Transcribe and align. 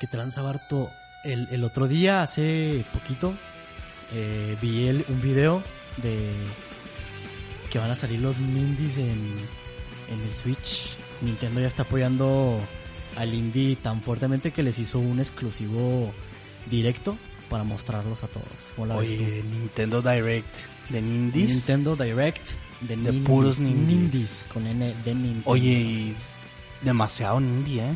Que 0.00 0.06
tranza, 0.06 0.42
Barto. 0.42 0.90
El, 1.24 1.48
el 1.50 1.64
otro 1.64 1.88
día, 1.88 2.22
hace 2.22 2.84
poquito, 2.92 3.34
eh, 4.12 4.56
vi 4.60 4.86
el- 4.86 5.04
un 5.08 5.20
video 5.20 5.62
de 6.02 6.30
que 7.70 7.78
van 7.78 7.90
a 7.90 7.96
salir 7.96 8.20
los 8.20 8.38
Nindies 8.38 8.98
en, 8.98 9.08
en 9.08 10.20
el 10.28 10.36
Switch. 10.36 10.90
Nintendo 11.22 11.60
ya 11.60 11.66
está 11.66 11.82
apoyando 11.82 12.60
al 13.16 13.32
indie 13.34 13.76
tan 13.76 14.02
fuertemente 14.02 14.50
que 14.52 14.62
les 14.62 14.78
hizo 14.78 14.98
un 14.98 15.18
exclusivo 15.18 16.12
directo 16.70 17.16
para 17.48 17.64
mostrarlos 17.64 18.22
a 18.22 18.28
todos. 18.28 18.46
¿Cómo 18.76 18.86
la 18.86 18.96
ves 18.96 19.16
tú? 19.16 19.22
Oye, 19.24 19.42
Nintendo 19.50 20.02
Direct 20.02 20.54
de 20.90 21.00
Nindies. 21.02 21.48
Nintendo 21.48 21.96
Direct 21.96 22.50
de, 22.82 22.88
De 22.88 22.96
Nindies, 22.96 23.24
puros 23.26 23.58
Nindies. 23.58 23.86
Nindies, 23.88 24.46
con 24.52 24.66
N 24.66 24.94
de 25.04 25.14
Nintendo. 25.14 25.50
Oye, 25.50 26.14
demasiado 26.82 27.40
Nindy, 27.40 27.80
¿eh? 27.80 27.94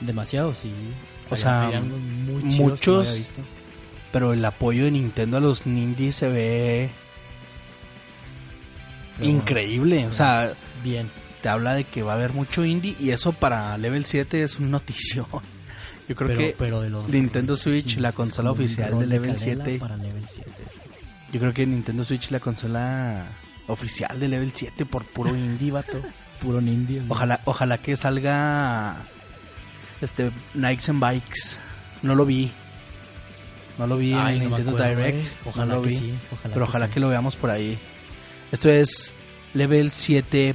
Demasiado, 0.00 0.54
sí. 0.54 0.72
O 1.30 1.36
sea, 1.36 1.70
muy 1.80 2.42
no 2.44 2.64
muchos- 2.64 3.14
visto. 3.16 3.40
Pero 4.12 4.32
el 4.32 4.44
apoyo 4.44 4.84
de 4.84 4.90
Nintendo 4.92 5.38
a 5.38 5.40
los 5.40 5.66
Nindies 5.66 6.16
se 6.16 6.28
ve 6.28 6.88
increíble. 9.20 10.04
O 10.06 10.10
sí. 10.10 10.14
sea, 10.16 10.52
Bien. 10.82 11.08
te 11.42 11.48
habla 11.48 11.74
de 11.74 11.84
que 11.84 12.02
va 12.02 12.12
a 12.12 12.16
haber 12.16 12.32
mucho 12.32 12.64
indie 12.64 12.96
y 13.00 13.10
eso 13.10 13.32
para 13.32 13.76
Level 13.78 14.04
7 14.04 14.42
es 14.42 14.58
una 14.58 14.68
notición. 14.68 15.26
Yo 16.08 16.14
creo 16.16 16.28
pero, 16.28 16.38
que 16.40 16.54
pero 16.58 16.80
de 16.82 16.90
los 16.90 17.08
Nintendo 17.08 17.56
Switch, 17.56 17.96
la 17.96 18.10
es 18.10 18.14
consola 18.14 18.52
un 18.52 18.58
oficial 18.58 18.98
de 18.98 19.06
Level 19.06 19.34
canela 19.36 19.64
7. 19.64 19.78
Para 19.78 19.96
Level 19.96 20.24
7. 20.28 20.50
sí. 20.70 20.78
yo 21.32 21.40
creo 21.40 21.54
que 21.54 21.64
Nintendo 21.64 22.04
Switch 22.04 22.30
la 22.30 22.40
consola 22.40 23.24
oficial 23.68 24.20
de 24.20 24.28
Level 24.28 24.52
7 24.54 24.84
por 24.84 25.04
puro 25.06 25.30
indie, 25.34 25.70
vato. 25.72 25.98
Puro 26.42 26.60
Nindies. 26.60 27.04
sí. 27.04 27.08
Ojalá, 27.08 27.40
ojalá 27.46 27.78
que 27.78 27.96
salga 27.96 28.96
este 30.04 30.30
Nikes 30.54 30.88
and 30.88 31.00
Bikes. 31.00 31.58
No 32.02 32.14
lo 32.14 32.24
vi. 32.26 32.50
No 33.78 33.86
lo 33.86 33.96
vi 33.96 34.12
Ay, 34.14 34.36
en 34.36 34.44
no 34.44 34.56
Nintendo 34.56 34.72
acuerdo, 34.72 34.96
Direct. 35.02 35.26
eh. 35.26 35.32
Ojalá 35.46 35.74
no 35.74 35.82
que 35.82 35.88
vi. 35.88 35.94
sí, 35.96 36.14
ojalá 36.32 36.54
pero 36.54 36.64
que 36.66 36.70
ojalá 36.70 36.86
sí. 36.86 36.92
que 36.92 37.00
lo 37.00 37.08
veamos 37.08 37.36
por 37.36 37.50
ahí. 37.50 37.78
Esto 38.52 38.68
es 38.70 39.12
Level 39.54 39.90
7 39.90 40.54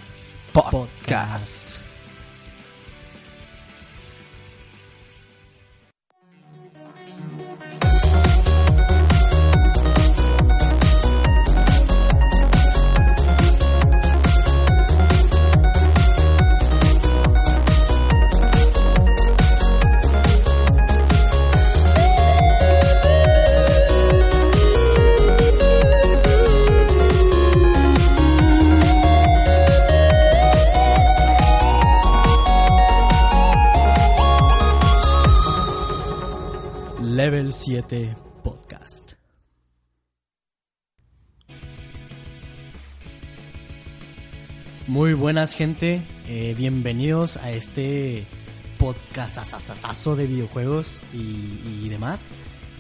Podcast. 0.54 0.72
Podcast. 0.72 1.80
Level 37.22 37.52
7 37.52 38.16
Podcast. 38.46 39.16
Muy 44.88 45.16
buenas 45.16 45.54
gente, 45.54 46.02
eh, 46.30 46.56
bienvenidos 46.58 47.36
a 47.36 47.52
este 47.52 48.26
podcast 48.78 49.38
de 50.16 50.28
videojuegos 50.28 51.04
y, 51.12 51.90
demás. 51.90 52.32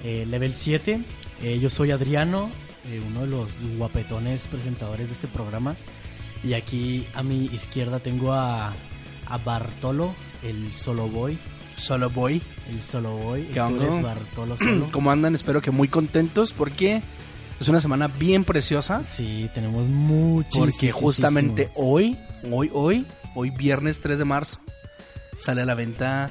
Eh, 0.06 0.26
Level 0.26 0.54
7, 0.54 1.02
Eh, 1.42 1.60
yo 1.60 1.70
soy 1.70 1.92
Adriano, 1.92 2.50
uno 3.10 3.22
de 3.22 3.28
los 3.28 3.66
guapetones 3.78 4.48
presentadores 4.48 5.10
de 5.10 5.16
este 5.16 5.28
programa. 5.28 5.76
Y 6.46 6.54
aquí 6.54 7.06
a 7.14 7.24
mi 7.24 7.48
izquierda 7.48 8.00
tengo 8.00 8.32
a, 8.32 8.74
a 9.26 9.38
Bartolo, 9.40 10.16
el 10.44 10.72
solo 10.72 11.10
boy. 11.10 11.38
Solo 11.80 12.10
voy. 12.10 12.42
El 12.70 12.82
solo 12.82 13.16
boy. 13.18 13.44
¿Qué 13.54 13.60
Tú 13.60 13.82
eres 13.82 14.02
Bartolo 14.02 14.58
solo. 14.58 14.90
¿Cómo 14.92 15.12
andan? 15.12 15.34
Espero 15.36 15.62
que 15.62 15.72
muy 15.72 15.88
contentos 15.88 16.54
porque 16.54 17.02
es 17.60 17.68
una 17.68 17.80
semana 17.82 18.08
bien 18.08 18.44
preciosa. 18.44 19.04
Sí, 19.04 19.50
tenemos 19.54 19.88
mucho. 19.88 20.60
Porque 20.60 20.92
justamente 20.92 21.70
hoy, 21.76 22.18
hoy, 22.52 22.70
hoy, 22.74 23.06
hoy 23.36 23.50
viernes 23.50 24.02
3 24.02 24.20
de 24.20 24.26
marzo, 24.26 24.60
sale 25.38 25.62
a 25.62 25.66
la 25.66 25.74
venta 25.76 26.30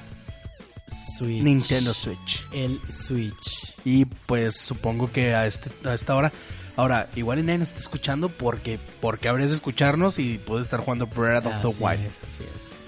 Switch. 0.86 1.42
Nintendo 1.42 1.92
Switch. 1.94 2.46
El 2.52 2.80
Switch. 2.90 3.74
Y 3.84 4.04
pues 4.04 4.56
supongo 4.56 5.10
que 5.10 5.34
a, 5.34 5.46
este, 5.46 5.70
a 5.88 5.94
esta 5.94 6.14
hora. 6.14 6.32
Ahora, 6.76 7.08
igual 7.16 7.44
nadie 7.44 7.58
nos 7.58 7.68
está 7.68 7.80
escuchando 7.80 8.28
porque, 8.28 8.78
porque 9.00 9.28
habrías 9.28 9.50
de 9.50 9.56
escucharnos 9.56 10.20
y 10.20 10.38
puedes 10.38 10.66
estar 10.66 10.78
jugando 10.80 11.06
Breath 11.08 11.46
of 11.46 11.52
the 11.62 11.68
Así 11.68 11.82
Wild. 11.82 12.06
es, 12.06 12.22
así 12.22 12.44
es. 12.54 12.87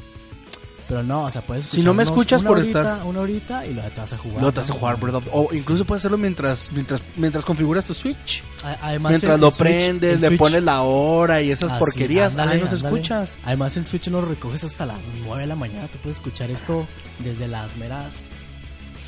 Pero 0.91 1.03
no, 1.05 1.23
o 1.23 1.31
sea, 1.31 1.41
puedes 1.41 1.67
Si 1.67 1.81
no 1.83 1.95
me 1.95 2.03
escuchas 2.03 2.43
por 2.43 2.59
horita, 2.59 2.81
estar- 2.97 3.07
Una 3.07 3.21
horita 3.21 3.65
y 3.65 3.75
te 3.75 4.01
vas 4.01 4.13
a 4.13 4.19
jugar. 4.19 4.53
Te 4.53 4.61
vas 4.61 4.71
a 4.71 4.75
jugar 4.75 4.95
of 5.15 5.25
O 5.33 5.49
Sí. 5.53 5.59
incluso 5.59 5.85
puedes 5.85 6.01
hacerlo 6.03 6.19
mientras, 6.19 6.71
mientras, 6.73 7.01
mientras 7.17 7.45
configuras 7.45 7.85
tu 7.85 7.95
Switch. 7.95 8.43
Además, 8.83 9.11
mientras 9.11 9.35
el- 9.37 9.41
lo 9.41 9.47
el 9.49 9.55
prendes, 9.57 10.21
le 10.21 10.27
Switch- 10.29 10.39
pones 10.39 10.63
la 10.65 10.83
hora 10.83 11.41
y 11.43 11.53
esas 11.53 11.71
Así, 11.71 11.79
porquerías. 11.79 12.33
ándale, 12.33 12.55
Ay, 12.57 12.61
nos 12.61 12.73
escuchas. 12.73 13.31
Además, 13.45 13.77
el 13.77 13.87
Switch 13.87 14.09
no 14.09 14.21
lo 14.21 14.27
recoges 14.27 14.65
hasta 14.65 14.85
las 14.85 15.13
9 15.25 15.43
de 15.43 15.47
la 15.47 15.57
mañana. 15.57 15.87
Tú 15.87 15.99
puedes 16.03 16.17
escuchar 16.17 16.51
esto 16.51 16.87
desde 17.21 17.47
las 17.47 17.77
meras 17.77 18.29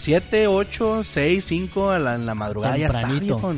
7, 0.02 0.48
8, 0.48 1.02
6, 1.04 1.44
5 1.44 1.90
a 1.92 1.98
la, 2.00 2.16
en 2.16 2.26
la 2.26 2.34
madrugada 2.34 2.76
ya 2.76 2.86
está, 2.86 3.08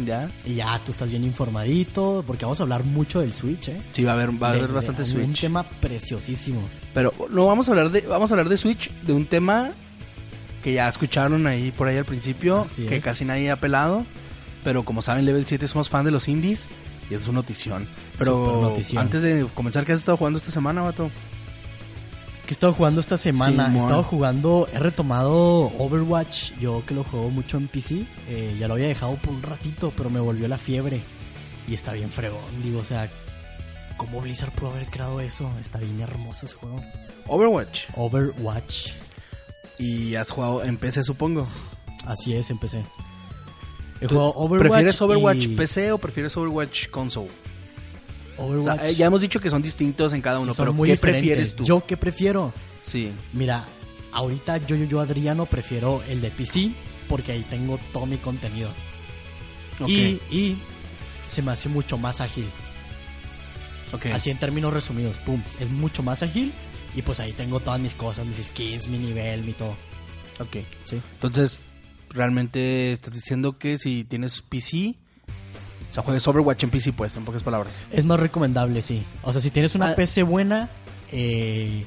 ya. 0.05 0.31
Y 0.44 0.56
ya 0.56 0.78
tú 0.84 0.91
estás 0.91 1.09
bien 1.10 1.25
informadito, 1.25 2.22
porque 2.27 2.44
vamos 2.44 2.60
a 2.60 2.65
hablar 2.65 2.84
mucho 2.84 3.21
del 3.21 3.32
Switch, 3.32 3.69
¿eh? 3.69 3.81
Sí, 3.94 4.05
va 4.05 4.10
a 4.12 4.15
haber, 4.15 4.31
va 4.43 4.49
a 4.49 4.50
haber 4.50 4.66
de 4.69 4.75
bastante 4.75 5.03
Un 5.04 5.09
Switch. 5.09 5.41
tema 5.41 5.62
preciosísimo. 5.62 6.60
Pero 6.93 7.15
no 7.31 7.47
vamos 7.47 7.69
a 7.69 7.71
hablar 7.72 7.91
de 7.91 8.03
vamos 8.03 8.31
a 8.31 8.34
hablar 8.34 8.50
de 8.50 8.59
Switch, 8.59 8.91
de 8.91 9.15
un 9.15 9.25
tema 9.25 9.71
que 10.62 10.75
ya 10.75 10.87
escucharon 10.87 11.47
ahí 11.47 11.71
por 11.71 11.88
ahí 11.88 11.97
al 11.97 12.04
principio, 12.04 12.65
Así 12.66 12.84
que 12.84 12.97
es. 12.97 13.04
casi 13.04 13.25
nadie 13.25 13.50
ha 13.50 13.56
pelado, 13.56 14.04
pero 14.62 14.83
como 14.83 15.00
saben 15.00 15.25
Level 15.25 15.47
7 15.47 15.66
somos 15.66 15.88
fan 15.88 16.04
de 16.04 16.10
los 16.10 16.28
indies 16.28 16.69
y 17.10 17.15
es 17.15 17.25
una 17.27 17.37
notición. 17.41 17.88
Pero 18.19 18.60
notición. 18.60 19.00
antes 19.03 19.22
de 19.22 19.47
comenzar, 19.54 19.87
¿qué 19.87 19.93
has 19.93 20.00
estado 20.00 20.19
jugando 20.19 20.38
esta 20.38 20.50
semana, 20.50 20.83
vato? 20.83 21.10
¿Qué 22.47 22.50
he 22.50 22.53
estado 22.53 22.75
jugando 22.75 23.00
esta 23.00 23.16
semana? 23.16 23.72
he 23.75 23.78
estado 23.78 24.03
jugando, 24.03 24.69
he 24.72 24.78
retomado 24.78 25.72
Overwatch, 25.78 26.53
yo 26.60 26.84
que 26.87 26.93
lo 26.94 27.03
juego 27.05 27.31
mucho 27.31 27.56
en 27.56 27.69
PC. 27.69 28.05
eh, 28.28 28.56
ya 28.60 28.69
lo 28.69 28.75
había 28.75 28.88
dejado 28.88 29.16
por 29.16 29.32
un 29.32 29.43
ratito, 29.43 29.93
pero 29.97 30.10
me 30.10 30.21
volvió 30.21 30.47
la 30.49 30.59
fiebre. 30.59 31.03
Y 31.66 31.72
está 31.72 31.93
bien 31.94 32.10
fregón, 32.10 32.41
digo, 32.62 32.81
o 32.81 32.84
sea, 32.84 33.09
¿cómo 33.97 34.21
Blizzard 34.21 34.53
pudo 34.53 34.72
haber 34.72 34.87
creado 34.87 35.21
eso? 35.22 35.50
Está 35.59 35.78
bien 35.78 35.99
hermoso 36.03 36.44
ese 36.44 36.54
juego. 36.54 36.83
Overwatch. 37.27 37.84
Overwatch, 37.94 38.88
Y 39.78 40.15
has 40.15 40.31
jugado 40.31 40.62
en 40.65 40.77
PC, 40.77 41.03
supongo. 41.03 41.47
así 42.06 42.34
es, 42.34 42.50
empecé. 42.50 42.84
He 44.03 44.06
¿Tú 44.06 44.16
jugado 44.16 44.34
Overwatch. 44.34 44.69
¿Prefieres 44.71 45.00
Overwatch 45.00 45.44
y- 45.44 45.49
PC 45.56 45.93
o 45.93 45.97
prefieres 45.99 46.37
Overwatch 46.37 46.88
console? 46.91 47.31
O 48.39 48.47
Overwatch. 48.47 48.81
sea, 48.81 48.89
eh, 48.91 48.95
ya 48.95 49.06
hemos 49.06 49.21
dicho 49.21 49.41
que 49.41 49.50
son 49.50 49.62
distintos 49.62 50.12
en 50.12 50.21
cada 50.21 50.39
uno, 50.41 50.53
pero 50.56 50.72
muy 50.72 50.89
¿qué 50.89 50.93
diferentes. 50.95 51.22
prefieres 51.22 51.55
tú? 51.56 51.65
¿Yo 51.65 51.84
qué 51.87 51.97
prefiero? 51.97 52.53
Sí. 52.83 53.11
Mira, 53.33 53.65
ahorita 54.12 54.59
yo, 54.67 54.77
yo, 54.77 54.84
yo, 54.84 55.00
Adriano, 55.00 55.47
prefiero 55.47 56.03
el 56.09 56.21
de 56.21 56.31
PC 56.31 56.71
porque 57.09 57.33
ahí 57.33 57.43
tengo 57.49 57.78
todo 57.93 58.06
mi 58.06 58.17
contenido. 58.19 58.71
Ok. 59.81 59.89
Y, 59.89 60.21
y 60.31 60.56
se 61.27 61.43
me 61.43 61.53
hace 61.53 61.69
mucho 61.69 61.99
más 61.99 62.21
ágil. 62.21 62.47
ok. 63.93 64.06
Así 64.06 64.31
en 64.31 64.39
términos 64.39 64.72
resumidos, 64.72 65.19
pum, 65.19 65.43
es 65.61 65.71
mucho 65.71 66.03
más 66.03 66.22
ágil 66.22 66.53
y 66.97 67.03
pues 67.03 67.21
ahí 67.21 67.33
tengo 67.33 67.61
todas 67.61 67.81
mis 67.81 67.95
cosas, 67.95 68.25
mis 68.27 68.37
skins, 68.47 68.89
mi 68.89 68.99
nivel, 68.99 69.43
mi 69.43 69.53
todo. 69.53 69.77
Ok. 70.41 70.59
Sí. 70.84 71.01
Entonces, 71.15 71.60
realmente 72.10 72.92
estás 72.92 73.13
diciendo 73.15 73.59
que 73.59 73.78
si 73.78 74.04
tienes 74.04 74.42
PC, 74.42 74.95
o 75.95 75.97
sea, 75.97 76.03
juegues 76.03 76.27
Overwatch 76.27 76.65
en 76.65 76.71
PC, 76.71 76.93
pues, 76.93 77.15
en 77.15 77.25
pocas 77.25 77.45
palabras. 77.45 77.73
Es 77.93 78.05
más 78.05 78.19
recomendable, 78.19 78.83
sí. 78.83 79.05
O 79.23 79.33
sea, 79.33 79.41
si 79.41 79.51
tienes 79.53 79.77
una 79.77 79.91
Ah. 79.91 79.95
PC 79.95 80.25
buena, 80.25 80.69
eh, 81.13 81.85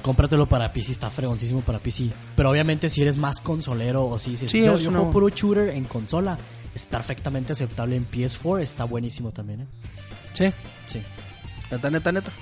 cómpratelo 0.00 0.46
para 0.46 0.72
PC, 0.72 0.92
está 0.92 1.10
fregoncísimo 1.10 1.60
para 1.60 1.78
PC. 1.78 2.10
Pero 2.36 2.48
obviamente 2.50 2.88
si 2.88 3.02
eres 3.02 3.18
más 3.18 3.40
consolero 3.40 4.06
o 4.06 4.18
si 4.18 4.30
dices, 4.30 4.50
Sí, 4.50 4.64
yo, 4.64 4.78
juego 4.78 5.10
puro 5.10 5.28
shooter 5.28 5.68
en 5.74 5.84
consola, 5.84 6.38
es 6.74 6.86
perfectamente 6.86 7.52
aceptable 7.52 7.96
en 7.96 8.06
PS4, 8.06 8.62
está 8.62 8.84
buenísimo 8.84 9.30
también, 9.30 9.60
¿eh? 9.60 9.66
Sí. 10.32 10.52
Sí, 10.86 11.02
Neta, 11.70 11.90
neta, 11.90 12.12
neta. 12.12 12.32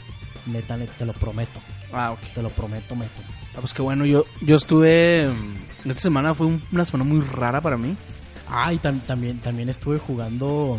neta, 0.46 0.76
neta, 0.76 0.92
te 0.98 1.04
lo 1.06 1.12
prometo, 1.14 1.58
Ah, 1.92 2.12
ok. 2.12 2.20
te 2.34 2.42
lo 2.42 2.50
prometo, 2.50 2.94
meto. 2.94 3.10
Ah, 3.56 3.58
pues 3.60 3.74
qué 3.74 3.82
bueno. 3.82 4.06
Yo, 4.06 4.24
yo 4.40 4.56
estuve. 4.56 5.26
mm, 5.28 5.88
Esta 5.90 6.02
semana 6.02 6.32
fue 6.32 6.46
un- 6.46 6.62
una 6.70 6.84
semana 6.84 7.02
muy 7.10 7.20
rara 7.26 7.60
para 7.60 7.76
mí. 7.76 7.96
Ah, 8.54 8.72
y 8.72 8.78
tam- 8.78 9.00
también, 9.02 9.38
también 9.38 9.68
estuve 9.70 9.98
jugando 9.98 10.78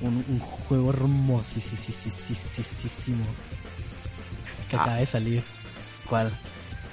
un, 0.00 0.24
un 0.28 0.38
juego 0.40 0.90
hermosísimo 0.92 3.24
que 4.70 4.76
Ah. 4.76 4.82
acaba 4.82 4.96
de 4.96 5.06
salir. 5.06 5.42
¿Cuál? 6.08 6.30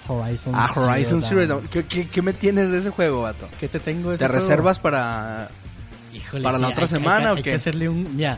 Horizon, 0.07 0.53
Ah, 0.55 0.69
Horizon 0.75 1.21
Zero 1.21 1.47
Dawn. 1.47 1.67
¿Qué, 1.67 1.83
qué, 1.83 2.07
qué 2.07 2.21
me 2.21 2.33
tienes 2.33 2.69
de 2.69 2.79
ese 2.79 2.91
juego, 2.91 3.23
vato? 3.23 3.47
¿Qué 3.59 3.67
te 3.67 3.79
tengo 3.79 4.11
de 4.11 4.17
¿Te 4.17 4.25
ese 4.25 4.33
juego? 4.33 4.47
reservas 4.49 4.79
para...? 4.79 5.49
Híjole, 6.13 6.43
para 6.43 6.59
la 6.59 6.67
otra 6.69 6.83
hay 6.83 6.87
semana 6.87 7.17
hay 7.17 7.23
que, 7.23 7.31
o 7.31 7.35
hay 7.37 7.43
qué? 7.43 7.49
que 7.49 7.55
hacerle 7.55 7.89
un... 7.89 8.15
Mira, 8.15 8.37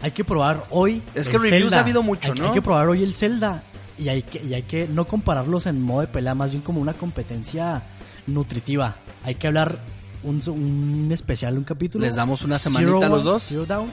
hay 0.00 0.10
que 0.12 0.24
probar 0.24 0.64
hoy 0.70 1.02
Es 1.14 1.26
el 1.26 1.32
que 1.32 1.38
reviews 1.38 1.62
Zelda. 1.64 1.76
ha 1.78 1.80
habido 1.80 2.02
mucho, 2.02 2.32
Hay- 2.32 2.38
¿no? 2.38 2.46
Hay 2.48 2.52
que 2.52 2.62
probar 2.62 2.88
hoy 2.88 3.02
el 3.02 3.14
Zelda 3.14 3.62
y 3.98 4.08
hay 4.08 4.22
que, 4.22 4.42
y 4.42 4.54
hay 4.54 4.62
que 4.62 4.88
no 4.88 5.06
compararlos 5.06 5.66
en 5.66 5.82
modo 5.82 6.02
de 6.02 6.06
pelea, 6.06 6.34
más 6.34 6.52
bien 6.52 6.62
como 6.62 6.80
una 6.80 6.94
competencia 6.94 7.82
nutritiva. 8.26 8.94
Hay 9.24 9.34
que 9.34 9.48
hablar 9.48 9.76
un, 10.24 10.42
un 10.48 11.10
especial, 11.12 11.56
un 11.56 11.64
capítulo. 11.64 12.04
Les 12.04 12.16
damos 12.16 12.42
una 12.42 12.58
Zero 12.58 12.74
semanita 12.74 13.06
a 13.06 13.08
los 13.08 13.24
dos. 13.24 13.42
Zero 13.44 13.66
Down 13.66 13.88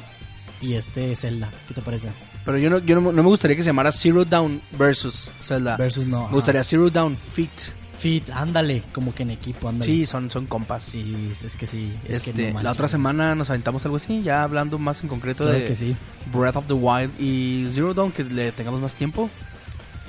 y 0.61 0.73
este 0.73 1.15
Zelda. 1.15 1.49
¿Qué 1.67 1.73
te 1.73 1.81
parece? 1.81 2.09
Pero 2.45 2.57
yo 2.57 2.69
no, 2.69 2.79
yo 2.79 2.99
no, 2.99 3.11
no 3.11 3.23
me 3.23 3.29
gustaría 3.29 3.55
que 3.55 3.63
se 3.63 3.69
llamara 3.69 3.91
Zero 3.91 4.25
Down 4.25 4.61
versus 4.77 5.31
Zelda. 5.41 5.77
Versus 5.77 6.05
no. 6.07 6.27
Me 6.27 6.33
gustaría 6.33 6.63
Zero 6.63 6.89
Down 6.89 7.15
Fit. 7.15 7.51
Fit, 7.99 8.31
ándale, 8.31 8.81
como 8.93 9.13
que 9.13 9.21
en 9.21 9.29
equipo, 9.29 9.69
ándale. 9.69 9.85
Sí, 9.85 10.07
son, 10.07 10.31
son 10.31 10.47
compas. 10.47 10.83
Sí, 10.83 11.31
es 11.31 11.55
que 11.55 11.67
sí. 11.67 11.93
Es 12.09 12.23
que 12.23 12.31
Este, 12.31 12.51
no 12.51 12.63
la 12.63 12.71
otra 12.71 12.87
semana 12.87 13.35
nos 13.35 13.51
aventamos 13.51 13.85
algo 13.85 13.97
así, 13.97 14.23
ya 14.23 14.41
hablando 14.41 14.79
más 14.79 15.03
en 15.03 15.07
concreto 15.07 15.45
de 15.45 15.67
que 15.67 15.75
sí. 15.75 15.95
Breath 16.33 16.55
of 16.55 16.65
the 16.65 16.73
Wild 16.73 17.11
y 17.21 17.67
Zero 17.71 17.93
Dawn, 17.93 18.11
que 18.11 18.23
le 18.23 18.51
tengamos 18.53 18.81
más 18.81 18.95
tiempo. 18.95 19.29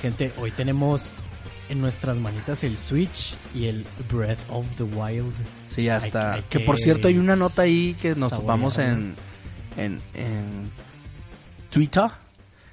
Gente, 0.01 0.33
hoy 0.41 0.51
tenemos 0.53 1.17
en 1.73 1.81
nuestras 1.81 2.19
manitas 2.21 2.63
el 2.65 2.77
Switch 2.79 3.35
y 3.55 3.67
el 3.67 3.85
Breath 4.11 4.39
of 4.51 4.65
the 4.77 4.83
Wild. 4.85 5.33
Sí, 5.69 5.85
ya 5.85 5.97
Hay 5.97 6.07
está. 6.07 6.21
que- 6.21 6.37
hay 6.37 6.43
que, 6.43 6.59
que 6.59 6.65
por 6.65 6.79
cierto, 6.79 7.09
hay 7.09 7.19
una 7.19 7.35
nota 7.37 7.63
ahí 7.63 7.97
que 8.01 8.15
nos 8.15 8.31
topamos 8.31 8.79
en, 8.79 9.15
en, 9.77 10.01
en 10.15 10.71
Twitter. 11.71 12.05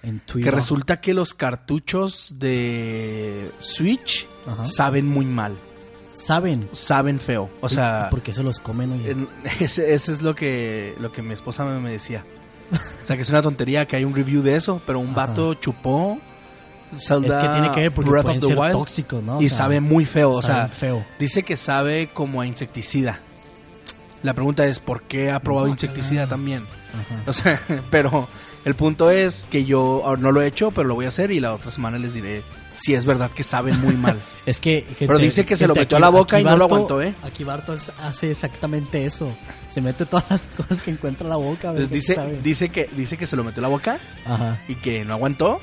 En 0.03 0.19
Twitter. 0.21 0.51
Que 0.51 0.55
resulta 0.55 1.01
que 1.01 1.13
los 1.13 1.33
cartuchos 1.33 2.33
de 2.37 3.51
Switch 3.59 4.27
Ajá. 4.47 4.65
saben 4.65 5.07
muy 5.07 5.25
mal. 5.25 5.53
Saben. 6.13 6.67
Saben 6.73 7.19
feo. 7.19 7.49
O 7.61 7.69
sea, 7.69 8.07
¿Por 8.09 8.21
qué 8.21 8.33
se 8.33 8.43
los 8.43 8.59
comen? 8.59 8.91
oye? 8.93 9.15
ese, 9.59 9.93
ese 9.93 10.11
es 10.13 10.21
lo 10.21 10.35
que, 10.35 10.93
lo 10.99 11.11
que 11.11 11.21
mi 11.21 11.33
esposa 11.33 11.63
me, 11.65 11.79
me 11.79 11.91
decía. 11.91 12.23
O 12.71 13.05
sea, 13.05 13.15
que 13.15 13.21
es 13.23 13.29
una 13.29 13.41
tontería 13.41 13.85
que 13.87 13.95
hay 13.95 14.03
un 14.03 14.13
review 14.13 14.41
de 14.43 14.55
eso, 14.55 14.81
pero 14.85 14.99
un 14.99 15.11
Ajá. 15.11 15.27
vato 15.27 15.53
chupó 15.55 16.19
Zelda 16.97 17.27
es 17.27 17.37
que 17.37 17.49
tiene 17.49 17.71
que 17.71 17.79
ver 17.81 17.91
porque 17.93 18.09
Breath 18.09 18.25
pueden 18.25 18.41
ser 18.41 18.57
Wild 18.57 18.71
tóxicos, 18.71 19.23
¿no? 19.23 19.37
O 19.37 19.41
y 19.41 19.49
sea, 19.49 19.57
sabe 19.59 19.79
muy 19.81 20.05
feo. 20.05 20.31
O 20.31 20.41
sea, 20.41 20.67
feo. 20.67 21.03
dice 21.19 21.43
que 21.43 21.55
sabe 21.57 22.09
como 22.13 22.41
a 22.41 22.47
insecticida. 22.47 23.19
La 24.23 24.33
pregunta 24.33 24.65
es, 24.65 24.79
¿por 24.79 25.03
qué 25.03 25.31
ha 25.31 25.39
probado 25.39 25.67
Guácala. 25.67 25.85
insecticida 25.91 26.27
también? 26.27 26.63
Ajá. 26.93 27.21
O 27.27 27.33
sea, 27.33 27.61
pero 27.91 28.27
el 28.65 28.75
punto 28.75 29.09
es 29.11 29.47
que 29.49 29.63
yo 29.65 30.01
ahora 30.05 30.21
no 30.21 30.31
lo 30.31 30.41
he 30.41 30.47
hecho, 30.47 30.71
pero 30.71 30.87
lo 30.87 30.95
voy 30.95 31.05
a 31.05 31.09
hacer 31.09 31.31
y 31.31 31.39
la 31.39 31.53
otra 31.53 31.71
semana 31.71 31.97
les 31.99 32.13
diré 32.13 32.43
si 32.75 32.93
es 32.93 33.05
verdad 33.05 33.29
que 33.31 33.43
saben 33.43 33.79
muy 33.81 33.95
mal. 33.95 34.17
Es 34.45 34.59
que. 34.59 34.81
gente- 34.81 35.05
Pero 35.07 35.19
dice 35.19 35.45
que 35.45 35.55
se 35.55 35.67
lo 35.67 35.75
metió 35.75 35.97
a 35.97 36.01
la 36.01 36.09
boca 36.09 36.39
y 36.39 36.43
no 36.43 36.57
lo 36.57 36.65
aguantó, 36.65 37.01
¿eh? 37.03 37.13
Aquí 37.23 37.43
Barto 37.43 37.75
hace 38.01 38.31
exactamente 38.31 39.05
eso. 39.05 39.31
Se 39.69 39.79
mete 39.79 40.05
todas 40.07 40.25
las 40.29 40.47
cosas 40.57 40.81
que 40.81 40.89
encuentra 40.91 41.25
en 41.25 41.29
la 41.29 41.35
boca. 41.35 41.67
Entonces 41.69 41.89
dice, 41.91 42.15
sabe. 42.15 42.39
dice 42.41 42.69
que 42.69 42.89
dice 42.95 43.15
que 43.15 43.27
se 43.27 43.35
lo 43.35 43.43
metió 43.43 43.59
a 43.59 43.63
la 43.63 43.67
boca 43.67 43.99
Ajá. 44.25 44.57
y 44.67 44.73
que 44.75 45.05
no 45.05 45.13
aguantó. 45.13 45.59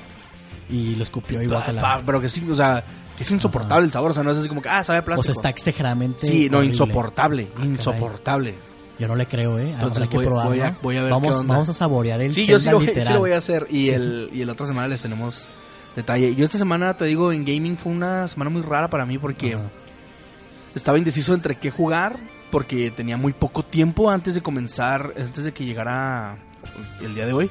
Y 0.69 0.97
lo 0.97 1.03
escupió 1.03 1.41
y 1.43 1.49
Pa- 1.49 1.55
guácala. 1.57 1.81
pa- 1.81 2.03
pero 2.05 2.21
que 2.21 2.29
sí, 2.29 2.45
o 2.51 2.57
sea, 2.57 2.83
que 3.17 3.23
es 3.23 3.31
insoportable 3.31 3.87
el 3.87 3.93
sabor, 3.93 4.11
o 4.11 4.15
sea, 4.15 4.23
no 4.23 4.33
es 4.33 4.39
así 4.39 4.49
como 4.49 4.61
que 4.63 4.69
ah, 4.69 4.83
sabe 4.85 4.99
a 4.99 5.03
O 5.03 5.05
plástico. 5.05 5.23
sea, 5.25 5.33
está 5.33 5.49
exageradamente. 5.49 6.27
sí, 6.27 6.49
no, 6.51 6.59
horrible. 6.59 6.73
insoportable, 6.75 7.49
caray. 7.49 7.69
insoportable. 7.69 8.55
Yo 8.99 9.09
no 9.09 9.15
le 9.15 9.27
creo, 9.27 9.59
¿eh? 9.59 9.71
Entonces 9.73 9.97
Habrá 9.99 10.07
que 10.09 10.17
voy- 10.17 10.25
probarlo. 10.27 10.51
voy 10.51 10.61
a- 10.61 10.77
voy 10.83 10.97
a 10.97 11.03
ver 11.03 11.11
vamos, 11.13 11.31
qué 11.35 11.41
onda. 11.41 11.55
vamos 11.55 11.69
a 11.69 11.73
saborear 11.75 12.21
el 12.23 12.33
Sí, 12.33 12.47
yo 12.47 12.59
sí 12.59 12.65
Zelda 12.65 12.81
lo, 12.81 13.03
sí 13.05 13.13
lo 13.13 13.19
voy 13.21 13.33
a 13.33 13.37
hacer 13.37 13.67
y 13.71 13.91
el 13.91 14.31
y 14.33 14.41
el 14.43 14.49
otra 14.51 14.67
semana 14.67 14.89
les 14.89 15.03
tenemos 15.03 15.47
detalle. 15.95 16.35
Yo 16.35 16.45
esta 16.47 16.59
semana 16.59 16.97
te 16.97 17.05
digo 17.05 17.31
en 17.33 17.45
gaming 17.45 17.77
fue 17.77 17.93
una 17.93 18.27
semana 18.27 18.51
muy 18.51 18.63
rara 18.63 18.89
para 18.89 19.05
mí 19.07 19.19
porque 19.19 19.55
Ajá. 19.55 19.65
estaba 20.75 20.99
indeciso 20.99 21.35
entre 21.35 21.57
qué 21.57 21.71
jugar 21.71 22.17
porque 22.51 22.91
tenía 22.91 23.17
muy 23.17 23.33
poco 23.33 23.63
tiempo 23.63 24.11
antes 24.11 24.35
de 24.35 24.41
comenzar, 24.41 25.13
antes 25.19 25.45
de 25.45 25.53
que 25.53 25.65
llegara 25.65 26.37
el 27.03 27.15
día 27.15 27.27
de 27.27 27.33
hoy, 27.33 27.51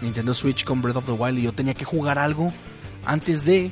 Nintendo 0.00 0.34
Switch 0.34 0.64
con 0.64 0.80
Breath 0.82 0.96
of 0.96 1.06
the 1.06 1.12
Wild 1.12 1.38
y 1.38 1.42
yo 1.42 1.52
tenía 1.52 1.74
que 1.74 1.84
jugar 1.84 2.18
algo 2.18 2.52
antes 3.04 3.44
de 3.44 3.70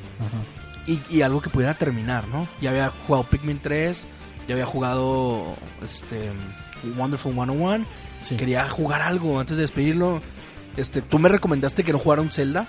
y, 0.87 1.01
y 1.11 1.23
algo 1.23 1.41
que 1.41 1.51
pudiera 1.51 1.75
terminar, 1.75 2.27
¿no? 2.29 2.47
Ya 2.61 2.71
había 2.71 2.91
jugado 3.07 3.25
Pikmin 3.25 3.59
3, 3.61 4.07
ya 4.47 4.55
había 4.55 4.67
jugado 4.67 5.57
este 5.85 6.31
Wonderful 6.97 7.33
101, 7.35 7.85
Sí. 8.23 8.37
quería 8.37 8.69
jugar 8.69 9.01
algo 9.03 9.39
antes 9.39 9.57
de 9.57 9.63
despedirlo. 9.63 10.21
Este, 10.77 11.03
tú 11.03 11.19
me 11.19 11.29
recomendaste 11.29 11.85
que 11.85 11.93
no 11.93 11.99
jugara 11.99 12.21
un 12.23 12.31
Zelda. 12.31 12.67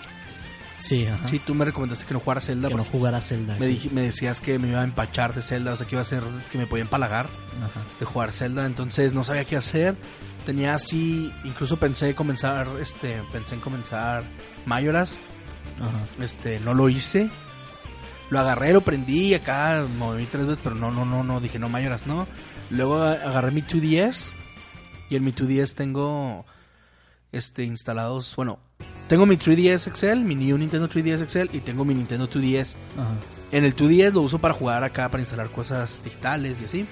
Sí, 0.79 1.05
ajá. 1.05 1.27
Sí, 1.27 1.39
tú 1.39 1.53
me 1.55 1.65
recomendaste 1.65 2.05
que 2.05 2.13
no 2.13 2.19
jugara 2.21 2.41
Zelda. 2.41 2.69
que 2.69 2.75
no 2.75 2.85
jugara 2.85 3.19
Zelda. 3.21 3.55
me, 3.59 3.65
sí. 3.65 3.79
dij- 3.83 3.91
me 3.91 4.01
decías 4.01 4.39
que 4.41 4.57
me 4.59 4.69
iba 4.69 4.81
a 4.81 4.83
empachar 4.83 5.33
de 5.33 5.41
Zelda, 5.41 5.73
o 5.73 5.75
sea, 5.77 5.85
que 5.85 5.95
iba 5.95 6.01
a 6.01 6.05
ser 6.05 6.23
que 6.51 6.57
me 6.57 6.67
podía 6.67 6.83
empalagar 6.83 7.25
Ajá. 7.57 7.81
de 7.99 8.05
jugar 8.05 8.31
Zelda, 8.33 8.65
entonces 8.65 9.13
no 9.13 9.23
sabía 9.23 9.45
qué 9.45 9.57
hacer. 9.57 9.95
Tenía 10.45 10.73
así, 10.73 11.31
incluso 11.43 11.77
pensé 11.77 12.15
comenzar, 12.15 12.65
este, 12.81 13.21
pensé 13.31 13.55
en 13.55 13.61
comenzar 13.61 14.23
Mayoras, 14.65 15.19
Ajá. 15.79 16.23
este, 16.23 16.59
no 16.61 16.73
lo 16.73 16.87
hice. 16.89 17.29
Lo 18.29 18.39
agarré, 18.39 18.71
lo 18.73 18.81
prendí 18.81 19.33
acá, 19.33 19.83
moví 19.97 20.25
tres 20.27 20.45
veces, 20.45 20.61
pero 20.63 20.75
no, 20.75 20.91
no, 20.91 21.03
no, 21.03 21.23
no, 21.23 21.39
dije 21.41 21.59
no 21.59 21.67
Mayoras, 21.67 22.05
no. 22.07 22.27
Luego 22.69 23.01
agarré 23.03 23.51
mi 23.51 23.63
2DS 23.63 24.31
y 25.09 25.15
en 25.15 25.23
mi 25.23 25.33
2DS 25.33 25.73
tengo 25.73 26.45
este 27.31 27.63
instalados, 27.63 28.35
bueno, 28.35 28.59
tengo 29.09 29.25
mi 29.25 29.35
3DS 29.35 29.91
XL, 29.94 30.19
mi 30.19 30.35
New 30.35 30.57
Nintendo 30.57 30.88
3DS 30.88 31.27
XL 31.27 31.56
y 31.56 31.59
tengo 31.59 31.83
mi 31.83 31.94
Nintendo 31.95 32.29
2DS. 32.29 32.75
Ajá. 32.97 33.09
En 33.51 33.65
el 33.65 33.75
2DS 33.75 34.13
lo 34.13 34.21
uso 34.21 34.38
para 34.38 34.53
jugar 34.53 34.83
acá, 34.83 35.09
para 35.09 35.21
instalar 35.21 35.50
cosas 35.50 36.00
digitales 36.03 36.61
y 36.61 36.65
así. 36.65 36.85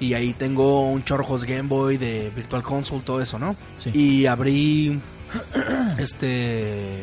Y 0.00 0.14
ahí 0.14 0.32
tengo 0.32 0.90
un 0.90 1.04
chorros 1.04 1.44
Game 1.44 1.68
Boy 1.68 1.98
de 1.98 2.32
Virtual 2.34 2.62
Console, 2.62 3.02
todo 3.04 3.20
eso, 3.20 3.38
¿no? 3.38 3.54
Sí. 3.74 3.90
Y 3.94 4.26
abrí 4.26 4.98
este 5.98 7.02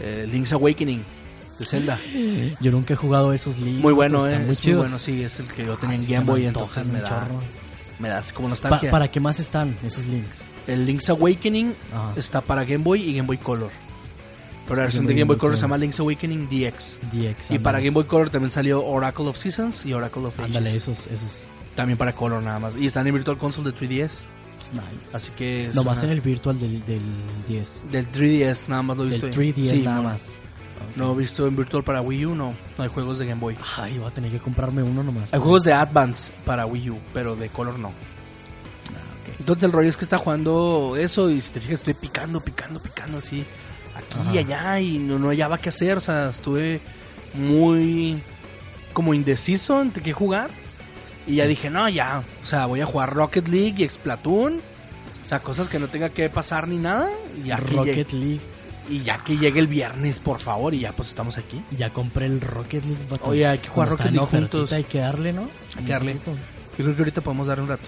eh, 0.00 0.28
Link's 0.30 0.52
Awakening 0.52 1.02
de 1.58 1.64
Zelda. 1.64 1.98
Yo 2.60 2.70
nunca 2.70 2.92
he 2.94 2.96
jugado 2.96 3.32
esos 3.32 3.58
links. 3.58 3.82
Muy 3.82 3.94
bueno, 3.94 4.26
eh. 4.28 4.38
muy 4.38 4.50
es 4.52 4.60
chidos. 4.60 4.82
muy 4.82 4.88
bueno, 4.88 4.98
sí, 4.98 5.22
es 5.22 5.40
el 5.40 5.48
que 5.48 5.64
yo 5.64 5.76
tenía 5.76 5.96
Ah, 5.96 5.98
en 5.98 6.06
sí, 6.06 6.12
Game 6.12 6.26
Boy, 6.26 6.46
entonces 6.46 6.86
me 6.86 7.00
da, 7.00 7.08
chorro. 7.08 7.40
Me 7.98 8.08
da 8.08 8.18
así 8.18 8.32
como 8.32 8.48
Pa- 8.48 8.50
nostalgia. 8.50 8.90
¿Para 8.90 9.10
qué 9.10 9.20
más 9.20 9.40
están 9.40 9.76
esos 9.84 10.04
links? 10.06 10.42
El 10.66 10.84
Link's 10.86 11.08
Awakening 11.10 11.74
Ajá. 11.94 12.12
está 12.16 12.40
para 12.40 12.64
Game 12.64 12.82
Boy 12.82 13.02
y 13.02 13.14
Game 13.16 13.26
Boy 13.26 13.38
Color. 13.38 13.70
Pero 14.64 14.76
la 14.76 14.82
versión 14.82 15.04
Game 15.04 15.14
de 15.14 15.20
Game 15.20 15.28
Boy 15.28 15.36
Color 15.36 15.40
Color. 15.52 15.56
se 15.58 15.62
llama 15.62 15.78
Link's 15.78 16.00
Awakening 16.00 16.48
DX. 16.48 16.98
DX. 17.12 17.50
Y 17.52 17.58
para. 17.60 17.78
Game 17.78 17.90
Boy 17.92 18.04
Color 18.04 18.30
también 18.30 18.50
salió 18.50 18.84
Oracle 18.84 19.26
of 19.26 19.36
Seasons 19.36 19.84
y 19.86 19.92
Oracle 19.92 20.24
of 20.24 20.34
Ages. 20.40 20.46
Ándale, 20.56 20.74
esos, 20.76 21.06
esos. 21.06 21.44
También 21.76 21.96
para 21.98 22.12
Color 22.14 22.42
nada 22.42 22.58
más. 22.58 22.76
Y 22.76 22.86
están 22.86 23.06
en 23.06 23.14
Virtual 23.14 23.38
Console 23.38 23.70
de 23.70 23.76
3DS. 23.78 24.22
Nice. 24.72 25.16
Así 25.16 25.30
que... 25.36 25.70
Nomás 25.74 25.98
una- 25.98 26.06
en 26.08 26.12
el 26.14 26.20
virtual 26.20 26.58
del, 26.58 26.84
del 26.84 27.00
10. 27.46 27.84
Del 27.92 28.10
3DS 28.10 28.66
nada 28.68 28.82
más 28.82 28.96
lo 28.96 29.04
he 29.04 29.10
Del 29.10 29.20
visto. 29.20 29.40
3DS 29.40 29.70
Sí, 29.70 29.82
nada 29.82 29.96
no, 29.98 30.02
más. 30.04 30.34
No 30.96 31.12
he 31.12 31.16
visto 31.16 31.46
en 31.46 31.56
Virtual 31.56 31.84
para 31.84 32.00
Wii 32.00 32.26
U, 32.26 32.34
no. 32.34 32.54
No 32.78 32.84
hay 32.84 32.88
juegos 32.88 33.18
de 33.18 33.26
Game 33.26 33.40
Boy. 33.40 33.56
Ay, 33.76 33.98
voy 33.98 34.08
a 34.08 34.10
tener 34.10 34.30
que 34.30 34.38
comprarme 34.38 34.82
uno 34.82 35.02
nomás. 35.02 35.32
Hay 35.32 35.40
juegos 35.40 35.64
de 35.64 35.72
Advance 35.72 36.32
para 36.44 36.66
Wii 36.66 36.90
U, 36.90 36.98
pero 37.12 37.36
de 37.36 37.48
Color 37.48 37.78
no. 37.78 37.92
Entonces 39.38 39.64
el 39.64 39.72
rollo 39.72 39.88
es 39.88 39.96
que 39.96 40.04
está 40.04 40.18
jugando 40.18 40.96
eso 40.98 41.30
y 41.30 41.40
si 41.40 41.50
te 41.52 41.60
fijas 41.60 41.80
estoy 41.80 41.94
picando, 41.94 42.40
picando, 42.40 42.80
picando 42.80 43.18
así. 43.18 43.44
Aquí 43.94 44.18
y 44.34 44.38
allá 44.38 44.80
y 44.80 44.98
no, 44.98 45.18
no 45.18 45.28
hallaba 45.28 45.58
qué 45.58 45.68
hacer. 45.68 45.98
O 45.98 46.00
sea, 46.00 46.30
estuve 46.30 46.80
muy 47.34 48.20
como 48.92 49.14
indeciso 49.14 49.80
entre 49.82 50.02
qué 50.02 50.12
jugar. 50.12 50.50
Y 51.26 51.36
ya 51.36 51.46
dije, 51.46 51.70
no, 51.70 51.88
ya. 51.88 52.22
O 52.42 52.46
sea, 52.46 52.66
voy 52.66 52.80
a 52.80 52.86
jugar 52.86 53.12
Rocket 53.14 53.48
League 53.48 53.84
y 53.84 53.88
Splatoon. 53.88 54.60
O 55.24 55.28
sea, 55.28 55.40
cosas 55.40 55.68
que 55.68 55.78
no 55.78 55.88
tenga 55.88 56.08
que 56.08 56.30
pasar 56.30 56.68
ni 56.68 56.76
nada. 56.76 57.10
Y 57.36 57.48
ya, 57.48 57.58
que 57.58 57.74
Rocket 57.74 58.12
League. 58.12 58.40
Y 58.88 59.02
ya 59.02 59.18
que 59.18 59.36
llegue 59.36 59.60
el 59.60 59.66
viernes, 59.66 60.18
por 60.18 60.40
favor. 60.40 60.74
Y 60.74 60.80
ya 60.80 60.92
pues 60.92 61.08
estamos 61.08 61.38
aquí. 61.38 61.62
Ya 61.76 61.90
compré 61.90 62.26
el 62.26 62.40
Rocket 62.40 62.84
League. 62.84 63.04
vato. 63.10 63.24
Oye, 63.30 63.46
hay 63.46 63.58
que 63.58 63.68
jugar 63.68 63.90
Rocket 63.90 64.06
en 64.06 64.14
League 64.14 64.28
juntos. 64.30 64.72
Hay 64.72 64.84
que 64.84 64.98
darle, 64.98 65.32
¿no? 65.32 65.48
Hay 65.76 65.84
que 65.84 65.92
darle. 65.92 66.14
Yo 66.14 66.84
creo 66.84 66.94
que 66.94 67.02
ahorita 67.02 67.20
podemos 67.20 67.46
dar 67.46 67.60
un 67.60 67.68
rato. 67.68 67.84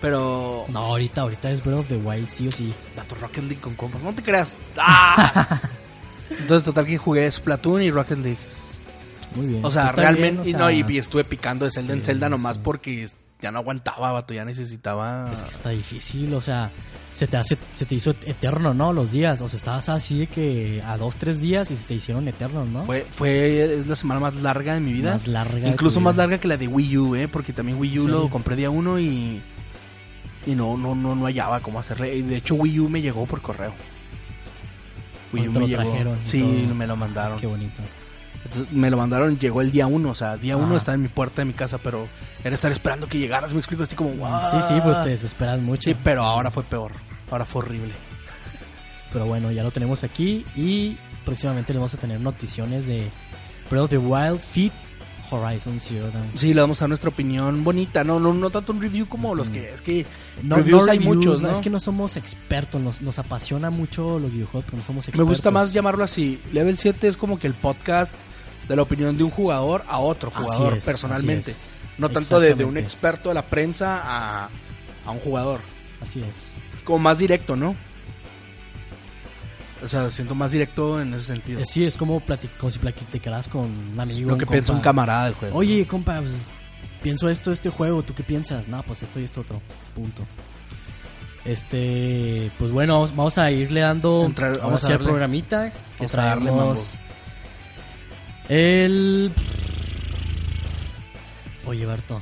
Pero... 0.00 0.64
No, 0.68 0.80
ahorita, 0.80 1.20
ahorita 1.20 1.50
es 1.50 1.62
Breath 1.64 1.78
of 1.78 1.88
the 1.88 1.96
Wild, 1.96 2.28
sí 2.28 2.48
o 2.48 2.52
sí. 2.52 2.74
Dato 2.96 3.14
Rocket 3.14 3.44
League 3.44 3.60
con 3.60 3.74
compas. 3.74 4.02
No 4.02 4.12
te 4.12 4.22
creas. 4.22 4.56
¡Ah! 4.76 5.60
Entonces, 6.30 6.64
total 6.64 6.86
que 6.86 6.98
jugué 6.98 7.30
Splatoon 7.30 7.82
y 7.82 7.90
Rocket 7.90 8.18
League. 8.18 8.38
Muy 9.36 9.46
bien. 9.46 9.64
O 9.64 9.70
sea, 9.70 9.92
realmente. 9.92 10.42
bien, 10.42 10.56
o 10.56 10.72
y 10.72 10.80
no, 10.82 10.90
y, 10.92 10.98
estuve 10.98 11.24
picando 11.24 11.64
de 11.64 11.70
Zelda 11.70 11.92
en 11.94 12.00
Sí, 12.00 12.06
Zelda 12.06 12.28
nomás 12.28 12.56
sí. 12.56 12.60
porque 12.64 13.08
ya 13.42 13.50
no 13.50 13.58
aguantaba, 13.58 14.12
vato. 14.12 14.32
Ya 14.34 14.44
necesitaba. 14.44 15.30
Es 15.32 15.42
que 15.42 15.50
está 15.50 15.70
difícil, 15.70 16.32
o 16.34 16.40
sea, 16.40 16.70
se 17.12 17.26
te 17.26 17.36
hace, 17.36 17.58
se 17.74 17.84
te 17.84 17.94
hizo 17.96 18.10
eterno, 18.10 18.72
¿no? 18.72 18.92
Los 18.92 19.12
días, 19.12 19.40
o 19.42 19.48
sea, 19.48 19.56
estabas 19.58 19.88
así 19.88 20.20
de 20.20 20.26
que 20.28 20.82
a 20.86 20.96
dos, 20.96 21.16
tres 21.16 21.40
días 21.40 21.70
y 21.70 21.76
se 21.76 21.84
te 21.84 21.94
hicieron 21.94 22.26
eternos, 22.28 22.68
¿no? 22.68 22.84
Fue, 22.86 23.06
fue 23.10 23.80
es 23.80 23.86
la 23.86 23.96
semana 23.96 24.20
más 24.20 24.34
larga 24.36 24.74
de 24.74 24.80
mi 24.80 24.92
vida. 24.92 25.12
Más 25.12 25.26
larga 25.26 25.68
Incluso 25.68 26.00
más 26.00 26.14
vida. 26.14 26.22
larga 26.22 26.38
que 26.38 26.48
la 26.48 26.56
de 26.56 26.68
Wii 26.68 26.96
U, 26.98 27.16
¿eh? 27.16 27.28
Porque 27.28 27.52
también 27.52 27.78
Wii 27.78 27.98
U 27.98 28.04
¿En 28.04 28.10
lo 28.12 28.30
compré 28.30 28.56
día 28.56 28.70
uno 28.70 28.98
y. 28.98 29.42
Y 30.46 30.54
no, 30.56 30.76
no, 30.76 30.94
no, 30.94 31.14
no 31.14 31.24
hallaba 31.26 31.60
cómo 31.60 31.78
hacerle. 31.78 32.16
Y 32.16 32.22
de 32.22 32.36
hecho, 32.36 32.54
Wii 32.56 32.80
U 32.80 32.88
me 32.88 33.00
llegó 33.00 33.26
por 33.26 33.40
correo. 33.42 33.72
Wii 35.32 35.44
Pues 35.44 35.48
U 35.48 35.52
me 35.52 35.60
lo 35.60 35.66
llegó. 35.68 35.82
trajeron 35.82 36.18
Sí, 36.24 36.40
todo. 36.66 36.74
me 36.74 36.86
lo 36.86 36.96
mandaron. 36.96 37.38
Qué 37.38 37.46
bonito. 37.46 37.80
Entonces, 38.44 38.72
me 38.72 38.90
lo 38.90 38.96
mandaron, 38.96 39.38
llegó 39.38 39.60
el 39.60 39.70
día 39.70 39.86
uno, 39.86 40.10
o 40.10 40.14
sea, 40.14 40.36
día 40.36 40.56
uno 40.56 40.76
está 40.76 40.94
en 40.94 41.02
mi 41.02 41.08
puerta 41.08 41.42
de 41.42 41.44
mi 41.46 41.52
casa, 41.52 41.78
pero 41.78 42.08
era 42.42 42.54
estar 42.54 42.72
esperando 42.72 43.06
que 43.06 43.18
llegaras, 43.18 43.52
me 43.52 43.60
explico, 43.60 43.84
así 43.84 43.94
como, 43.94 44.10
wow. 44.10 44.40
Sí, 44.50 44.56
sí, 44.66 44.74
pues 44.82 45.04
te 45.04 45.10
desesperas 45.10 45.60
mucho. 45.60 45.82
Sí, 45.90 45.96
pero 46.02 46.22
ahora 46.22 46.50
fue 46.50 46.64
peor, 46.64 46.92
ahora 47.30 47.44
fue 47.44 47.62
horrible. 47.62 47.92
Pero 49.12 49.26
bueno, 49.26 49.52
ya 49.52 49.62
lo 49.62 49.70
tenemos 49.70 50.04
aquí 50.04 50.44
y 50.56 50.96
próximamente 51.24 51.72
le 51.72 51.78
vamos 51.78 51.94
a 51.94 51.98
tener 51.98 52.20
noticiones 52.20 52.86
de 52.86 53.08
Breath 53.70 53.84
of 53.84 53.90
the 53.90 53.98
Wild 53.98 54.40
Fit 54.40 54.72
Horizon 55.30 55.78
Zero 55.80 56.10
Dawn. 56.10 56.30
Sí, 56.34 56.52
le 56.52 56.60
vamos 56.60 56.80
a 56.80 56.84
dar 56.84 56.88
nuestra 56.90 57.10
opinión 57.10 57.62
bonita, 57.64 58.04
no, 58.04 58.18
no, 58.20 58.34
no 58.34 58.50
tanto 58.50 58.72
un 58.72 58.82
review 58.82 59.06
como 59.06 59.34
los 59.34 59.48
que, 59.48 59.72
es 59.72 59.80
que 59.80 60.04
No, 60.42 60.56
reviews 60.56 60.86
no 60.86 60.92
hay 60.92 60.98
reviews, 60.98 61.16
muchos, 61.16 61.40
no, 61.40 61.48
¿no? 61.48 61.54
es 61.54 61.60
que 61.60 61.70
no 61.70 61.80
somos 61.80 62.16
expertos, 62.16 62.80
nos, 62.80 63.00
nos 63.02 63.18
apasiona 63.18 63.70
mucho 63.70 64.18
los 64.18 64.32
videojuegos, 64.32 64.64
pero 64.66 64.76
no 64.78 64.82
somos 64.82 65.06
Me 65.06 65.10
expertos. 65.10 65.28
gusta 65.28 65.50
más 65.50 65.72
llamarlo 65.72 66.04
así. 66.04 66.40
Level 66.52 66.76
7 66.76 67.08
es 67.08 67.16
como 67.16 67.38
que 67.38 67.46
el 67.46 67.54
podcast 67.54 68.14
de 68.68 68.76
la 68.76 68.82
opinión 68.82 69.16
de 69.16 69.24
un 69.24 69.30
jugador 69.30 69.84
a 69.88 69.98
otro 69.98 70.30
jugador 70.30 70.76
es, 70.76 70.84
personalmente. 70.84 71.52
No 71.98 72.08
tanto 72.08 72.40
de, 72.40 72.54
de 72.54 72.64
un 72.64 72.76
experto 72.78 73.28
de 73.28 73.34
la 73.34 73.42
prensa 73.46 74.00
a, 74.02 74.48
a 75.06 75.10
un 75.10 75.18
jugador. 75.20 75.60
Así 76.00 76.22
es. 76.28 76.54
Como 76.84 76.98
más 77.00 77.18
directo, 77.18 77.54
¿no? 77.56 77.76
O 79.84 79.88
sea, 79.88 80.10
siento 80.10 80.34
más 80.34 80.52
directo 80.52 81.00
en 81.00 81.12
ese 81.14 81.26
sentido. 81.26 81.60
Eh, 81.60 81.64
Sí, 81.66 81.84
es 81.84 81.96
como, 81.96 82.22
como 82.58 82.70
si 82.70 82.78
platicaras 82.78 83.48
con 83.48 83.62
un 83.92 83.98
amigo. 84.00 84.30
lo 84.30 84.38
que 84.38 84.46
piensa 84.46 84.72
un 84.72 84.80
camarada 84.80 85.24
del 85.24 85.34
juego. 85.34 85.58
Oye, 85.58 85.86
compa, 85.86 86.18
pues, 86.20 86.50
pienso 87.02 87.28
esto 87.28 87.50
este 87.52 87.68
juego, 87.68 88.02
¿tú 88.04 88.14
qué 88.14 88.22
piensas? 88.22 88.68
No, 88.68 88.82
pues 88.84 89.02
esto 89.02 89.18
y 89.18 89.24
esto 89.24 89.40
otro. 89.40 89.60
Punto. 89.94 90.22
Este, 91.44 92.50
pues 92.58 92.70
bueno, 92.70 92.94
vamos- 92.94 93.16
vamos 93.16 93.38
a 93.38 93.50
irle 93.50 93.80
dando 93.80 94.24
Entrar- 94.24 94.50
vamos 94.58 94.62
vamos 94.62 94.84
a 94.84 94.86
hacer 94.86 94.98
programita 95.02 95.70
que 95.70 95.76
vamos 95.98 96.14
a 96.14 96.22
darle 96.22 96.44
traemos 96.50 96.98
el 98.52 99.32
Oye, 101.66 101.86
Berto, 101.86 102.20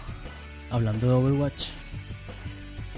hablando 0.71 1.07
de 1.09 1.13
Overwatch, 1.15 1.67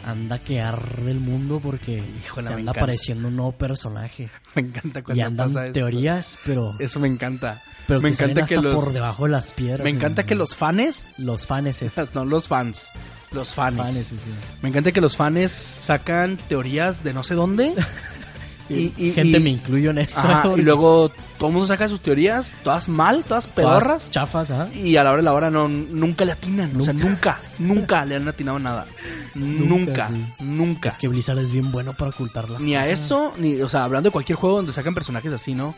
anda 0.05 0.39
que 0.41 0.61
arde 0.61 1.11
el 1.13 1.21
mundo 1.21 1.61
porque 1.63 2.03
Híjole, 2.25 2.47
se 2.47 2.53
anda 2.55 2.73
apareciendo 2.73 3.29
un 3.29 3.37
nuevo 3.37 3.53
personaje 3.53 4.29
me 4.55 4.63
encanta 4.63 4.99
y 4.99 5.03
cuando 5.03 5.25
andan 5.25 5.47
pasa 5.55 5.73
teorías, 5.73 6.39
pero 6.45 6.69
Eso 6.81 6.99
me 7.01 7.09
encanta. 7.09 7.63
pero 7.87 8.01
me 8.01 8.11
que 8.11 8.15
encanta 8.25 8.45
que 8.45 8.57
hasta 8.57 8.69
los 8.69 8.85
por 8.85 8.93
debajo 8.93 9.25
de 9.25 9.31
las 9.31 9.51
piedras. 9.53 9.85
me 9.85 9.91
encanta 9.91 10.23
en- 10.23 10.27
que 10.29 10.35
los 10.35 10.57
fans, 10.57 11.15
los 11.19 11.47
fans 11.47 11.81
es 11.83 11.97
no 12.15 12.25
los 12.25 12.49
fans, 12.49 12.89
los 13.31 13.55
fans. 13.55 13.77
fans, 13.77 13.95
sí, 13.95 14.17
sí. 14.25 14.31
Me 14.61 14.69
encanta 14.71 14.93
que 14.93 15.01
los 15.01 15.17
fans 15.17 15.53
sacan 15.53 16.37
teorías 16.49 17.03
de 17.05 17.15
no 17.15 17.23
sé 17.23 17.35
dónde. 17.35 17.73
y, 18.69 18.93
y- 18.99 19.13
gente 19.13 19.39
y- 19.39 19.41
me 19.41 19.51
incluyo 19.51 19.91
en 19.91 19.99
eso. 19.99 20.21
Ajá, 20.21 20.53
y 20.57 20.63
luego 20.63 21.13
todo 21.43 21.49
el 21.49 21.55
mundo 21.55 21.67
saca 21.67 21.89
sus 21.89 21.99
teorías, 22.01 22.53
todas 22.63 22.89
mal, 22.89 23.25
todas 23.25 23.49
Todas 23.49 23.81
pedorras. 23.81 24.11
chafas, 24.13 24.53
ajá. 24.53 24.69
Y 24.75 24.95
a 24.97 25.03
la 25.03 25.11
hora 25.11 25.17
de 25.17 25.23
la 25.25 25.33
hora 25.33 25.51
no, 25.51 25.67
nunca 25.67 26.25
le 26.25 26.31
atinan. 26.31 26.81
O 26.81 26.85
sea, 26.85 26.93
nunca, 26.93 27.41
nunca 27.59 28.05
le 28.05 28.15
han 28.15 28.29
atinado 28.29 28.61
nada. 28.61 28.87
Nunca, 29.35 30.09
sí. 30.09 30.27
nunca. 30.41 30.91
Es 30.91 30.99
que 30.99 31.09
Blizzard 31.09 31.39
es 31.39 31.53
bien 31.53 31.73
bueno 31.73 31.95
para 31.95 32.11
ocultar 32.11 32.51
las 32.51 32.63
ni 32.63 32.77
a 32.77 32.81
cosas. 32.83 33.01
eso, 33.01 33.33
ni, 33.39 33.63
o 33.63 33.69
sea, 33.69 33.85
hablando 33.85 34.11
de 34.11 34.13
cualquier 34.13 34.37
juego 34.37 34.57
donde 34.57 34.75
sacan 34.75 34.95
personajes 34.95 35.33
así, 35.33 35.55
¿no? 35.55 35.75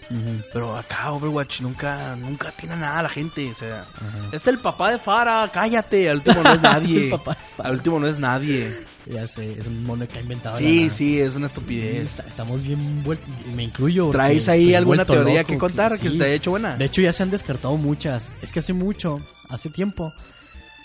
Pero 0.53 0.77
acá 0.77 1.13
Overwatch 1.13 1.61
nunca, 1.61 2.17
nunca 2.17 2.49
atina 2.49 2.75
nada 2.75 2.99
a 2.99 3.03
la 3.05 3.09
gente. 3.09 3.49
O 3.53 3.55
sea, 3.55 3.85
es 4.33 4.45
el 4.49 4.59
papá 4.59 4.91
de 4.91 4.99
Fara, 4.99 5.49
cállate. 5.55 6.11
Al 6.11 6.17
último 6.17 6.43
no 6.43 6.53
es 6.53 6.61
nadie. 6.63 6.97
Es 6.99 7.03
el 7.05 7.11
papá 7.11 7.31
de 7.35 7.39
Farah. 7.57 7.69
Al 7.71 7.75
último 7.77 8.01
no 8.01 8.07
es 8.09 8.19
nadie. 8.19 8.75
Ya 9.07 9.27
sé, 9.29 9.53
es 9.59 9.67
un 9.67 9.85
mono 9.85 10.09
que 10.09 10.19
ha 10.19 10.23
inventado. 10.23 10.57
Sí, 10.57 10.89
sí, 10.89 11.21
es 11.21 11.35
una 11.35 11.47
estupidez. 11.49 12.13
está- 12.13 12.23
estamos 12.27 12.63
bien 12.63 13.03
vueltos. 13.05 13.29
Me 13.55 13.63
incluyo. 13.63 14.09
¿Traes 14.11 14.49
ahí 14.49 14.75
alguna 14.75 15.05
teoría 15.05 15.41
loco, 15.43 15.49
que 15.53 15.59
contar 15.59 15.93
que, 15.99 16.11
sí. 16.11 16.17
te 16.17 16.25
haya 16.25 16.35
hecho 16.35 16.51
buena? 16.53 16.77
De 16.77 16.87
hecho, 16.87 17.03
ya 17.03 17.13
se 17.13 17.23
han 17.23 17.31
descartado 17.31 17.77
muchas. 17.77 18.33
Es 18.41 18.51
que 18.51 18.61
hace 18.61 18.73
mucho, 18.73 19.19
hace 19.51 19.69
tiempo, 19.69 20.11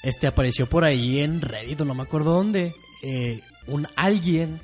este 0.03 0.27
apareció 0.27 0.67
por 0.67 0.83
ahí 0.83 1.19
en 1.21 1.39
Reddit, 1.39 1.79
no 1.81 1.93
me 1.93 2.03
acuerdo 2.03 2.33
dónde, 2.33 2.73
eh, 3.03 3.39
un 3.67 3.88
alguien 3.95 4.59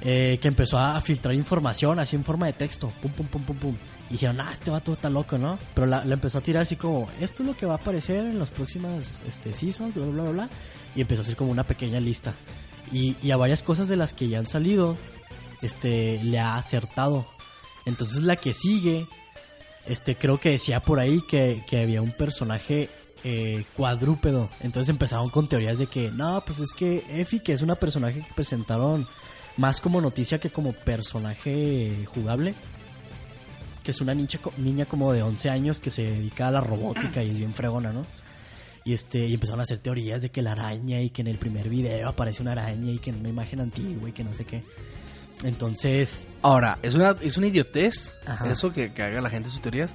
eh, 0.00 0.38
que 0.40 0.48
empezó 0.48 0.78
a 0.78 1.00
filtrar 1.00 1.34
información 1.34 1.98
así 1.98 2.14
en 2.16 2.24
forma 2.24 2.46
de 2.46 2.52
texto. 2.52 2.92
Pum, 3.02 3.10
pum, 3.12 3.26
pum, 3.26 3.42
pum, 3.42 3.56
pum. 3.56 3.74
Y 4.10 4.12
dijeron, 4.14 4.40
ah, 4.40 4.50
este 4.52 4.70
vato 4.70 4.92
está 4.92 5.10
loco, 5.10 5.38
¿no? 5.38 5.58
Pero 5.74 5.86
la, 5.86 6.04
la 6.04 6.14
empezó 6.14 6.38
a 6.38 6.40
tirar 6.40 6.62
así 6.62 6.76
como, 6.76 7.08
esto 7.20 7.42
es 7.42 7.48
lo 7.48 7.56
que 7.56 7.66
va 7.66 7.74
a 7.74 7.76
aparecer 7.76 8.24
en 8.24 8.38
los 8.38 8.50
próximas 8.50 9.22
este, 9.26 9.52
seasons, 9.52 9.94
bla, 9.94 10.06
bla, 10.06 10.22
bla, 10.22 10.30
bla. 10.30 10.48
Y 10.94 11.02
empezó 11.02 11.20
a 11.20 11.24
hacer 11.24 11.36
como 11.36 11.50
una 11.50 11.64
pequeña 11.64 12.00
lista. 12.00 12.34
Y, 12.92 13.16
y 13.22 13.30
a 13.30 13.36
varias 13.36 13.62
cosas 13.62 13.88
de 13.88 13.96
las 13.96 14.14
que 14.14 14.28
ya 14.28 14.38
han 14.38 14.46
salido, 14.46 14.96
este, 15.62 16.20
le 16.22 16.38
ha 16.38 16.56
acertado. 16.56 17.26
Entonces 17.86 18.22
la 18.22 18.36
que 18.36 18.54
sigue, 18.54 19.06
este, 19.86 20.14
creo 20.14 20.38
que 20.38 20.50
decía 20.50 20.80
por 20.80 20.98
ahí 20.98 21.22
que, 21.28 21.62
que 21.68 21.82
había 21.82 22.02
un 22.02 22.12
personaje 22.12 22.88
eh, 23.24 23.64
cuadrúpedo. 23.76 24.48
Entonces 24.60 24.90
empezaron 24.90 25.30
con 25.30 25.48
teorías 25.48 25.78
de 25.78 25.86
que, 25.86 26.10
no, 26.10 26.42
pues 26.46 26.60
es 26.60 26.72
que 26.72 27.04
Effie, 27.10 27.42
que 27.42 27.52
es 27.52 27.62
una 27.62 27.74
personaje 27.74 28.20
que 28.20 28.34
presentaron 28.34 29.06
más 29.56 29.80
como 29.80 30.00
noticia 30.00 30.38
que 30.38 30.50
como 30.50 30.72
personaje 30.72 32.04
jugable. 32.06 32.54
Que 33.82 33.90
es 33.90 34.00
una 34.00 34.14
niña, 34.14 34.38
niña 34.58 34.84
como 34.84 35.12
de 35.12 35.22
11 35.22 35.50
años 35.50 35.80
que 35.80 35.90
se 35.90 36.02
dedica 36.02 36.48
a 36.48 36.50
la 36.50 36.60
robótica 36.60 37.22
y 37.22 37.30
es 37.30 37.38
bien 37.38 37.54
fregona, 37.54 37.90
¿no? 37.92 38.04
Y 38.88 38.94
este 38.94 39.26
y 39.26 39.34
empezaron 39.34 39.60
a 39.60 39.64
hacer 39.64 39.80
teorías 39.80 40.22
de 40.22 40.30
que 40.30 40.40
la 40.40 40.52
araña 40.52 40.98
y 41.02 41.10
que 41.10 41.20
en 41.20 41.26
el 41.28 41.36
primer 41.38 41.68
video 41.68 42.08
aparece 42.08 42.40
una 42.40 42.52
araña 42.52 42.90
y 42.90 42.98
que 42.98 43.10
en 43.10 43.16
una 43.16 43.28
imagen 43.28 43.60
antigua 43.60 44.08
y 44.08 44.12
que 44.12 44.24
no 44.24 44.32
sé 44.32 44.46
qué. 44.46 44.62
Entonces, 45.44 46.26
Ahora, 46.42 46.78
es 46.82 46.94
una, 46.94 47.14
es 47.20 47.36
una 47.36 47.46
idiotez 47.48 48.14
Ajá. 48.26 48.50
eso 48.50 48.72
que, 48.72 48.92
que 48.92 49.02
haga 49.02 49.20
la 49.20 49.30
gente 49.30 49.48
sus 49.48 49.60
teorías, 49.60 49.94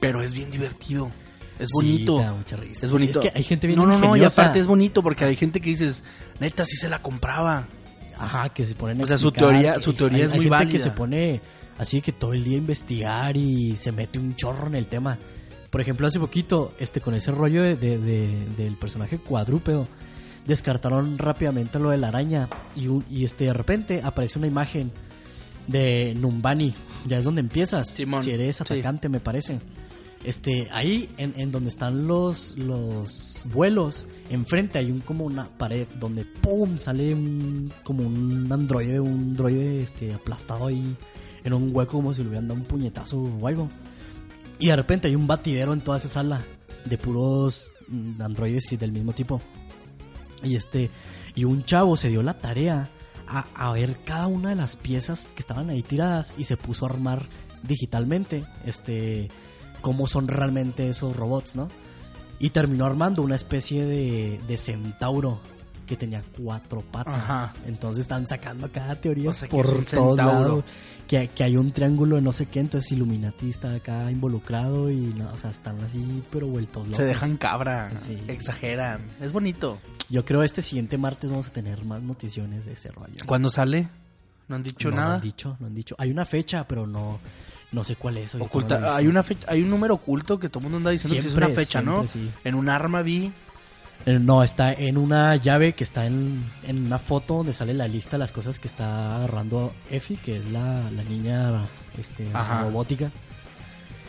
pero 0.00 0.22
es 0.22 0.32
bien 0.32 0.50
divertido. 0.50 1.10
Es 1.58 1.68
sí, 1.68 1.72
bonito. 1.74 2.18
da 2.18 2.32
mucha 2.32 2.56
risa. 2.56 2.86
es 2.86 2.90
bonito. 2.92 3.20
Es 3.20 3.30
que 3.30 3.38
hay 3.38 3.44
gente 3.44 3.66
bien 3.66 3.78
No, 3.78 3.84
no, 3.86 3.92
no, 3.98 4.04
y 4.06 4.08
ingeniosa. 4.08 4.42
aparte 4.42 4.58
es 4.60 4.66
bonito 4.66 5.02
porque 5.02 5.24
hay 5.24 5.36
gente 5.36 5.60
que 5.60 5.68
dices, 5.70 6.02
neta, 6.40 6.64
sí 6.64 6.76
se 6.76 6.88
la 6.88 7.00
compraba. 7.02 7.66
Ajá, 8.18 8.48
que 8.48 8.64
se 8.64 8.74
ponen 8.74 9.00
a 9.00 9.04
O 9.04 9.06
sea, 9.06 9.18
su 9.18 9.30
teoría- 9.30 9.78
su 9.80 9.92
teoría 9.92 10.18
hay- 10.18 10.22
es 10.24 10.32
hay 10.32 10.38
muy 10.38 10.44
gente 10.44 10.50
válida. 10.50 10.72
que 10.72 10.78
se 10.78 10.90
pone 10.90 11.40
así 11.78 12.00
que 12.00 12.12
todo 12.12 12.32
el 12.32 12.44
día 12.44 12.54
a 12.54 12.58
investigar 12.58 13.36
y 13.36 13.76
se 13.76 13.92
mete 13.92 14.18
un 14.18 14.34
chorro 14.36 14.66
en 14.68 14.74
el 14.76 14.86
tema. 14.86 15.18
Por 15.72 15.80
ejemplo, 15.80 16.06
hace 16.06 16.20
poquito, 16.20 16.72
este 16.78 17.00
con 17.00 17.14
ese 17.14 17.32
rollo 17.32 17.62
de, 17.62 17.74
de- 17.76 17.98
de- 17.98 18.46
del 18.56 18.76
personaje 18.76 19.16
cuadrúpedo, 19.18 19.88
descartaron 20.46 21.16
rápidamente 21.18 21.78
lo 21.78 21.90
de 21.90 21.96
la 21.98 22.08
araña 22.08 22.48
y, 22.76 22.88
y 23.10 23.24
este 23.24 23.44
de 23.46 23.52
repente 23.54 24.02
aparece 24.04 24.38
una 24.38 24.46
imagen 24.48 24.92
de 25.66 26.14
Numbani. 26.18 26.74
Ya 27.06 27.18
es 27.18 27.24
donde 27.24 27.40
empiezas. 27.40 27.88
Simón, 27.88 28.20
si 28.22 28.32
eres 28.32 28.56
sí. 28.56 28.62
atacante, 28.62 29.08
me 29.08 29.18
parece. 29.20 29.60
Este, 30.24 30.68
ahí 30.72 31.08
en, 31.16 31.32
en 31.36 31.50
donde 31.50 31.70
están 31.70 32.06
los, 32.06 32.56
los 32.58 33.44
vuelos, 33.52 34.06
enfrente 34.30 34.78
hay 34.78 34.90
un 34.92 35.00
como 35.00 35.24
una 35.24 35.46
pared 35.48 35.88
donde 35.98 36.24
¡pum! 36.24 36.76
sale 36.78 37.12
un, 37.14 37.72
como 37.82 38.04
un 38.06 38.46
androide, 38.52 39.00
un 39.00 39.34
droide 39.34 39.82
este, 39.82 40.12
aplastado 40.12 40.66
ahí 40.68 40.96
en 41.42 41.52
un 41.54 41.74
hueco 41.74 41.92
como 41.92 42.12
si 42.14 42.22
le 42.22 42.28
hubieran 42.28 42.46
dado 42.46 42.60
un 42.60 42.66
puñetazo 42.66 43.18
o 43.20 43.48
algo. 43.48 43.68
Y 44.62 44.68
de 44.68 44.76
repente 44.76 45.08
hay 45.08 45.16
un 45.16 45.26
batidero 45.26 45.72
en 45.72 45.80
toda 45.80 45.96
esa 45.96 46.06
sala 46.06 46.40
de 46.84 46.96
puros 46.96 47.72
mm, 47.88 48.22
androides 48.22 48.70
y 48.70 48.76
del 48.76 48.92
mismo 48.92 49.12
tipo. 49.12 49.40
Y 50.44 50.54
este, 50.54 50.88
y 51.34 51.42
un 51.42 51.64
chavo 51.64 51.96
se 51.96 52.10
dio 52.10 52.22
la 52.22 52.38
tarea 52.38 52.88
a, 53.26 53.46
a 53.56 53.72
ver 53.72 53.96
cada 54.04 54.28
una 54.28 54.50
de 54.50 54.54
las 54.54 54.76
piezas 54.76 55.26
que 55.34 55.40
estaban 55.40 55.68
ahí 55.68 55.82
tiradas 55.82 56.32
y 56.38 56.44
se 56.44 56.56
puso 56.56 56.86
a 56.86 56.90
armar 56.90 57.26
digitalmente, 57.64 58.44
este, 58.64 59.32
cómo 59.80 60.06
son 60.06 60.28
realmente 60.28 60.88
esos 60.88 61.16
robots, 61.16 61.56
¿no? 61.56 61.68
Y 62.38 62.50
terminó 62.50 62.84
armando 62.84 63.22
una 63.22 63.34
especie 63.34 63.84
de, 63.84 64.38
de 64.46 64.56
centauro 64.58 65.40
que 65.92 65.96
tenía 65.98 66.22
cuatro 66.42 66.80
patas. 66.80 67.14
Ajá. 67.14 67.54
Entonces 67.66 68.02
están 68.02 68.26
sacando 68.26 68.70
cada 68.72 68.94
teoría 68.96 69.30
O 69.30 69.34
sea, 69.34 69.48
que 69.48 69.54
por 69.56 69.84
todos 69.84 70.16
lados. 70.16 70.64
Que, 71.06 71.28
que 71.28 71.44
hay 71.44 71.56
un 71.58 71.72
triángulo 71.72 72.16
de 72.16 72.22
no 72.22 72.32
sé 72.32 72.46
qué, 72.46 72.60
entonces 72.60 72.90
Illuminati 72.92 73.50
está 73.50 73.74
acá 73.74 74.10
involucrado 74.10 74.90
y 74.90 74.96
no, 74.96 75.30
o 75.30 75.36
sea, 75.36 75.50
están 75.50 75.78
así, 75.84 76.22
pero 76.30 76.46
vueltos 76.46 76.84
locos. 76.84 76.96
Se 76.96 77.04
dejan 77.04 77.36
cabra, 77.36 77.90
Sí. 77.98 78.16
exageran. 78.28 79.00
Es 79.20 79.30
bonito. 79.32 79.78
Yo 80.08 80.24
creo 80.24 80.42
este 80.42 80.62
siguiente 80.62 80.96
martes 80.96 81.28
vamos 81.28 81.48
a 81.48 81.52
tener 81.52 81.84
más 81.84 82.00
noticiones 82.02 82.64
de 82.64 82.72
ese 82.72 82.90
rollo. 82.92 83.16
¿Cuándo 83.26 83.50
sale? 83.50 83.90
¿No 84.48 84.56
han 84.56 84.62
dicho 84.62 84.88
no, 84.88 84.96
nada? 84.96 85.08
No 85.08 85.14
han 85.16 85.20
dicho, 85.20 85.56
no 85.60 85.66
han 85.66 85.74
dicho. 85.74 85.94
Hay 85.98 86.10
una 86.10 86.24
fecha, 86.24 86.66
pero 86.66 86.86
no, 86.86 87.20
no 87.72 87.84
sé 87.84 87.96
cuál 87.96 88.16
es. 88.16 88.34
Oculta- 88.36 88.78
no 88.80 88.92
hay 88.92 89.06
una 89.06 89.22
fecha, 89.22 89.46
hay 89.50 89.62
un 89.62 89.68
número 89.68 89.94
oculto 89.94 90.38
que 90.38 90.48
todo 90.48 90.60
el 90.60 90.64
mundo 90.64 90.78
anda 90.78 90.90
diciendo 90.92 91.16
que 91.16 91.22
sí 91.22 91.28
es 91.28 91.32
Siempre, 91.34 91.46
una 91.46 91.54
fecha, 91.54 91.82
¿no? 91.82 92.06
siempre, 92.06 92.32
sí. 92.40 92.48
En 92.48 92.54
un 92.54 92.70
arma 92.70 93.02
vi. 93.02 93.30
Eh, 94.06 94.18
No, 94.18 94.42
está 94.42 94.72
en 94.72 94.96
una 94.98 95.36
llave 95.36 95.74
que 95.74 95.84
está 95.84 96.06
en, 96.06 96.44
en 96.66 96.86
una 96.86 96.98
foto 96.98 97.36
donde 97.38 97.52
sale 97.52 97.74
la 97.74 97.86
lista 97.86 98.12
de 98.12 98.18
las 98.18 98.32
cosas 98.32 98.58
que 98.58 98.68
está 98.68 99.16
agarrando 99.16 99.72
Effie, 99.90 100.16
que 100.16 100.36
es 100.36 100.50
la, 100.50 100.90
la 100.90 101.04
niña 101.04 101.66
este, 101.98 102.26
Ajá. 102.32 102.62
robótica. 102.62 103.10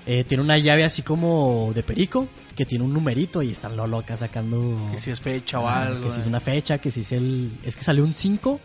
Eh, 0.06 0.24
tiene 0.26 0.44
una 0.44 0.58
llave 0.58 0.84
así 0.84 1.02
como 1.02 1.72
de 1.74 1.84
perico, 1.84 2.28
que 2.56 2.66
tiene 2.66 2.84
un 2.84 2.94
numerito 2.94 3.42
y 3.42 3.52
están 3.52 3.78
lo 3.78 3.88
loca 3.88 4.18
sacando... 4.18 4.90
Que 4.92 5.00
si 5.00 5.12
es 5.12 5.22
fecha 5.22 5.60
o 5.60 5.68
algo. 5.68 6.04
Que 6.04 6.10
si 6.10 6.20
es 6.20 6.26
eh. 6.26 6.30
una 6.30 6.40
fecha, 6.40 6.78
que 6.78 6.92
si 6.92 7.02
es 7.02 7.12
el... 7.14 7.52
Es 7.64 7.76
que 7.76 7.84
salió 7.84 8.04
un 8.04 8.14
5 8.14 8.60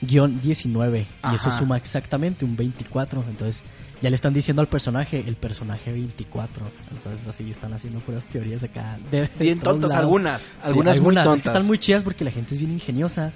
guion 0.00 0.40
19 0.42 1.06
y 1.30 1.34
eso 1.34 1.50
suma 1.50 1.76
exactamente 1.76 2.44
un 2.44 2.56
24. 2.56 3.24
Entonces 3.28 3.62
ya 4.02 4.10
le 4.10 4.16
están 4.16 4.34
diciendo 4.34 4.60
al 4.60 4.68
personaje 4.68 5.22
el 5.24 5.36
personaje 5.36 5.92
24. 5.92 6.64
Entonces 6.90 7.26
así 7.28 7.48
están 7.48 7.72
haciendo 7.72 8.00
puras 8.00 8.26
teorías 8.26 8.64
acá. 8.64 8.98
De, 9.12 9.30
Bien 9.38 9.60
tontas, 9.60 9.90
lados. 9.90 10.04
algunas. 10.04 10.42
Sí, 10.42 10.48
algunas, 10.62 10.96
muy 10.96 10.98
algunas. 10.98 11.24
tontas. 11.24 11.38
Es 11.38 11.42
que 11.44 11.48
están 11.48 11.66
muy 11.66 11.78
chidas 11.78 12.02
porque 12.02 12.24
la 12.24 12.32
gente 12.32 12.54
es 12.54 12.58
bien 12.58 12.72
ingeniosa 12.72 13.32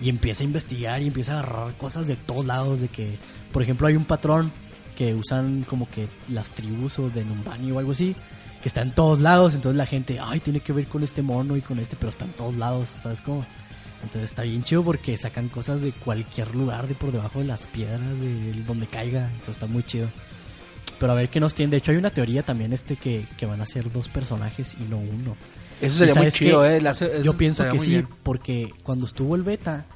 y 0.00 0.08
empieza 0.08 0.42
a 0.42 0.46
investigar 0.46 1.02
y 1.02 1.08
empieza 1.08 1.34
a 1.34 1.40
agarrar 1.40 1.74
cosas 1.74 2.06
de 2.06 2.16
todos 2.16 2.46
lados. 2.46 2.80
De 2.80 2.88
que, 2.88 3.18
por 3.52 3.62
ejemplo, 3.62 3.86
hay 3.86 3.96
un 3.96 4.06
patrón 4.06 4.50
que 4.96 5.14
usan 5.14 5.66
como 5.68 5.88
que 5.90 6.08
las 6.28 6.50
tribus 6.50 6.98
o 6.98 7.10
de 7.10 7.24
Numbani 7.24 7.70
o 7.70 7.78
algo 7.78 7.92
así, 7.92 8.16
que 8.62 8.68
está 8.68 8.80
en 8.80 8.92
todos 8.92 9.20
lados. 9.20 9.54
Entonces 9.54 9.76
la 9.76 9.86
gente, 9.86 10.18
ay, 10.20 10.40
tiene 10.40 10.60
que 10.60 10.72
ver 10.72 10.86
con 10.88 11.02
este 11.02 11.20
mono 11.20 11.54
y 11.54 11.60
con 11.60 11.78
este, 11.78 11.96
pero 11.96 12.08
está 12.08 12.24
en 12.24 12.32
todos 12.32 12.54
lados, 12.54 12.88
¿sabes 12.88 13.20
cómo? 13.20 13.44
Entonces 14.02 14.30
está 14.30 14.42
bien 14.42 14.62
chido 14.62 14.82
porque 14.82 15.16
sacan 15.16 15.48
cosas 15.48 15.82
de 15.82 15.92
cualquier 15.92 16.54
lugar, 16.54 16.86
de 16.86 16.94
por 16.94 17.12
debajo 17.12 17.40
de 17.40 17.46
las 17.46 17.66
piedras, 17.66 18.20
de 18.20 18.52
donde 18.66 18.86
caiga. 18.86 19.26
Entonces 19.26 19.56
está 19.56 19.66
muy 19.66 19.82
chido. 19.82 20.08
Pero 20.98 21.12
a 21.12 21.14
ver 21.14 21.28
qué 21.28 21.40
nos 21.40 21.54
tiene. 21.54 21.72
De 21.72 21.76
hecho, 21.78 21.90
hay 21.90 21.96
una 21.96 22.10
teoría 22.10 22.42
también 22.42 22.72
este 22.72 22.96
que, 22.96 23.24
que 23.36 23.46
van 23.46 23.60
a 23.60 23.66
ser 23.66 23.90
dos 23.92 24.08
personajes 24.08 24.76
y 24.80 24.84
no 24.84 24.98
uno. 24.98 25.36
Eso 25.80 26.04
¿Y 26.04 26.08
sería 26.08 26.22
muy 26.22 26.32
chido, 26.32 26.66
eh. 26.66 26.78
Eso 26.78 27.22
Yo 27.22 27.36
pienso 27.36 27.68
que 27.70 27.78
sí, 27.78 27.90
bien. 27.90 28.08
porque 28.22 28.72
cuando 28.82 29.06
estuvo 29.06 29.36
el 29.36 29.42
beta, 29.42 29.86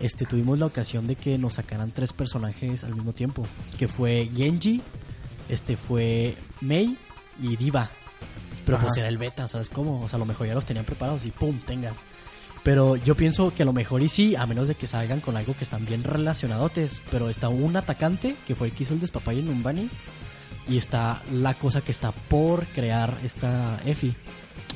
este, 0.00 0.24
tuvimos 0.24 0.58
la 0.58 0.66
ocasión 0.66 1.06
de 1.06 1.16
que 1.16 1.38
nos 1.38 1.54
sacaran 1.54 1.90
tres 1.90 2.12
personajes 2.12 2.84
al 2.84 2.94
mismo 2.94 3.12
tiempo, 3.12 3.46
que 3.76 3.88
fue 3.88 4.30
Genji, 4.34 4.80
este 5.48 5.76
fue 5.76 6.36
Mei 6.60 6.96
y 7.40 7.56
Diva. 7.56 7.90
Pero 8.64 8.80
pues 8.80 8.96
era 8.96 9.06
el 9.06 9.16
beta, 9.16 9.46
¿sabes 9.46 9.70
cómo? 9.70 10.02
O 10.02 10.08
sea, 10.08 10.16
a 10.16 10.20
lo 10.20 10.26
mejor 10.26 10.48
ya 10.48 10.54
los 10.54 10.66
tenían 10.66 10.84
preparados 10.84 11.24
y 11.24 11.30
pum, 11.30 11.58
tengan. 11.66 11.94
Pero 12.66 12.96
yo 12.96 13.14
pienso 13.14 13.54
que 13.54 13.62
a 13.62 13.64
lo 13.64 13.72
mejor 13.72 14.02
y 14.02 14.08
sí, 14.08 14.34
a 14.34 14.44
menos 14.44 14.66
de 14.66 14.74
que 14.74 14.88
salgan 14.88 15.20
con 15.20 15.36
algo 15.36 15.54
que 15.56 15.62
están 15.62 15.86
bien 15.86 16.02
relacionadotes. 16.02 17.00
Pero 17.12 17.30
está 17.30 17.48
un 17.48 17.76
atacante, 17.76 18.34
que 18.44 18.56
fue 18.56 18.66
el 18.66 18.72
que 18.72 18.82
hizo 18.82 18.92
el 18.92 18.98
despapalle 18.98 19.38
en 19.38 19.46
Numbani. 19.46 19.88
Y 20.68 20.76
está 20.76 21.22
la 21.32 21.54
cosa 21.54 21.80
que 21.82 21.92
está 21.92 22.10
por 22.10 22.66
crear 22.66 23.16
esta 23.22 23.80
EFI. 23.86 24.16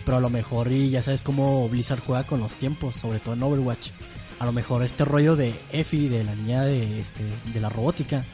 Pero 0.05 0.19
a 0.19 0.21
lo 0.21 0.31
mejor, 0.31 0.71
y 0.71 0.91
ya 0.91 1.03
sabes 1.03 1.23
cómo 1.23 1.69
Blizzard 1.69 1.99
juega 1.99 2.23
con 2.23 2.39
los 2.39 2.55
tiempos, 2.55 2.95
sobre 2.95 3.19
todo 3.19 3.35
en 3.35 3.43
Overwatch. 3.43 3.89
A 4.39 4.47
lo 4.47 4.53
mejor 4.53 4.85
este 4.85 5.05
rollo 5.05 5.35
de 5.35 5.53
EFI, 5.73 6.07
de 6.07 6.23
la 6.23 6.37
niña 6.37 6.63
de, 6.63 7.01
este, 7.01 7.25
de 7.53 7.61
la 7.61 7.71
robótica, 7.71 8.25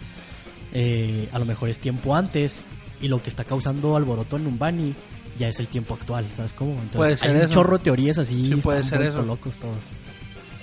eh, 0.74 1.30
a 1.32 1.38
lo 1.38 1.46
mejor 1.46 1.70
es 1.70 1.78
tiempo 1.78 2.14
antes. 2.14 2.66
Y 3.00 3.08
lo 3.08 3.22
que 3.22 3.30
está 3.30 3.44
causando 3.44 3.96
alboroto 3.96 4.36
en 4.36 4.44
Numbani 4.44 4.94
ya 5.38 5.48
es 5.48 5.58
el 5.60 5.68
tiempo 5.68 5.94
actual, 5.94 6.24
¿sabes 6.36 6.52
cómo? 6.52 6.72
Entonces 6.72 6.96
Puede 6.96 7.16
ser 7.16 7.30
hay 7.30 7.36
un 7.36 7.42
eso. 7.42 7.52
chorro 7.54 7.78
de 7.78 7.84
teorías 7.84 8.18
así. 8.18 8.46
Sí, 8.46 8.56
puede 8.56 8.82
ser 8.82 9.02
eso. 9.02 9.22
locos 9.22 9.58
todos. 9.58 9.76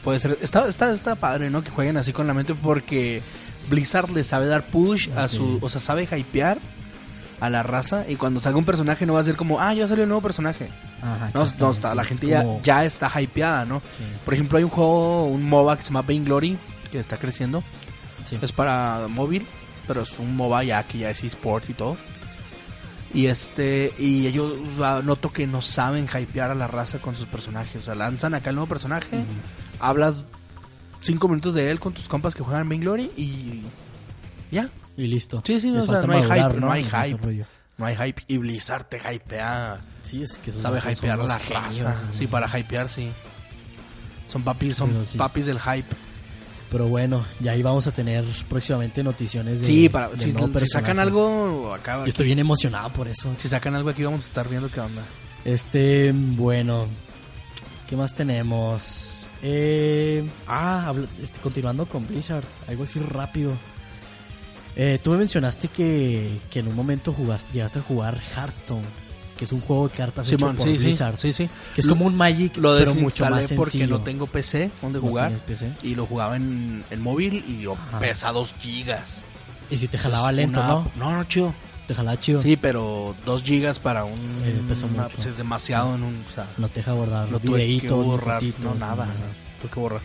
Puede 0.04 0.20
ser. 0.20 0.38
Está, 0.42 0.68
está, 0.68 0.92
está 0.92 1.16
padre, 1.16 1.50
¿no? 1.50 1.64
Que 1.64 1.70
jueguen 1.70 1.98
así 1.98 2.12
con 2.12 2.28
la 2.28 2.34
mente 2.34 2.54
porque 2.56 3.22
Blizzard 3.70 4.10
le 4.12 4.24
sabe 4.24 4.48
dar 4.48 4.64
push 4.66 5.10
a 5.16 5.28
Sí. 5.28 5.38
su. 5.38 5.60
O 5.62 5.70
sea, 5.70 5.80
sabe 5.82 6.04
hypear 6.12 6.58
a 7.40 7.50
la 7.50 7.64
raza. 7.64 8.06
Y 8.10 8.16
cuando 8.18 8.42
salga 8.42 8.58
un 8.58 8.66
personaje 8.66 9.06
no 9.06 9.14
va 9.14 9.22
a 9.22 9.24
ser 9.24 9.36
como, 9.36 9.60
ah, 9.62 9.74
ya 9.74 9.88
salió 9.88 10.04
un 10.04 10.10
nuevo 10.10 10.22
personaje. 10.22 10.68
Ajá, 11.02 11.32
No, 11.34 11.48
no, 11.60 11.72
está- 11.72 11.94
la 11.96 12.04
Es 12.04 12.10
gente 12.10 12.28
ya, 12.28 12.44
ya 12.64 12.84
está 12.86 13.10
hypeada, 13.22 13.66
¿no? 13.66 13.82
Sí, 13.90 14.04
Por 14.26 14.34
ejemplo, 14.34 14.58
hay 14.58 14.64
un 14.64 14.70
juego, 14.70 15.26
un 15.26 15.44
MOBA 15.48 15.76
que 15.78 15.84
se 15.84 15.90
llama 15.90 16.02
Vainglory, 16.02 16.58
que 16.92 17.00
está 17.00 17.18
creciendo. 17.18 17.64
sí. 18.24 18.38
Es 18.42 18.52
para 18.54 19.08
móvil, 19.10 19.46
pero 19.88 20.02
es 20.02 20.18
un 20.20 20.36
MOBA 20.36 20.64
ya 20.64 20.84
que 20.84 20.98
ya 21.00 21.10
es 21.10 21.24
eSport 21.24 21.70
y 21.70 21.74
todo. 21.74 21.98
Y 23.14 23.28
este, 23.28 23.94
y 24.00 24.26
ellos 24.26 24.54
ah, 24.82 25.02
noto 25.04 25.32
que 25.32 25.46
no 25.46 25.62
saben 25.62 26.08
hypear 26.08 26.50
a 26.52 26.56
la 26.56 26.68
raza 26.68 27.00
con 27.00 27.16
sus 27.16 27.28
personajes. 27.28 27.84
O 27.84 27.86
sea, 27.86 27.96
lanzan 27.96 28.34
acá 28.34 28.50
el 28.50 28.56
nuevo 28.56 28.68
personaje, 28.68 29.24
hablas 29.80 30.24
cinco 31.02 31.28
minutos 31.28 31.54
de 31.54 31.70
él 31.70 31.80
con 31.80 31.94
tus 31.94 32.08
compas 32.08 32.34
que 32.34 32.44
juegan 32.44 32.68
Vainglory 32.68 33.12
y 33.16 33.62
ya. 34.52 34.70
Y 34.98 35.08
listo. 35.08 35.42
Sí, 35.46 35.60
sí, 35.60 35.72
Les 35.72 35.88
o 35.88 35.92
sea, 35.92 36.02
no 36.02 36.14
hay 36.14 36.24
hype, 36.24 36.60
no 36.60 36.72
hay 36.72 36.84
hype. 36.84 37.46
No 37.78 37.86
hay 37.86 37.96
hype. 37.96 38.24
Y 38.28 38.38
Blizzard 38.38 38.86
te 38.86 38.98
hypea. 38.98 39.80
Sí, 40.04 40.22
es 40.24 40.38
que 40.38 40.52
Sabe 40.52 40.80
hypear 40.80 41.20
a 41.20 41.24
la 41.24 41.40
genios, 41.40 41.80
raza. 41.80 42.02
¿no? 42.06 42.14
Sí, 42.14 42.28
para 42.28 42.48
hypear, 42.60 42.90
sí. 42.90 43.12
Son 44.30 44.44
papis, 44.44 44.76
son 44.76 45.06
sí. 45.06 45.18
papis 45.18 45.46
del 45.48 45.60
hype. 45.60 45.96
Pero 46.74 46.88
bueno, 46.88 47.24
ya 47.40 47.52
ahí 47.52 47.62
vamos 47.62 47.86
a 47.86 47.92
tener 47.92 48.26
próximamente 48.50 49.04
noticiones 49.04 49.62
de. 49.62 49.68
sí, 49.68 49.90
para, 49.90 50.10
del 50.10 50.36
si, 50.60 50.68
sacan 50.68 50.98
algo, 50.98 51.72
acá. 51.72 52.00
Yo 52.00 52.06
estoy 52.06 52.26
bien 52.26 52.40
emocionado 52.40 52.92
por 52.92 53.08
eso. 53.08 53.32
Si 53.38 53.48
sacan 53.48 53.76
algo 53.76 53.92
aquí, 53.92 54.04
vamos 54.04 54.26
a 54.26 54.28
estar 54.28 54.50
viendo 54.50 54.70
qué 54.70 54.80
onda. 54.80 55.04
Este, 55.46 56.12
bueno. 56.16 56.88
¿Qué 57.88 57.96
más 57.96 58.16
tenemos? 58.16 59.30
Eh, 59.44 60.28
ah, 60.48 60.88
habla- 60.88 61.08
este, 61.22 61.38
continuando 61.40 61.86
con 61.86 62.08
Blizzard, 62.08 62.46
algo 62.68 62.86
así 62.86 62.98
rápido. 62.98 63.54
Eh, 64.76 64.98
tú 65.04 65.12
me 65.12 65.18
mencionaste 65.18 65.68
que, 65.68 66.40
que 66.50 66.62
en 66.62 66.70
un 66.70 66.76
momento 66.76 67.14
jugaste, 67.14 67.54
llegaste 67.54 67.78
a 67.78 67.82
jugar 67.84 68.20
Hearthstone, 68.36 68.82
que 69.38 69.46
es 69.46 69.52
un 69.52 69.62
juego 69.62 69.88
de 69.88 69.96
cartas 69.96 70.28
Simón, 70.28 70.52
hecho 70.56 70.58
por 70.64 70.68
sí, 70.72 70.78
sí, 70.80 70.86
Blizzard. 70.86 71.20
sí, 71.20 71.34
sí. 71.34 71.50
Que 71.76 71.82
es 71.82 71.88
Lo- 71.88 71.94
como 71.94 72.06
un 72.06 72.16
Magic, 72.16 72.58
Lo 72.58 72.78
pero 72.78 72.94
mucho 72.96 73.24
más 73.30 73.40
sencillo. 73.48 73.58
porque 73.58 73.88
no 73.88 74.02
tengo 74.02 74.28
PC 74.28 74.70
donde 74.82 75.00
No 75.00 75.08
jugar. 75.08 75.32
PC. 75.46 75.72
Y 75.84 75.96
lo 75.96 76.06
jugaba 76.06 76.36
en, 76.36 76.84
en 76.92 77.02
móvil 77.02 77.44
y 77.48 77.62
yo 77.62 77.74
Ajá. 77.74 78.00
pesa 78.00 78.32
2 78.32 78.54
gigas. 78.60 79.22
Y 79.70 79.78
si 79.78 79.88
te 79.88 79.98
jalaba 79.98 80.26
Pues, 80.26 80.36
lento, 80.36 80.60
una- 80.60 80.68
¿no? 80.70 80.92
No, 80.98 81.12
no, 81.18 81.24
chido. 81.26 81.54
Te 81.88 81.96
jalaba 81.96 82.18
chido. 82.20 82.42
Sí, 82.42 82.56
pero 82.56 83.14
2 83.26 83.44
gigas 83.44 83.80
para 83.80 84.06
un... 84.06 84.14
Eh, 84.44 84.62
una- 84.62 85.04
mucho. 85.04 85.16
pues, 85.16 85.26
es 85.28 85.38
demasiado 85.38 85.96
en 85.96 86.04
un... 86.04 86.24
O 86.30 86.34
sea, 86.34 86.48
No 86.58 86.70
te 86.70 86.76
deja 86.76 86.94
guardar 86.94 87.30
lo 87.30 87.40
tuve 87.40 87.60
que 87.60 87.66
videitos, 87.66 88.06
borrar. 88.06 88.42
No, 88.62 88.76
nada. 88.76 89.08
Tuve 89.62 89.72
que 89.74 89.80
borrar. 89.80 90.02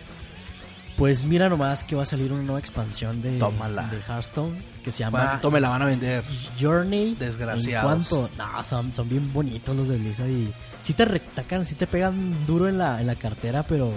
Pues 0.99 1.25
mira 1.27 1.49
nomás 1.49 1.85
que 1.85 1.95
va 1.95 2.03
a 2.03 2.07
salir 2.07 2.33
una 2.33 2.43
nueva 2.43 2.59
expansión 2.59 3.23
de, 3.23 3.39
Tómala. 3.39 3.85
de 3.89 3.99
Hearthstone 3.99 4.61
que 4.83 4.91
se 4.91 4.99
llama 5.05 5.21
¿Cuánto 5.27 5.51
me 5.53 5.61
la 5.61 5.69
van 5.69 5.83
a 5.83 5.87
vender? 5.87 6.25
Journey. 6.61 7.15
Desgraciados. 7.15 7.93
¿En 7.93 8.05
cuánto? 8.05 8.31
No, 8.37 8.65
son, 8.65 8.93
son 8.93 9.09
bien 9.09 9.33
bonitos 9.33 9.77
los 9.77 9.87
de 9.89 9.97
Blizzard 9.97 10.29
y 10.29 10.53
sí 10.81 10.95
te 10.95 11.05
retacan, 11.05 11.65
sí 11.65 11.77
te 11.77 11.87
pegan 11.87 12.45
duro 12.47 12.69
en 12.69 12.79
la, 12.79 13.01
en 13.01 13.07
la 13.07 13.15
cartera, 13.15 13.63
pero... 13.63 13.93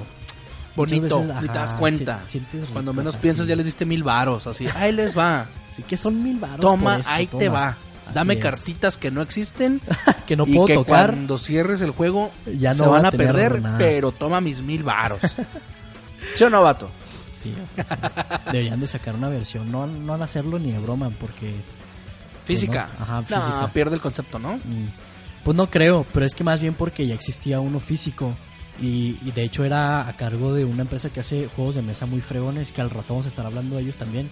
Bonito, 0.75 1.19
veces, 1.23 1.41
te 1.41 1.47
das 1.47 1.73
cuenta. 1.73 2.19
si- 2.27 2.31
sientes 2.39 2.69
Cuando 2.71 2.91
ricos 2.91 3.03
menos 3.03 3.15
así. 3.15 3.21
piensas 3.23 3.47
ya 3.47 3.55
les 3.57 3.65
diste 3.65 3.83
mil 3.83 4.03
varos, 4.03 4.47
así. 4.47 4.67
Ahí 4.75 4.91
les 4.91 5.17
va. 5.17 5.47
Sí 5.75 5.83
que 5.83 5.95
son 5.97 6.21
mil 6.21 6.37
baros 6.37 6.59
Toma, 6.59 6.91
por 6.91 6.99
esto, 6.99 7.11
ahí 7.13 7.27
te 7.27 7.47
va. 7.49 7.69
Así 8.05 8.13
Dame 8.13 8.33
es. 8.35 8.39
cartitas 8.41 8.97
que 8.97 9.09
no 9.09 9.21
existen 9.21 9.79
que 10.27 10.35
no 10.35 10.43
y 10.45 10.53
puedo 10.53 10.67
que 10.67 10.73
tocar. 10.75 11.11
cuando 11.11 11.37
cierres 11.37 11.81
el 11.81 11.91
juego 11.91 12.29
Ya 12.59 12.73
se 12.73 12.79
no 12.83 12.89
va 12.91 12.97
van 12.97 13.05
a 13.05 13.11
perder, 13.11 13.61
nada. 13.61 13.77
pero 13.77 14.11
toma 14.11 14.39
mis 14.41 14.61
mil 14.61 14.83
varos. 14.83 15.19
¿Sí 16.35 16.43
o 16.43 16.49
no, 16.49 16.61
vato? 16.61 16.89
Sí, 17.35 17.53
sí. 17.75 17.81
Deberían 18.51 18.79
de 18.79 18.87
sacar 18.87 19.15
una 19.15 19.29
versión, 19.29 19.71
no, 19.71 19.87
no 19.87 20.13
al 20.13 20.21
hacerlo 20.21 20.59
ni 20.59 20.71
de 20.71 20.79
broma, 20.79 21.09
porque... 21.19 21.53
Física. 22.45 22.89
no, 22.99 23.03
ajá, 23.03 23.15
No, 23.21 23.23
física. 23.41 23.69
pierde 23.73 23.95
el 23.95 24.01
concepto, 24.01 24.39
¿no? 24.39 24.53
Mm, 24.57 24.87
Pues 25.43 25.55
no 25.57 25.69
creo, 25.69 26.05
pero 26.13 26.25
es 26.25 26.35
que 26.35 26.43
más 26.43 26.61
bien 26.61 26.73
porque 26.73 27.05
ya 27.07 27.13
existía 27.15 27.59
uno 27.59 27.79
físico 27.79 28.35
y, 28.81 29.17
y 29.23 29.31
de 29.31 29.43
hecho 29.43 29.63
era 29.63 30.07
a 30.07 30.15
cargo 30.17 30.53
de 30.53 30.65
una 30.65 30.81
empresa 30.83 31.09
que 31.09 31.19
hace 31.19 31.47
juegos 31.47 31.75
de 31.75 31.81
mesa 31.81 32.05
muy 32.05 32.21
fregones, 32.21 32.71
que 32.71 32.81
al 32.81 32.89
rato 32.89 33.05
vamos 33.09 33.25
a 33.25 33.29
estar 33.29 33.45
hablando 33.45 33.75
de 33.75 33.83
ellos 33.83 33.97
también, 33.97 34.29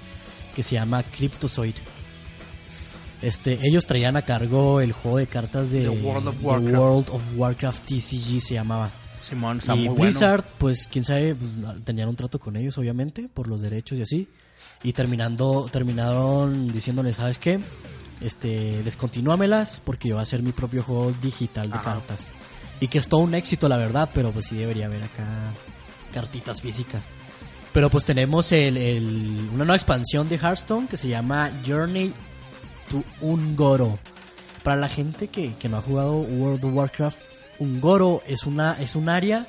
que 0.55 0.63
se 0.63 0.75
llama 0.75 1.03
Cryptozoid. 1.03 1.75
Este, 3.21 3.59
ellos 3.63 3.85
traían 3.85 4.15
a 4.15 4.21
cargo 4.21 4.79
el 4.81 4.93
juego 4.93 5.17
de 5.17 5.27
cartas 5.27 5.71
de 5.71 5.81
The 5.81 5.89
World 5.89 6.27
of 6.29 6.35
Warcraft. 6.41 6.75
World 6.77 7.09
of 7.11 7.21
Warcraft 7.35 7.85
TCG 7.85 8.39
se 8.41 8.53
llamaba. 8.53 8.89
Simón, 9.29 9.59
está 9.59 9.75
y 9.75 9.87
muy 9.89 10.01
Blizzard, 10.01 10.43
pues 10.57 10.87
quién 10.91 11.05
sabe, 11.05 11.35
pues, 11.35 11.51
tenían 11.85 12.09
un 12.09 12.15
trato 12.15 12.39
con 12.39 12.55
ellos 12.55 12.77
obviamente 12.77 13.29
por 13.33 13.47
los 13.47 13.61
derechos 13.61 13.99
y 13.99 14.01
así. 14.01 14.27
Y 14.83 14.93
terminando 14.93 15.67
terminaron 15.71 16.71
diciéndoles, 16.71 17.17
¿sabes 17.17 17.37
qué? 17.39 17.59
Este, 18.21 18.81
descontinúamelas 18.83 19.81
porque 19.83 20.09
yo 20.09 20.15
voy 20.15 20.21
a 20.21 20.23
hacer 20.23 20.41
mi 20.43 20.51
propio 20.51 20.83
juego 20.83 21.13
digital 21.21 21.69
de 21.69 21.75
Ajá. 21.77 21.93
cartas. 21.95 22.31
Y 22.81 22.87
que 22.87 22.97
es 22.97 23.07
todo 23.09 23.21
un 23.21 23.33
éxito, 23.35 23.67
la 23.69 23.77
verdad, 23.77 24.09
pero 24.13 24.31
pues 24.31 24.45
sí 24.47 24.55
debería 24.55 24.85
haber 24.87 25.03
acá 25.03 25.25
cartitas 26.13 26.61
físicas. 26.61 27.03
Pero 27.73 27.89
pues 27.89 28.03
tenemos 28.05 28.51
el, 28.51 28.77
el- 28.77 29.49
una 29.53 29.65
nueva 29.65 29.75
expansión 29.75 30.27
de 30.29 30.37
Hearthstone 30.37 30.87
que 30.87 30.97
se 30.97 31.07
llama 31.09 31.51
Journey 31.67 32.11
to 32.89 33.03
Ungoro. 33.21 33.99
Para 34.63 34.77
la 34.77 34.89
gente 34.89 35.27
que, 35.27 35.53
que 35.55 35.69
no 35.69 35.77
ha 35.77 35.81
jugado 35.81 36.13
World 36.19 36.63
of 36.65 36.73
Warcraft, 36.73 37.19
Ungoro 37.59 38.23
es 38.27 38.45
una 38.45 38.73
es 38.79 38.95
un 38.95 39.09
área 39.09 39.47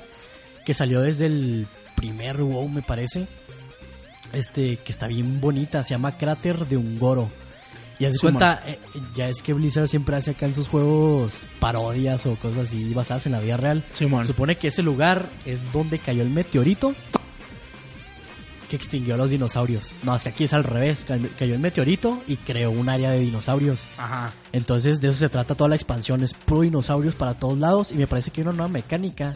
que 0.65 0.73
salió 0.73 1.01
desde 1.01 1.25
el 1.25 1.67
primer 1.95 2.37
WoW, 2.41 2.69
me 2.69 2.81
parece. 2.81 3.27
Este, 4.33 4.77
que 4.77 4.91
está 4.91 5.07
bien 5.07 5.41
bonita, 5.41 5.83
se 5.83 5.91
llama 5.91 6.17
Cráter 6.17 6.65
de 6.67 6.77
Ungoro. 6.77 7.29
Y 7.99 8.05
haz 8.05 8.13
de 8.13 8.17
Sí, 8.17 8.21
cuenta, 8.21 8.63
eh, 8.65 8.79
ya 9.15 9.27
es 9.27 9.41
que 9.41 9.53
Blizzard 9.53 9.87
siempre 9.87 10.15
hace 10.15 10.31
acá 10.31 10.45
en 10.45 10.53
sus 10.53 10.67
juegos 10.67 11.45
parodias 11.59 12.25
o 12.25 12.35
cosas 12.35 12.69
así 12.69 12.93
basadas 12.93 13.25
en 13.25 13.33
la 13.33 13.39
vida 13.39 13.57
real. 13.57 13.83
Supone 14.23 14.57
que 14.57 14.69
ese 14.69 14.81
lugar 14.81 15.29
es 15.45 15.71
donde 15.71 15.99
cayó 15.99 16.23
el 16.23 16.29
meteorito 16.29 16.95
que 18.71 18.77
extinguió 18.77 19.15
a 19.15 19.17
los 19.17 19.29
dinosaurios. 19.29 19.95
No, 20.03 20.15
es 20.15 20.23
que 20.23 20.29
aquí 20.29 20.45
es 20.45 20.53
al 20.53 20.63
revés. 20.63 21.05
Ca- 21.05 21.19
Cayó 21.37 21.53
el 21.53 21.59
meteorito 21.59 22.21
y 22.27 22.37
creó 22.37 22.71
un 22.71 22.89
área 22.89 23.11
de 23.11 23.19
dinosaurios. 23.19 23.87
Ajá. 23.97 24.31
Entonces 24.53 24.99
de 25.01 25.09
eso 25.09 25.17
se 25.17 25.29
trata 25.29 25.55
toda 25.55 25.69
la 25.69 25.75
expansión. 25.75 26.23
Es 26.23 26.33
pro 26.33 26.61
dinosaurios 26.61 27.13
para 27.15 27.33
todos 27.35 27.57
lados. 27.57 27.91
Y 27.91 27.95
me 27.95 28.07
parece 28.07 28.31
que 28.31 28.41
hay 28.41 28.47
una 28.47 28.55
nueva 28.55 28.69
mecánica. 28.71 29.35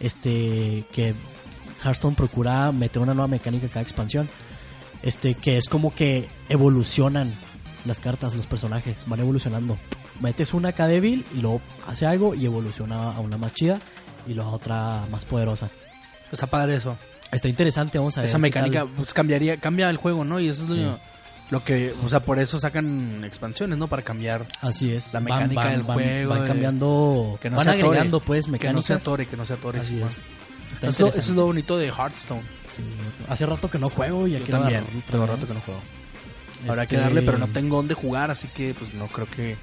Este. 0.00 0.84
que 0.92 1.14
Hearthstone 1.84 2.14
procura 2.16 2.72
meter 2.72 3.00
una 3.02 3.14
nueva 3.14 3.28
mecánica 3.28 3.66
a 3.66 3.70
cada 3.70 3.82
expansión. 3.82 4.28
Este, 5.02 5.34
que 5.34 5.56
es 5.56 5.68
como 5.68 5.94
que 5.94 6.28
evolucionan 6.48 7.32
las 7.84 8.00
cartas, 8.00 8.34
los 8.34 8.46
personajes, 8.46 9.04
van 9.06 9.20
evolucionando. 9.20 9.76
Metes 10.20 10.54
una 10.54 10.70
acá 10.70 10.86
débil 10.88 11.24
y 11.34 11.40
luego 11.40 11.60
hace 11.86 12.06
algo 12.06 12.34
y 12.34 12.44
evoluciona 12.46 13.12
a 13.12 13.20
una 13.20 13.36
más 13.36 13.52
chida 13.52 13.78
y 14.26 14.34
luego 14.34 14.50
a 14.50 14.54
otra 14.54 15.04
más 15.10 15.24
poderosa. 15.24 15.68
Está 16.32 16.46
padre 16.46 16.76
eso. 16.76 16.96
Está 17.32 17.48
interesante, 17.48 17.98
vamos 17.98 18.16
a 18.16 18.20
ver. 18.22 18.28
Esa 18.28 18.38
mecánica 18.38 18.86
pues 18.96 19.12
cambiaría, 19.12 19.56
cambia 19.58 19.90
el 19.90 19.96
juego, 19.96 20.24
¿no? 20.24 20.38
Y 20.40 20.48
eso 20.48 20.64
es 20.64 20.70
Sí. 20.70 20.80
lo, 20.82 20.98
lo 21.50 21.64
que, 21.64 21.92
o 22.04 22.08
sea, 22.08 22.20
por 22.20 22.38
eso 22.38 22.58
sacan 22.58 23.22
expansiones, 23.24 23.78
¿no? 23.78 23.88
Para 23.88 24.02
cambiar. 24.02 24.46
Así 24.60 24.92
es. 24.92 25.12
la 25.14 25.20
mecánica 25.20 25.70
del 25.70 25.82
juego, 25.82 26.30
Van 26.30 26.40
de- 26.42 26.46
cambiando, 26.46 27.38
Que 27.42 27.50
no 27.50 27.56
van 27.56 27.68
atore, 27.68 27.82
agregando 27.84 28.20
pues 28.20 28.44
Que 28.44 28.50
no 28.50 28.52
mecánicas. 28.52 28.86
se 28.86 28.92
atore, 28.94 29.26
que 29.26 29.36
no 29.36 29.44
se 29.44 29.52
atore. 29.54 29.80
Así 29.80 30.00
es. 30.00 30.22
Está 30.72 30.88
Eso, 30.88 31.06
es 31.08 31.14
lo- 31.14 31.20
eso 31.20 31.30
es 31.30 31.36
lo 31.36 31.46
bonito 31.46 31.78
de 31.78 31.86
Hearthstone. 31.88 32.42
Sí, 32.68 32.82
hace 33.28 33.46
rato 33.46 33.70
que 33.70 33.78
no 33.78 33.88
juego 33.88 34.26
y 34.26 34.32
quiero 34.36 34.58
también, 34.60 34.84
tengo 35.10 35.26
rato 35.26 35.46
que 35.46 35.54
no 35.54 35.60
juego. 35.60 35.80
Habrá 36.68 36.82
Este, 36.84 36.96
que 36.96 37.00
darle, 37.02 37.22
pero 37.22 37.38
no 37.38 37.46
tengo 37.48 37.76
dónde 37.76 37.94
jugar, 37.94 38.30
así 38.30 38.48
que 38.48 38.74
pues 38.74 38.92
no 38.94 39.06
creo 39.08 39.26
que 39.28 39.56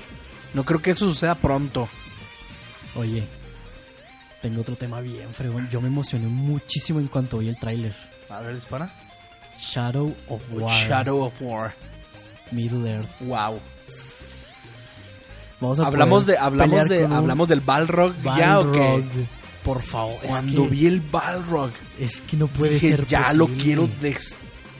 no 0.53 0.63
creo 0.63 0.81
que 0.81 0.91
eso 0.91 1.05
suceda 1.05 1.35
pronto. 1.35 1.89
Oye, 2.95 3.23
tengo 4.43 4.61
otro 4.61 4.75
tema 4.75 4.99
bien 4.99 5.29
fregón. 5.33 5.69
Yo 5.71 5.79
me 5.81 5.87
emocioné 5.87 6.27
muchísimo 6.27 6.99
en 6.99 7.07
cuanto 7.07 7.37
vi 7.39 7.47
el 7.47 7.55
tráiler. 7.57 7.95
A 8.29 8.41
ver, 8.41 8.55
dispara. 8.55 8.89
Shadow 9.57 10.13
of 10.27 10.41
War. 10.51 10.87
Shadow 10.87 11.23
of 11.23 11.33
War. 11.41 11.73
Middle 12.51 12.91
Earth. 12.91 13.09
Wow. 13.21 13.59
Vamos 15.61 15.79
a 15.79 15.87
Hablamos 15.87 16.25
de 16.25 16.37
hablamos 16.37 16.89
de 16.89 17.05
un 17.05 17.13
hablamos 17.13 17.47
del 17.47 17.61
Balrog 17.61 18.13
ya 18.21 18.59
o 18.59 18.71
qué? 18.71 19.03
Por 19.63 19.81
favor, 19.81 20.17
es 20.21 20.29
Cuando 20.29 20.63
que, 20.63 20.69
vi 20.69 20.87
el 20.87 20.99
Balrog, 20.99 21.71
es 21.97 22.21
que 22.21 22.35
no 22.35 22.47
puede 22.47 22.73
dije, 22.73 22.97
ser 22.97 23.07
ya 23.07 23.31
lo 23.31 23.45
posible". 23.45 23.63
quiero 23.63 23.87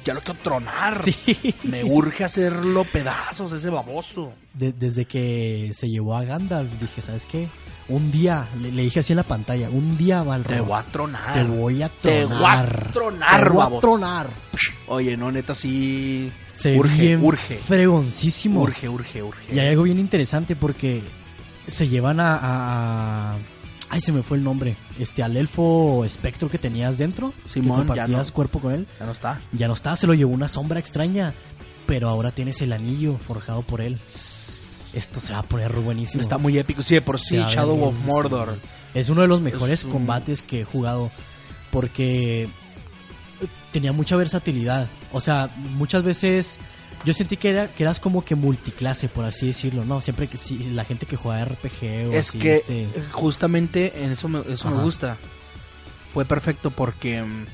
ya 0.06 0.14
lo 0.14 0.22
quiero 0.22 0.40
tronar. 0.42 0.94
Sí. 1.00 1.16
Me 1.64 1.84
urge 1.84 2.24
hacerlo 2.24 2.84
pedazos 2.86 3.52
ese 3.52 3.70
baboso. 3.70 4.34
De- 4.54 4.74
desde 4.74 5.06
que 5.06 5.72
se 5.74 5.90
llevó 5.90 6.16
a 6.16 6.24
Gandalf, 6.24 6.72
dije, 6.80 7.02
¿sabes 7.02 7.26
qué? 7.26 7.48
Un 7.90 8.12
día, 8.12 8.48
le, 8.62 8.72
le 8.72 8.84
dije 8.84 9.00
así 9.02 9.12
en 9.14 9.18
la 9.18 9.24
pantalla, 9.24 9.70
un 9.70 9.98
día 9.98 10.24
Balrog. 10.24 10.54
Te 10.56 10.62
voy 10.62 10.80
a 10.80 10.84
tronar. 10.84 11.34
Te 11.34 11.44
voy 11.44 11.82
a 11.84 11.90
Te 11.90 12.26
tronar. 12.26 12.38
voy 12.40 12.88
a 12.90 12.92
tronar, 12.94 13.44
Te 13.44 13.50
voy 13.50 13.78
a 13.78 13.80
tronar. 13.80 14.28
Oye, 14.88 15.18
no, 15.18 15.32
neta 15.32 15.54
sí 15.56 16.32
Se 16.54 16.78
urge, 16.78 16.96
bien 16.98 17.24
urge. 17.24 17.56
fregoncísimo. 17.56 18.62
Urge, 18.62 18.88
urge, 18.88 19.22
urge. 19.24 19.54
Y 19.56 19.60
hay 19.60 19.70
algo 19.70 19.84
bien 19.84 20.00
interesante 20.00 20.56
porque 20.56 21.02
se 21.68 21.88
llevan 21.90 22.20
a- 22.22 23.36
Ay, 23.94 24.02
se 24.02 24.12
me 24.12 24.24
fue 24.24 24.38
el 24.38 24.44
nombre. 24.44 24.76
Este, 24.98 25.22
al 25.22 25.38
elfo 25.38 26.04
espectro 26.04 26.50
que 26.50 26.58
tenías 26.58 26.98
dentro. 26.98 27.32
Simón, 27.46 27.82
que 27.82 27.84
ya 27.84 27.88
compartías 27.88 28.28
no. 28.30 28.34
cuerpo 28.34 28.60
con 28.60 28.74
él. 28.74 28.88
Ya 29.00 29.06
no 29.06 29.12
está. 29.12 29.42
Ya 29.52 29.68
no 29.68 29.74
está, 29.76 29.96
se 29.96 30.08
lo 30.08 30.16
llevó 30.16 30.34
una 30.34 30.48
sombra 30.48 30.80
extraña. 30.80 31.32
Pero 31.86 32.10
ahora 32.10 32.32
tienes 32.32 32.60
el 32.64 32.74
anillo 32.74 33.18
forjado 33.20 33.62
por 33.62 33.82
él. 33.82 34.00
Esto 34.94 35.20
se 35.20 35.34
va 35.34 35.40
a 35.40 35.44
poner 35.44 35.72
buenísimo. 35.74 36.22
Está 36.22 36.40
muy 36.40 36.58
épico. 36.58 36.82
Sí, 36.82 36.96
de 36.96 37.02
por 37.02 37.20
sí, 37.20 37.38
ver 37.38 37.46
Shadow 37.48 37.84
of. 37.84 37.94
Mordor. 38.06 38.58
Es 38.96 39.10
uno 39.10 39.22
de 39.22 39.28
los 39.28 39.42
mejores 39.42 39.84
un- 39.84 39.92
combates 39.92 40.42
que 40.42 40.62
he 40.62 40.64
jugado 40.64 41.12
porque 41.70 42.50
tenía 43.72 43.92
mucha 43.92 44.16
versatilidad. 44.16 44.88
O 45.12 45.22
sea, 45.22 45.50
muchas 45.58 46.04
veces 46.04 46.58
yo 47.06 47.14
sentí 47.14 47.38
que, 47.38 47.50
era, 47.50 47.68
que 47.68 47.84
eras 47.84 48.00
como 48.00 48.24
que 48.24 48.36
multiclase, 48.36 49.10
por 49.10 49.26
así 49.26 49.48
decirlo, 49.48 49.84
¿no? 49.86 50.02
Siempre 50.02 50.28
que 50.28 50.38
sí, 50.38 50.58
la 50.72 50.86
gente 50.86 51.06
que 51.06 51.16
juega 51.18 51.44
RPG 51.46 52.08
o 52.10 52.14
Es 52.14 52.30
así, 52.30 52.40
que 52.40 52.54
este, 52.54 52.88
justamente 53.12 54.04
en 54.04 54.12
eso 54.12 54.28
me, 54.30 54.42
eso 54.52 54.70
me 54.70 54.82
gusta. 54.84 55.18
Fue 56.14 56.26
perfecto 56.26 56.72
porque 56.72 57.22
mm, 57.22 57.46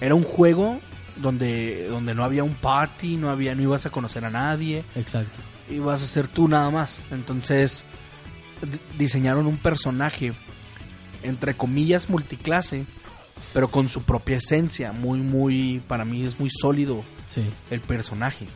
era 0.00 0.14
un 0.14 0.24
juego 0.24 0.78
donde, 1.16 1.88
donde 1.88 2.14
no 2.14 2.24
había 2.24 2.44
un 2.44 2.54
party, 2.54 3.16
no 3.16 3.28
había, 3.30 3.54
no 3.54 3.62
ibas 3.62 3.84
a 3.86 3.90
conocer 3.90 4.24
a 4.24 4.30
nadie, 4.30 4.84
Exacto. 4.94 5.38
ibas 5.70 6.02
a 6.02 6.06
ser 6.06 6.28
tú 6.28 6.46
nada 6.48 6.70
más. 6.70 7.02
Entonces 7.10 7.82
di- 8.62 8.78
diseñaron 8.98 9.46
un 9.46 9.56
personaje 9.58 10.32
entre 11.24 11.54
comillas 11.54 12.08
multiclase, 12.08 12.84
pero 13.52 13.68
con 13.68 13.88
su 13.88 14.02
propia 14.02 14.36
esencia, 14.36 14.92
muy 14.92 15.18
muy 15.18 15.82
para 15.88 16.04
mí 16.04 16.24
es 16.24 16.38
muy 16.38 16.48
sólido 16.50 17.02
Sí. 17.26 17.42
el 17.70 17.80
personaje. 17.80 18.46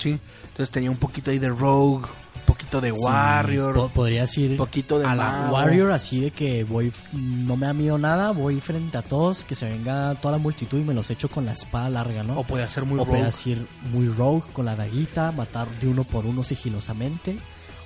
Sí. 0.00 0.18
Entonces 0.42 0.70
tenía 0.70 0.90
un 0.90 0.96
poquito 0.96 1.30
ahí 1.30 1.38
de 1.38 1.48
rogue, 1.48 2.06
un 2.06 2.42
poquito 2.46 2.80
de 2.80 2.90
Sí, 2.90 2.96
warrior, 3.04 3.74
po- 3.74 3.88
podrías 3.90 4.36
ir 4.38 4.56
poquito 4.56 4.98
de 4.98 5.06
a 5.06 5.14
la 5.14 5.24
mago. 5.30 5.54
Warrior 5.54 5.92
así 5.92 6.20
de 6.20 6.30
que 6.32 6.64
voy, 6.64 6.92
no 7.12 7.56
me 7.56 7.66
da 7.66 7.72
miedo 7.72 7.96
nada, 7.98 8.32
voy 8.32 8.60
frente 8.60 8.96
a 8.98 9.02
todos, 9.02 9.44
que 9.44 9.54
se 9.54 9.66
venga 9.68 10.14
toda 10.16 10.32
la 10.32 10.38
multitud 10.38 10.78
y 10.78 10.82
me 10.82 10.92
los 10.94 11.08
echo 11.10 11.28
con 11.28 11.46
la 11.46 11.52
espada 11.52 11.88
larga, 11.90 12.22
¿no? 12.22 12.38
o 12.40 12.44
puede 12.44 12.68
ser 12.68 12.84
muy 12.84 12.96
o 12.98 13.04
rogue. 13.04 13.10
podrías 13.18 13.46
ir 13.46 13.66
muy 13.92 14.08
rogue 14.08 14.42
con 14.52 14.64
la 14.64 14.74
daguita, 14.76 15.32
matar 15.32 15.68
de 15.80 15.88
uno 15.88 16.04
por 16.04 16.26
uno 16.26 16.42
sigilosamente. 16.44 17.36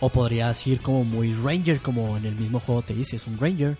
O 0.00 0.08
podrías 0.10 0.66
ir 0.66 0.80
como 0.80 1.04
muy 1.04 1.32
ranger, 1.32 1.80
como 1.80 2.16
en 2.16 2.26
el 2.26 2.34
mismo 2.34 2.60
juego 2.60 2.82
te 2.82 2.92
dice, 2.94 3.16
es 3.16 3.26
un 3.26 3.38
ranger. 3.38 3.76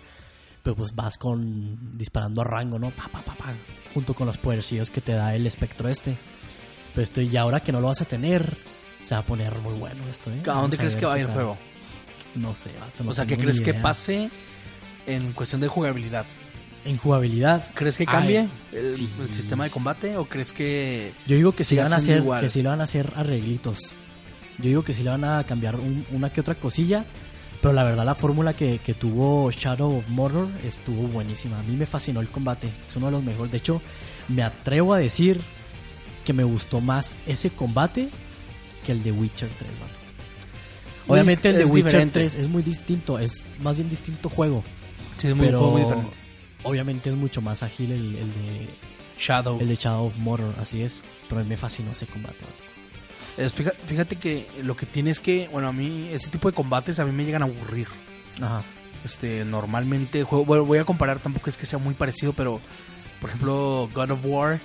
Pero 0.63 0.75
pues 0.75 0.95
vas 0.95 1.17
con 1.17 1.97
disparando 1.97 2.41
a 2.41 2.45
rango, 2.45 2.79
¿no? 2.79 2.89
Pa, 2.89 3.03
pa, 3.11 3.19
pa, 3.21 3.35
pa, 3.35 3.45
junto 3.93 4.15
con 4.15 4.25
los 4.25 4.37
podercillos 4.37 4.89
que 4.89 5.01
te 5.01 5.11
da 5.11 5.35
el 5.35 5.45
espectro 5.45 5.87
este. 5.89 6.17
Pero 6.95 7.03
esto, 7.03 7.21
y 7.21 7.35
ahora 7.37 7.59
que 7.59 7.71
no 7.71 7.79
lo 7.81 7.87
vas 7.87 8.01
a 8.01 8.05
tener, 8.05 8.55
se 9.01 9.13
va 9.13 9.21
a 9.21 9.23
poner 9.25 9.53
muy 9.59 9.73
bueno 9.73 10.01
esto, 10.09 10.31
¿eh? 10.31 10.39
¿A 10.43 10.47
Vamos 10.47 10.61
dónde 10.63 10.77
crees 10.77 10.93
ver 10.95 10.99
que 11.01 11.05
va 11.05 11.11
a 11.13 11.15
qué 11.17 11.21
ir 11.21 11.27
el 11.27 11.33
juego? 11.33 11.57
No 12.35 12.53
sé, 12.55 12.71
vato, 12.79 13.03
no 13.03 13.11
o 13.11 13.13
sea, 13.13 13.25
¿qué 13.25 13.37
crees 13.37 13.61
que 13.61 13.73
pase 13.73 14.29
en 15.05 15.31
cuestión 15.33 15.61
de 15.61 15.67
jugabilidad? 15.67 16.25
En 16.85 16.97
jugabilidad, 16.97 17.65
¿Crees 17.73 17.97
que 17.97 18.03
Ay, 18.03 18.13
cambie 18.13 18.47
el, 18.71 18.91
sí. 18.91 19.09
el 19.19 19.33
sistema 19.33 19.63
de 19.63 19.69
combate 19.71 20.17
o 20.17 20.25
crees 20.25 20.51
que 20.51 21.13
Yo 21.27 21.35
digo 21.35 21.51
que 21.51 21.63
sí 21.63 21.75
van 21.75 21.91
a 21.93 21.97
hacer, 21.97 22.17
igual. 22.19 22.41
que 22.41 22.49
sí 22.49 22.61
le 22.61 22.69
van 22.69 22.79
a 22.81 22.83
hacer 22.85 23.11
arreglitos. 23.15 23.95
Yo 24.59 24.65
digo 24.65 24.83
que 24.83 24.93
sí 24.93 25.01
le 25.03 25.09
van 25.09 25.23
a 25.23 25.43
cambiar 25.43 25.75
un- 25.77 26.05
una 26.11 26.29
que 26.31 26.41
otra 26.41 26.55
cosilla. 26.55 27.03
Pero 27.61 27.73
la 27.73 27.83
verdad 27.83 28.05
la 28.05 28.13
fórmula 28.13 28.53
que, 28.53 28.77
que 28.77 28.93
tuvo 28.93 29.49
Shadow 29.49 29.97
of 29.97 30.07
Mordor 30.09 30.47
estuvo 30.63 31.07
buenísima. 31.07 31.57
A 31.59 31.63
mí 31.63 31.75
me 31.75 31.87
fascinó 31.87 32.19
el 32.21 32.29
combate. 32.29 32.69
Es 32.87 32.95
uno 32.97 33.07
de 33.07 33.13
los 33.13 33.23
mejores. 33.23 33.51
De 33.51 33.57
hecho, 33.57 33.81
me 34.27 34.43
atrevo 34.43 34.93
a 34.93 34.99
decir 34.99 35.41
que 36.25 36.33
me 36.33 36.43
gustó 36.43 36.81
más 36.81 37.15
ese 37.27 37.49
combate 37.51 38.09
que 38.85 38.91
el 38.91 39.01
de 39.03 39.11
Witcher 39.13 39.49
3. 39.49 39.71
vato. 39.79 39.93
Obviamente 41.07 41.49
el 41.49 41.57
de 41.57 41.65
Witcher 41.65 41.83
diferente. 41.85 42.19
3 42.19 42.35
es 42.35 42.47
muy 42.47 42.63
distinto. 42.63 43.19
Es 43.19 43.45
más 43.61 43.77
bien 43.77 43.89
distinto 43.89 44.27
juego. 44.29 44.63
sí, 45.17 45.27
es 45.27 45.35
muy, 45.35 45.45
pero 45.45 45.61
muy 45.71 45.81
diferente? 45.81 46.17
obviamente 46.63 47.09
es 47.09 47.15
mucho 47.15 47.41
más 47.41 47.61
ágil 47.63 47.91
el, 47.91 48.15
el 48.15 48.27
de, 48.33 48.67
Shadow. 49.19 49.59
el 49.61 49.67
de 49.69 49.75
Shadow 49.75 50.07
of 50.07 50.17
Mordor. 50.17 50.55
Así 50.59 50.81
es. 50.81 51.03
Pero 51.29 51.41
a 51.41 51.43
mí 51.43 51.49
me 51.49 51.57
fascinó 51.57 51.91
ese 51.91 52.07
combate. 52.07 52.39
vato. 52.41 53.41
Es- 53.41 53.53
fíjate, 53.53 53.77
fíjate 53.87 54.15
que 54.15 54.47
lo 54.63 54.75
que 54.75 54.85
tiene 54.85 55.11
es 55.11 55.19
que, 55.19 55.47
bueno, 55.51 55.67
a 55.67 55.73
mí 55.73 56.09
ese 56.11 56.29
tipo 56.29 56.49
de 56.49 56.55
combates 56.55 56.99
a 56.99 57.05
mí 57.05 57.11
me 57.11 57.23
llegan 57.25 57.43
a 57.43 57.45
aburrir. 57.45 57.87
Ajá. 58.41 58.63
Este, 59.03 59.45
normalmente 59.45 60.23
juego, 60.23 60.43
bueno, 60.45 60.65
voy 60.65 60.79
a 60.79 60.83
comparar, 60.85 61.19
tampoco 61.19 61.49
es 61.51 61.57
que 61.57 61.67
sea 61.67 61.77
muy 61.77 61.93
parecido, 61.93 62.33
pero 62.33 62.59
por 63.21 63.29
ejemplo, 63.29 63.87
God 63.93 64.09
of 64.11 64.19
War, 64.23 64.59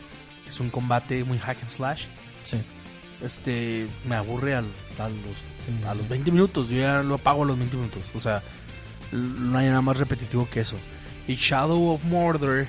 que 0.51 0.55
es 0.55 0.61
un 0.61 0.71
combate 0.71 1.23
muy 1.25 1.39
hack 1.39 1.59
and 1.63 1.71
slash, 1.71 2.05
Sí. 2.43 2.59
este, 3.25 3.87
me 4.09 4.17
aburre 4.17 4.55
al- 4.57 4.65
a, 4.99 5.09
los, 5.09 5.37
Sí, 5.59 5.69
a 5.87 5.95
los 5.95 6.03
sí. 6.05 6.09
20 6.11 6.31
minutos, 6.33 6.69
yo 6.69 6.79
ya 6.81 7.03
lo 7.03 7.15
apago 7.17 7.43
a 7.45 7.47
los 7.47 7.57
20 7.59 7.77
minutos, 7.77 8.03
o 8.15 8.21
sea, 8.21 8.43
no 9.13 9.59
hay 9.59 9.69
nada 9.69 9.81
más 9.83 9.97
repetitivo 9.99 10.49
que 10.51 10.61
eso. 10.61 10.77
Y 11.29 11.35
Shadow 11.37 11.91
of 11.93 12.03
Mordor 12.05 12.67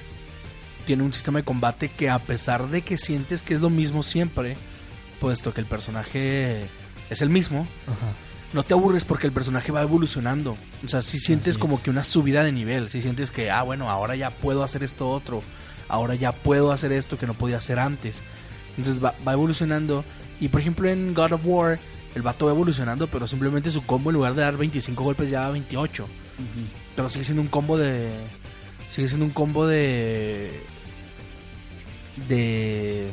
tiene 0.86 1.04
un 1.04 1.14
sistema 1.14 1.40
de 1.40 1.46
combate 1.46 1.90
que 1.90 2.10
a 2.10 2.20
pesar 2.20 2.68
de 2.70 2.82
que 2.82 2.98
sientes 2.98 3.42
que 3.42 3.54
es 3.54 3.62
lo 3.62 3.70
mismo 3.70 4.04
siempre, 4.04 4.58
puesto 5.20 5.54
que 5.54 5.62
el 5.62 5.68
personaje 5.68 6.64
es 7.10 7.22
el 7.22 7.30
mismo, 7.30 7.68
Ajá. 7.88 8.14
no 8.54 8.64
te 8.64 8.74
aburres 8.74 9.06
porque 9.06 9.28
el 9.28 9.34
personaje 9.34 9.72
va 9.72 9.82
evolucionando. 9.84 10.58
O 10.84 10.88
sea, 10.88 11.02
si 11.02 11.20
sientes 11.20 11.52
Así 11.52 11.60
como 11.60 11.76
es. 11.76 11.82
que 11.84 11.90
una 11.92 12.04
subida 12.04 12.44
de 12.44 12.52
nivel, 12.52 12.90
si 12.90 13.02
sientes 13.02 13.32
que, 13.32 13.50
ah, 13.52 13.62
bueno, 13.62 13.90
ahora 13.90 14.16
ya 14.16 14.32
puedo 14.32 14.64
hacer 14.64 14.84
esto 14.84 15.10
otro, 15.10 15.44
ahora 15.92 16.16
ya 16.16 16.32
puedo 16.32 16.72
hacer 16.72 16.92
esto 16.92 17.18
que 17.18 17.28
no 17.28 17.34
podía 17.34 17.58
hacer 17.58 17.80
antes. 17.80 18.22
Entonces 18.78 19.04
va, 19.04 19.14
va 19.28 19.34
evolucionando. 19.34 20.04
Y 20.40 20.48
por 20.48 20.62
ejemplo 20.62 20.90
en 20.90 21.14
God 21.14 21.34
of 21.34 21.42
War, 21.46 21.80
el 22.16 22.22
vato 22.22 22.46
va 22.48 22.52
evolucionando, 22.52 23.08
pero 23.08 23.28
simplemente 23.28 23.70
su 23.72 23.84
combo 23.86 24.10
en 24.10 24.16
lugar 24.16 24.34
de 24.34 24.42
dar 24.42 24.58
25 24.58 25.04
golpes 25.04 25.30
ya 25.30 25.42
da 25.42 25.50
28. 25.52 26.08
Pero 26.96 27.10
sigue 27.10 27.24
siendo 27.24 27.42
un 27.42 27.48
combo 27.48 27.78
de... 27.78 28.10
Sigue 28.90 29.08
siendo 29.08 29.26
un 29.26 29.32
combo 29.32 29.68
de... 29.68 30.52
De... 32.28 33.10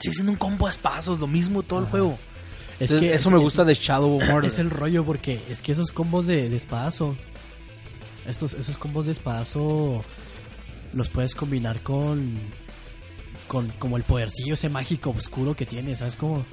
Sigue 0.00 0.14
siendo 0.14 0.32
un 0.32 0.38
combo 0.38 0.66
a 0.66 0.70
espazos, 0.70 1.18
lo 1.18 1.26
mismo 1.26 1.62
todo 1.62 1.80
el 1.80 1.86
juego. 1.86 2.18
Es 2.78 2.90
Entonces, 2.90 3.00
que 3.10 3.14
eso 3.14 3.28
es- 3.28 3.32
me 3.32 3.38
es- 3.38 3.44
gusta 3.44 3.64
de 3.64 3.74
Shadow 3.74 4.16
of 4.16 4.22
Mordor. 4.28 4.44
Es 4.44 4.58
el 4.58 4.70
rollo 4.70 5.04
porque 5.04 5.40
es 5.50 5.62
que 5.62 5.72
esos 5.72 5.90
combos 5.92 6.26
de, 6.26 6.48
de 6.48 6.56
espadazo, 6.56 7.16
estos, 8.26 8.52
esos 8.54 8.76
combos 8.76 9.06
de 9.06 9.12
espadazo 9.12 10.02
los 10.96 11.10
puedes 11.10 11.34
combinar 11.34 11.82
con, 11.82 12.34
con 13.46 13.68
como 13.78 13.98
el 13.98 14.02
podercillo 14.02 14.54
ese 14.54 14.70
mágico 14.70 15.10
oscuro 15.10 15.54
que 15.54 15.66
tiene, 15.66 15.94
¿sabes 15.94 16.16
cómo? 16.16 16.44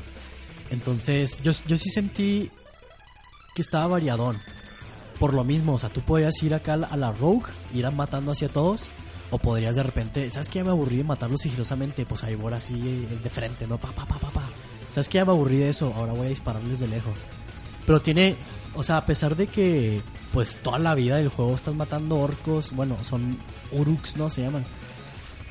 Entonces, 0.70 1.38
yo, 1.42 1.54
yo 1.66 1.78
sí 1.78 1.90
sentí 1.90 2.52
que 3.56 3.62
estaba 3.62 3.88
variadón. 3.88 4.38
Por 5.18 5.34
lo 5.34 5.46
mismo, 5.46 5.76
o 5.76 5.80
sea, 5.80 5.90
tú 5.90 6.02
podías 6.02 6.44
ir 6.44 6.54
acá 6.54 6.74
a 6.74 6.98
la, 6.98 7.12
Rogue, 7.14 7.46
ir 7.74 7.90
matando 7.92 8.32
hacia 8.32 8.50
todos, 8.50 8.88
O 9.32 9.38
podrías 9.38 9.76
de 9.76 9.84
repente, 9.84 10.30
¿sabes 10.30 10.50
qué? 10.50 10.60
Ya 10.60 10.66
me 10.66 10.72
aburrí 10.72 10.98
de 10.98 11.04
matarlo 11.06 11.38
sigilosamente. 11.38 12.06
Pues 12.06 12.24
ahí 12.26 12.36
voy 12.36 12.52
así 12.54 12.74
eh, 12.74 13.20
de 13.24 13.30
frente, 13.30 13.66
¿no? 13.66 13.78
Pa, 13.78 13.92
pa, 13.92 14.06
pa, 14.06 14.20
pa, 14.20 14.30
pa. 14.30 14.44
¿Sabes 14.94 15.08
qué? 15.08 15.20
Ya 15.20 15.26
me 15.26 15.32
aburrí 15.32 15.58
de 15.58 15.70
eso. 15.70 15.94
Ahora 15.96 16.12
voy 16.12 16.28
a 16.28 16.30
dispararles 16.30 16.80
de 16.80 16.88
lejos. 16.88 17.20
Pero 17.86 18.02
tiene, 18.02 18.36
o 18.76 18.84
sea, 18.84 18.98
a 18.98 19.06
pesar 19.06 19.36
de 19.36 19.48
que, 19.48 20.02
pues 20.34 20.56
toda 20.56 20.80
la 20.80 20.96
vida 20.96 21.18
del 21.18 21.30
juego 21.30 21.54
estás 21.54 21.76
matando 21.76 22.18
orcos, 22.18 22.72
bueno, 22.74 22.98
son 23.04 23.38
uruks, 23.72 24.18
¿no? 24.18 24.30
Se 24.32 24.42
llaman. 24.42 24.66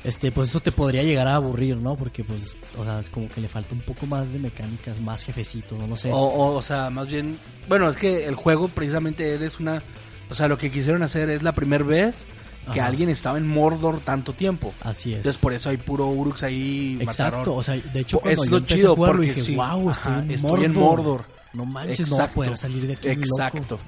Este, 0.03 0.33
pues 0.33 0.49
eso 0.49 0.59
te 0.59 0.73
podría 0.73 1.01
llegar 1.03 1.25
a 1.27 1.35
aburrir, 1.35 1.77
¿no? 1.77 1.95
Porque, 1.95 2.25
pues, 2.25 2.57
o 2.77 2.83
sea, 2.83 3.01
como 3.09 3.29
que 3.29 3.39
le 3.39 3.47
falta 3.47 3.73
un 3.73 3.79
poco 3.79 4.05
más 4.05 4.33
de 4.33 4.39
mecánicas, 4.39 4.99
más 4.99 5.23
jefecitos, 5.23 5.79
no, 5.79 5.87
no 5.87 5.95
sé. 5.95 6.11
O, 6.11 6.17
o, 6.17 6.55
o 6.55 6.61
sea, 6.61 6.89
más 6.89 7.07
bien, 7.07 7.39
bueno, 7.69 7.89
es 7.89 7.95
que 7.95 8.25
el 8.27 8.35
juego 8.35 8.67
precisamente 8.67 9.33
es 9.33 9.61
una, 9.61 9.81
o 10.29 10.35
sea, 10.35 10.49
lo 10.49 10.57
que 10.57 10.69
quisieron 10.69 11.01
hacer 11.01 11.29
es 11.29 11.41
la 11.41 11.53
primera 11.53 11.85
vez 11.85 12.25
que 12.73 12.81
Ajá. 12.81 12.89
alguien 12.89 13.09
estaba 13.09 13.37
en 13.37 13.47
Mordor 13.47 14.01
tanto 14.01 14.33
tiempo. 14.33 14.73
Así 14.81 15.11
es. 15.11 15.17
Entonces 15.17 15.41
por 15.41 15.53
eso 15.53 15.69
hay 15.69 15.77
puro 15.77 16.07
Uruks 16.07 16.43
ahí. 16.43 16.97
Exacto, 16.99 17.37
mataron. 17.37 17.59
o 17.59 17.63
sea, 17.63 17.75
de 17.75 17.99
hecho 18.01 18.19
cuando 18.19 18.43
es 18.43 18.49
yo 18.49 18.51
lo 18.51 18.57
empecé 18.57 18.75
chido, 18.75 18.91
a 18.91 18.95
jugarlo 18.95 19.17
porque 19.17 19.33
dije, 19.33 19.45
sí, 19.45 19.55
wow, 19.55 19.89
estoy, 19.89 20.13
ajá, 20.13 20.23
en, 20.23 20.31
estoy 20.31 20.49
Mordor. 20.49 20.65
en 20.65 20.73
Mordor. 20.73 21.25
No 21.53 21.65
manches, 21.65 22.09
no 22.09 22.17
va 22.17 22.23
a 22.25 22.29
poder 22.29 22.57
salir 22.57 22.87
de 22.87 22.93
aquí 22.93 23.21
loco. 23.37 23.79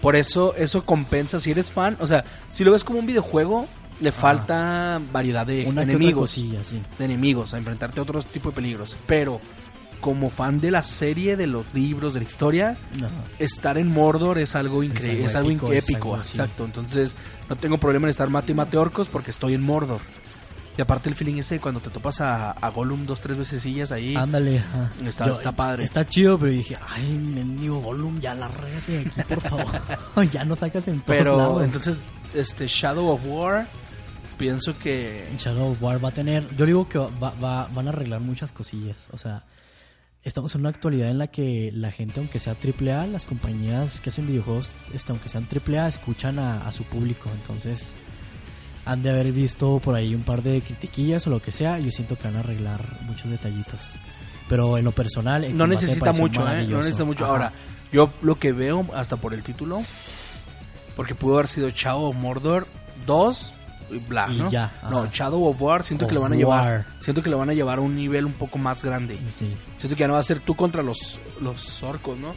Por 0.00 0.16
eso 0.16 0.54
eso 0.56 0.84
compensa 0.84 1.40
si 1.40 1.50
eres 1.50 1.70
fan, 1.70 1.96
o 2.00 2.06
sea, 2.06 2.24
si 2.50 2.64
lo 2.64 2.72
ves 2.72 2.84
como 2.84 2.98
un 2.98 3.06
videojuego, 3.06 3.66
le 4.00 4.12
falta 4.12 5.00
variedad 5.12 5.46
de 5.46 5.66
Una 5.66 5.82
enemigos, 5.82 6.30
cosilla, 6.30 6.62
sí. 6.62 6.80
de 6.98 7.04
enemigos, 7.04 7.54
a 7.54 7.58
enfrentarte 7.58 8.00
a 8.00 8.02
otro 8.02 8.22
tipo 8.22 8.50
de 8.50 8.56
peligros, 8.56 8.96
pero 9.06 9.40
como 10.00 10.28
fan 10.28 10.60
de 10.60 10.70
la 10.70 10.82
serie, 10.82 11.36
de 11.36 11.46
los 11.46 11.64
libros, 11.72 12.14
de 12.14 12.20
la 12.20 12.26
historia, 12.26 12.76
Ajá. 12.98 13.08
estar 13.38 13.78
en 13.78 13.88
Mordor 13.88 14.38
es 14.38 14.54
algo 14.54 14.82
increíble, 14.82 15.24
algo 15.24 15.26
es 15.26 15.34
algo 15.34 15.72
épico, 15.72 15.72
es 15.72 15.94
algo 15.94 16.16
exacto. 16.18 16.64
Entonces, 16.64 17.14
no 17.48 17.56
tengo 17.56 17.78
problema 17.78 18.06
en 18.06 18.10
estar 18.10 18.28
mate 18.28 18.52
y 18.52 18.54
mate 18.54 18.76
orcos 18.76 19.08
porque 19.08 19.30
estoy 19.30 19.54
en 19.54 19.62
Mordor. 19.62 20.00
Y 20.78 20.82
aparte 20.82 21.08
el 21.08 21.14
feeling 21.14 21.36
ese 21.38 21.58
cuando 21.58 21.80
te 21.80 21.88
topas 21.88 22.20
a, 22.20 22.50
a 22.50 22.68
Gollum 22.68 23.06
dos, 23.06 23.20
tres 23.20 23.36
veces 23.38 23.90
ahí. 23.92 24.14
Ándale, 24.14 24.58
ajá. 24.58 24.90
Está- 25.06 25.30
está 25.32 25.52
padre. 25.52 25.84
Está 25.84 26.06
chido, 26.06 26.38
pero 26.38 26.50
dije, 26.52 26.76
ay, 26.88 27.12
mendigo 27.12 27.80
Gollum, 27.80 28.20
ya 28.20 28.34
lárgate 28.34 28.92
de 28.92 28.98
aquí, 29.00 29.22
por 29.28 29.40
favor. 29.40 30.30
ya 30.30 30.44
no 30.44 30.54
sacas 30.54 30.86
en 30.88 31.00
todos 31.00 31.06
Pero 31.18 31.36
lados. 31.38 31.64
entonces, 31.64 31.98
este 32.34 32.66
Shadow 32.66 33.08
of 33.08 33.20
War, 33.24 33.66
pienso 34.36 34.76
que 34.78 35.26
Shadow 35.38 35.72
of 35.72 35.82
War 35.82 36.04
va 36.04 36.10
a 36.10 36.12
tener, 36.12 36.46
yo 36.56 36.66
digo 36.66 36.88
que 36.88 36.98
va, 36.98 37.30
va- 37.42 37.68
van 37.74 37.86
a 37.86 37.90
arreglar 37.90 38.20
muchas 38.20 38.52
cosillas, 38.52 39.08
o 39.12 39.16
sea, 39.16 39.44
estamos 40.24 40.54
en 40.56 40.60
una 40.60 40.68
actualidad 40.70 41.08
en 41.08 41.16
la 41.16 41.28
que 41.28 41.70
la 41.72 41.90
gente, 41.90 42.20
aunque 42.20 42.38
sea 42.38 42.54
AAA, 42.54 43.06
las 43.06 43.24
compañías 43.24 44.02
que 44.02 44.10
hacen 44.10 44.26
videojuegos, 44.26 44.74
este, 44.92 45.12
aunque 45.12 45.30
sean 45.30 45.46
AAA, 45.50 45.88
escuchan 45.88 46.38
a, 46.38 46.66
a 46.68 46.72
su 46.72 46.84
público, 46.84 47.30
entonces 47.34 47.96
han 48.86 49.02
de 49.02 49.10
haber 49.10 49.32
visto 49.32 49.78
por 49.80 49.94
ahí 49.94 50.14
un 50.14 50.22
par 50.22 50.42
de 50.42 50.62
critiquillas 50.62 51.26
o 51.26 51.30
lo 51.30 51.40
que 51.42 51.52
sea, 51.52 51.78
yo 51.78 51.90
siento 51.90 52.16
que 52.16 52.24
van 52.28 52.36
a 52.36 52.40
arreglar 52.40 52.80
muchos 53.02 53.30
detallitos. 53.30 53.96
Pero 54.48 54.78
en 54.78 54.84
lo 54.84 54.92
personal, 54.92 55.42
el 55.44 55.56
no 55.56 55.66
necesita 55.66 56.12
mucho, 56.12 56.48
¿eh? 56.48 56.64
No 56.68 56.78
necesita 56.78 57.04
mucho. 57.04 57.24
Ajá. 57.24 57.32
Ahora, 57.32 57.52
yo 57.92 58.10
lo 58.22 58.36
que 58.36 58.52
veo 58.52 58.86
hasta 58.94 59.16
por 59.16 59.34
el 59.34 59.42
título, 59.42 59.82
porque 60.94 61.14
pudo 61.14 61.34
haber 61.34 61.48
sido 61.48 61.68
Shadow 61.68 62.04
of 62.10 62.16
Mordor 62.16 62.66
2 63.06 63.52
y 63.90 63.98
bla, 63.98 64.28
Y 64.30 64.36
¿no? 64.38 64.50
ya, 64.50 64.72
no. 64.90 65.06
Shadow 65.12 65.44
of 65.46 65.60
War 65.60 65.82
siento 65.84 66.06
que 66.06 66.12
Of 66.12 66.14
lo 66.14 66.20
van 66.22 66.32
a 66.32 66.36
llevar, 66.36 66.64
War. 66.64 66.86
siento 67.00 67.22
que 67.22 67.30
lo 67.30 67.38
van 67.38 67.50
a 67.50 67.54
llevar 67.54 67.78
a 67.78 67.80
un 67.80 67.94
nivel 67.96 68.24
un 68.24 68.32
poco 68.32 68.58
más 68.58 68.82
grande. 68.82 69.18
Sí, 69.26 69.48
Siento 69.78 69.96
que 69.96 70.00
ya 70.00 70.08
no 70.08 70.14
va 70.14 70.20
a 70.20 70.24
ser 70.24 70.40
tú 70.40 70.54
contra 70.54 70.82
los 70.82 71.18
los 71.40 71.82
orcos, 71.82 72.16
¿no? 72.18 72.34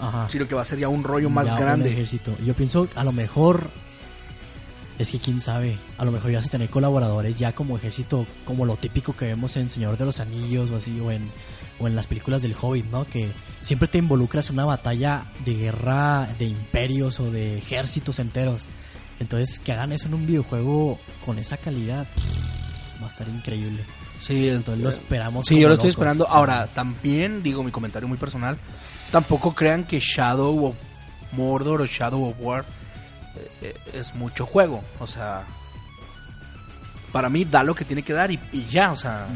ajá. 0.00 0.28
Sino 0.28 0.46
que 0.48 0.54
va 0.54 0.62
a 0.62 0.64
ser 0.64 0.78
ya 0.78 0.88
un 0.88 1.02
rollo 1.04 1.30
más 1.30 1.46
Ya 1.46 1.54
un 1.54 1.60
grande. 1.60 1.90
ejército. 1.92 2.32
Yo 2.44 2.54
pienso, 2.54 2.88
a 2.96 3.04
lo 3.04 3.12
mejor, 3.12 3.70
es 4.98 5.10
que 5.10 5.18
quién 5.18 5.40
sabe, 5.40 5.78
a 5.98 6.04
lo 6.04 6.12
mejor 6.12 6.30
ya 6.30 6.40
se 6.40 6.48
tener 6.48 6.70
colaboradores 6.70 7.36
ya 7.36 7.52
como 7.52 7.76
ejército, 7.76 8.26
como 8.44 8.64
lo 8.64 8.76
típico 8.76 9.16
que 9.16 9.26
vemos 9.26 9.56
en 9.56 9.68
Señor 9.68 9.96
de 9.96 10.04
los 10.04 10.20
Anillos 10.20 10.70
o 10.70 10.76
así, 10.76 11.00
o 11.00 11.10
en, 11.10 11.28
o 11.80 11.88
en 11.88 11.96
las 11.96 12.06
películas 12.06 12.42
del 12.42 12.54
Hobbit, 12.60 12.86
¿no? 12.86 13.04
Que 13.04 13.30
siempre 13.60 13.88
te 13.88 13.98
involucras 13.98 14.50
en 14.50 14.54
una 14.54 14.64
batalla 14.66 15.24
de 15.44 15.54
guerra 15.54 16.28
de 16.38 16.46
imperios 16.46 17.18
o 17.18 17.30
de 17.30 17.58
ejércitos 17.58 18.18
enteros. 18.20 18.66
Entonces, 19.18 19.58
que 19.58 19.72
hagan 19.72 19.92
eso 19.92 20.06
en 20.06 20.14
un 20.14 20.26
videojuego 20.26 20.98
con 21.24 21.38
esa 21.38 21.56
calidad, 21.56 22.06
pff, 22.14 23.00
va 23.02 23.06
a 23.06 23.10
estar 23.10 23.28
increíble. 23.28 23.84
Sí, 24.20 24.48
Entonces 24.48 24.82
lo 24.82 24.88
esperamos. 24.88 25.46
Sí, 25.46 25.58
yo 25.58 25.68
lo 25.68 25.74
estoy 25.74 25.90
locos, 25.90 26.00
esperando. 26.00 26.26
Ahora, 26.28 26.66
también 26.68 27.42
digo 27.42 27.62
mi 27.62 27.70
comentario 27.70 28.08
muy 28.08 28.16
personal. 28.16 28.58
Tampoco 29.10 29.54
crean 29.54 29.84
que 29.84 30.00
Shadow 30.00 30.66
of 30.66 30.76
Mordor 31.32 31.82
o 31.82 31.86
Shadow 31.86 32.30
of 32.30 32.36
War 32.40 32.62
eh, 32.62 32.64
eh, 32.64 32.83
es 33.92 34.14
mucho 34.14 34.46
juego. 34.46 34.82
O 35.00 35.06
sea, 35.06 35.44
para 37.12 37.28
mí 37.28 37.44
da 37.44 37.62
lo 37.62 37.74
que 37.74 37.84
tiene 37.84 38.02
que 38.02 38.12
dar 38.12 38.30
y, 38.30 38.38
y 38.52 38.66
ya. 38.66 38.92
O 38.92 38.96
sea, 38.96 39.26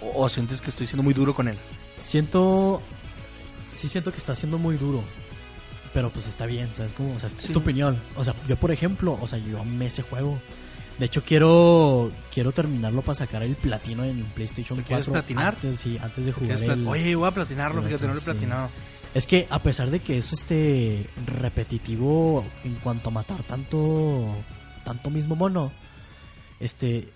o, 0.00 0.24
o 0.24 0.28
sientes 0.28 0.60
que 0.60 0.70
estoy 0.70 0.86
siendo 0.86 1.02
muy 1.02 1.14
duro 1.14 1.34
con 1.34 1.48
él. 1.48 1.58
Siento. 1.98 2.80
Sí, 3.72 3.88
siento 3.88 4.10
que 4.12 4.18
está 4.18 4.34
siendo 4.34 4.58
muy 4.58 4.76
duro. 4.76 5.02
Pero 5.92 6.10
pues 6.10 6.26
está 6.28 6.46
bien, 6.46 6.68
¿sabes? 6.72 6.92
Como, 6.92 7.14
o 7.14 7.18
sea, 7.18 7.26
es 7.28 7.34
Sí. 7.38 7.52
tu 7.52 7.58
opinión. 7.58 8.00
O 8.16 8.22
sea, 8.24 8.34
yo, 8.46 8.56
por 8.56 8.70
ejemplo, 8.70 9.18
o 9.20 9.26
sea, 9.26 9.38
yo 9.38 9.60
amé 9.60 9.86
ese 9.86 10.02
juego. 10.02 10.38
De 10.98 11.06
hecho, 11.06 11.22
quiero 11.22 12.12
quiero 12.32 12.52
terminarlo 12.52 13.00
para 13.02 13.14
sacar 13.14 13.42
el 13.42 13.56
platino 13.56 14.04
en 14.04 14.22
PlayStation 14.26 14.78
¿Lo 14.78 14.84
4. 14.84 14.86
quieres 14.86 15.08
platinar? 15.08 15.54
Antes, 15.54 15.80
sí, 15.80 15.98
antes 16.02 16.26
de 16.26 16.32
jugar 16.32 16.62
el... 16.62 16.86
Oye, 16.86 17.14
voy 17.14 17.26
a 17.26 17.30
platinarlo, 17.30 17.82
fíjate, 17.82 18.06
no 18.06 18.12
lo 18.12 18.18
he 18.18 18.22
sí. 18.22 18.26
Es 19.14 19.26
que 19.26 19.46
a 19.50 19.60
pesar 19.60 19.90
de 19.90 20.00
que 20.00 20.18
es 20.18 20.32
este 20.32 21.06
repetitivo 21.26 22.44
en 22.64 22.74
cuanto 22.76 23.08
a 23.08 23.12
matar 23.12 23.42
tanto 23.42 24.24
tanto 24.84 25.10
mismo 25.10 25.34
mono, 25.36 25.72
este 26.60 27.08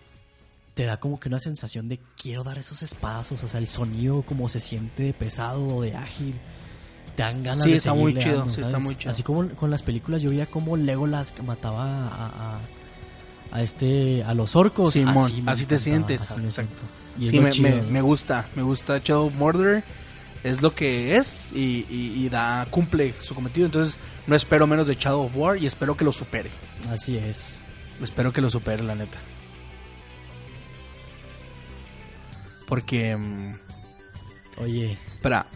te 0.75 0.85
da 0.87 0.99
como 0.99 1.21
que 1.21 1.29
una 1.29 1.39
sensación 1.39 1.89
de 1.89 2.01
quiero 2.21 2.43
dar 2.43 2.59
esos 2.59 2.83
espadazos, 2.83 3.45
o 3.45 3.49
sea, 3.49 3.61
el 3.61 3.69
sonido 3.69 4.23
como 4.23 4.49
se 4.49 4.59
siente 4.59 5.13
pesado 5.13 5.65
o 5.77 5.83
de 5.83 5.95
ágil. 5.95 6.35
Te 7.15 7.23
dan 7.23 7.45
ganas 7.45 7.63
Sí, 7.65 7.71
de 7.71 7.77
está 7.77 7.95
muy 7.95 8.13
chido, 8.19 8.51
sí, 8.51 8.61
está 8.61 8.79
muy 8.81 8.97
chido. 8.97 9.11
Así 9.13 9.23
como 9.23 9.49
con 9.51 9.71
las 9.71 9.85
películas 9.85 10.21
yo 10.21 10.31
veía 10.31 10.47
como 10.47 10.77
Legolas 10.77 11.31
que 11.31 11.43
mataba 11.43 11.85
a, 12.09 12.27
a, 12.27 12.59
a 13.53 13.63
este 13.63 14.25
a 14.25 14.35
los 14.35 14.57
orcos, 14.57 14.95
Simón, 14.95 15.17
así, 15.17 15.43
me 15.43 15.53
así 15.53 15.67
te 15.67 15.79
sientes, 15.79 16.21
así 16.23 16.41
me 16.41 16.47
exacto. 16.49 16.83
Y 17.21 17.27
es 17.27 17.31
Sí, 17.31 17.39
me, 17.39 17.51
me- 17.71 17.83
me 17.83 18.01
gusta, 18.03 18.49
me 18.57 18.63
gusta 18.63 18.99
Shadow 18.99 19.27
of 19.27 19.35
Mordor. 19.37 19.85
Es 20.45 20.63
lo 20.63 20.75
que 20.75 21.17
es 21.17 21.47
y, 21.55 21.85
y- 21.91 22.13
y 22.25 22.29
da 22.29 22.67
cumple 22.71 23.13
su 23.23 23.35
cometido. 23.35 23.67
Entonces, 23.67 23.97
no 24.27 24.37
espero 24.37 24.67
menos 24.67 24.87
de 24.87 24.95
Shadow 24.95 25.23
of 25.25 25.35
War 25.37 25.57
y 25.57 25.67
espero 25.67 25.97
que 25.97 26.05
lo 26.05 26.13
supere. 26.13 26.51
Así 26.91 27.17
es. 27.17 27.61
Espero 28.03 28.33
que 28.33 28.41
lo 28.43 28.51
supere, 28.51 28.83
la 28.83 28.95
neta. 28.95 29.19
Porque, 32.67 33.17
mm, 33.17 33.55
Oye, 34.59 34.93
espera, 35.09 35.47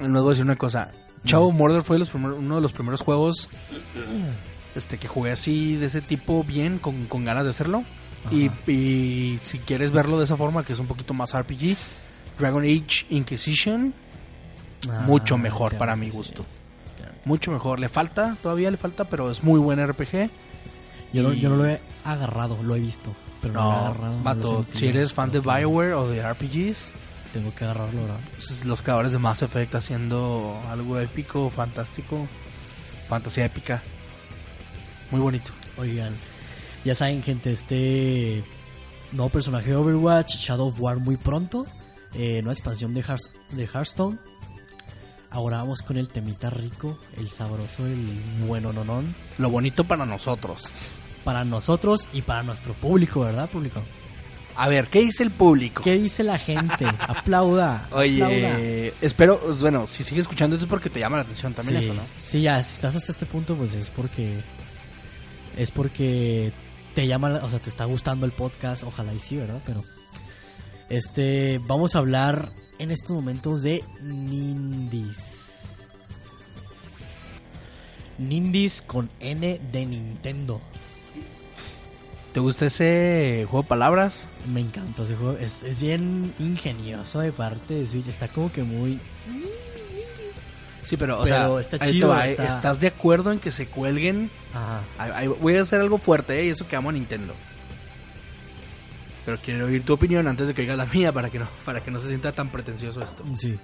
les 0.00 0.10
voy 0.10 0.26
a 0.26 0.30
decir 0.30 0.44
una 0.44 0.56
cosa. 0.56 0.90
Shadow 1.24 1.48
of 1.50 1.54
Mordor 1.54 1.84
fue 1.84 1.96
los 2.00 2.08
primer- 2.08 2.32
uno 2.32 2.56
de 2.56 2.60
los 2.60 2.72
primeros 2.72 3.00
juegos 3.00 3.48
este 4.74 4.98
que 4.98 5.06
jugué 5.06 5.30
así, 5.30 5.76
de 5.76 5.86
ese 5.86 6.00
tipo, 6.00 6.42
bien, 6.42 6.78
con, 6.78 7.04
con 7.06 7.24
ganas 7.24 7.44
de 7.44 7.50
hacerlo. 7.50 7.84
Y, 8.32 8.50
y 8.70 9.38
si 9.42 9.58
quieres 9.58 9.92
verlo 9.92 10.18
de 10.18 10.24
esa 10.24 10.36
forma, 10.36 10.64
que 10.64 10.72
es 10.72 10.78
un 10.80 10.86
poquito 10.88 11.12
más 11.14 11.36
RPG, 11.38 11.76
Dragon 12.38 12.62
Age 12.64 13.06
Inquisition, 13.10 13.94
ah, 14.90 15.02
mucho 15.06 15.36
mejor 15.38 15.76
para 15.78 15.96
mi 15.96 16.08
gusto. 16.10 16.44
Mucho 17.24 17.50
mejor. 17.52 17.78
Le 17.78 17.88
falta, 17.88 18.36
todavía 18.42 18.70
le 18.70 18.76
falta, 18.76 19.04
pero 19.04 19.30
es 19.30 19.42
muy 19.44 19.60
buen 19.60 19.84
RPG. 19.86 20.28
Yo, 21.12 21.22
no, 21.22 21.32
yo 21.32 21.50
no 21.50 21.56
lo 21.56 21.66
he 21.66 21.80
agarrado, 22.04 22.58
lo 22.62 22.74
he 22.74 22.80
visto, 22.80 23.14
pero 23.40 23.54
no, 23.54 23.60
lo 23.60 23.68
he 23.68 23.72
No, 23.72 23.78
agarrado. 23.86 24.10
no 24.10 24.14
lo 24.14 24.20
he 24.20 24.24
vato, 24.24 24.48
sentido. 24.48 24.78
si 24.78 24.86
eres 24.88 25.12
fan 25.12 25.30
de 25.30 25.40
Bioware 25.40 25.92
o 25.94 26.08
de 26.08 26.22
RPGs, 26.22 26.92
Tengo 27.32 27.54
que 27.54 27.64
agarrarlo, 27.64 28.00
¿verdad? 28.02 28.18
pues, 28.34 28.64
los 28.64 28.82
creadores 28.82 29.12
de 29.12 29.18
Mass 29.18 29.42
Effect 29.42 29.74
haciendo 29.74 30.58
algo 30.70 30.98
épico, 30.98 31.48
fantástico, 31.50 32.26
fantasía 33.08 33.44
épica. 33.46 33.82
Muy 35.10 35.20
bonito. 35.20 35.52
Oigan, 35.78 36.14
ya 36.84 36.94
saben, 36.94 37.22
gente, 37.22 37.52
este 37.52 38.42
nuevo 39.12 39.28
personaje 39.30 39.70
de 39.70 39.76
Overwatch, 39.76 40.36
Shadow 40.38 40.68
of 40.68 40.80
War, 40.80 40.98
muy 40.98 41.16
pronto. 41.18 41.66
Eh, 42.14 42.40
nueva 42.42 42.52
expansión 42.54 42.92
de 42.94 43.02
Hearthstone. 43.02 44.18
Ahora 45.32 45.56
vamos 45.58 45.80
con 45.82 45.96
el 45.96 46.08
temita 46.08 46.50
rico, 46.50 46.98
el 47.16 47.30
sabroso, 47.30 47.86
el 47.86 48.06
bueno 48.46 48.72
nonón. 48.72 49.14
Lo 49.38 49.48
bonito 49.48 49.84
para 49.84 50.04
nosotros. 50.04 50.68
Para 51.24 51.42
nosotros 51.44 52.08
y 52.12 52.20
para 52.22 52.42
nuestro 52.42 52.74
público, 52.74 53.20
¿verdad, 53.20 53.48
público? 53.48 53.82
A 54.56 54.68
ver, 54.68 54.88
¿qué 54.88 55.00
dice 55.00 55.22
el 55.22 55.30
público? 55.30 55.82
¿Qué 55.82 55.92
dice 55.94 56.22
la 56.22 56.38
gente? 56.38 56.84
Aplauda. 57.00 57.88
Oye, 57.92 58.22
aplauda. 58.22 58.58
espero, 59.00 59.40
pues, 59.40 59.62
bueno, 59.62 59.86
si 59.88 60.04
sigues 60.04 60.22
escuchando 60.22 60.56
esto 60.56 60.66
es 60.66 60.70
porque 60.70 60.90
te 60.90 61.00
llama 61.00 61.16
la 61.16 61.22
atención 61.22 61.54
también 61.54 61.78
sí, 61.80 61.84
eso, 61.86 61.94
¿no? 61.94 62.02
Sí, 62.20 62.42
ya, 62.42 62.62
si 62.62 62.74
estás 62.74 62.94
hasta 62.96 63.12
este 63.12 63.24
punto, 63.24 63.54
pues 63.56 63.72
es 63.72 63.88
porque. 63.88 64.38
Es 65.56 65.70
porque 65.70 66.52
te 66.94 67.06
llama, 67.06 67.30
la- 67.30 67.44
o 67.44 67.48
sea, 67.48 67.58
te 67.60 67.70
está 67.70 67.86
gustando 67.86 68.26
el 68.26 68.32
podcast. 68.32 68.84
Ojalá 68.84 69.14
y 69.14 69.18
sí, 69.20 69.36
¿verdad? 69.36 69.62
Pero. 69.64 69.82
Este. 70.90 71.58
Vamos 71.66 71.94
a 71.94 72.00
hablar 72.00 72.52
en 72.78 72.90
estos 72.90 73.12
momentos 73.12 73.62
de 73.62 73.84
Nindis. 74.00 75.40
Nindis 78.18 78.82
con 78.82 79.08
N 79.20 79.60
de 79.72 79.86
Nintendo. 79.86 80.60
¿Te 82.32 82.40
gusta 82.40 82.66
ese 82.66 83.46
juego 83.50 83.62
de 83.62 83.68
palabras? 83.68 84.26
Me 84.52 84.60
encantó 84.60 85.04
ese 85.04 85.16
juego. 85.16 85.36
Es, 85.38 85.62
es 85.64 85.82
bien 85.82 86.32
ingenioso 86.38 87.20
de 87.20 87.30
parte 87.32 87.74
de 87.74 87.86
Switch. 87.86 88.06
Está 88.08 88.28
como 88.28 88.50
que 88.50 88.62
muy... 88.62 88.98
Sí, 90.82 90.96
pero, 90.96 91.20
o 91.20 91.24
Pero 91.24 91.54
sea, 91.54 91.60
está 91.60 91.78
chido, 91.86 92.08
va, 92.08 92.26
¿eh? 92.26 92.30
está- 92.32 92.44
¿Estás 92.44 92.80
de 92.80 92.88
acuerdo 92.88 93.30
en 93.32 93.38
que 93.38 93.50
se 93.52 93.66
cuelguen? 93.66 94.30
Ajá. 94.52 94.82
Voy 95.40 95.56
a 95.56 95.62
hacer 95.62 95.80
algo 95.80 95.98
fuerte, 95.98 96.40
¿eh? 96.40 96.46
Y 96.46 96.48
eso 96.48 96.66
que 96.66 96.74
amo 96.74 96.88
a 96.88 96.92
Nintendo. 96.92 97.34
Pero 99.24 99.38
quiero 99.38 99.66
oír 99.66 99.84
tu 99.84 99.92
opinión 99.92 100.26
antes 100.26 100.48
de 100.48 100.54
que 100.54 100.62
digas 100.62 100.76
la 100.76 100.86
mía 100.86 101.12
para 101.12 101.30
que 101.30 101.38
no, 101.38 101.48
para 101.64 101.80
que 101.80 101.90
no 101.90 102.00
se 102.00 102.08
sienta 102.08 102.32
tan 102.32 102.48
pretencioso 102.48 103.02
esto. 103.02 103.24
Sí. 103.34 103.58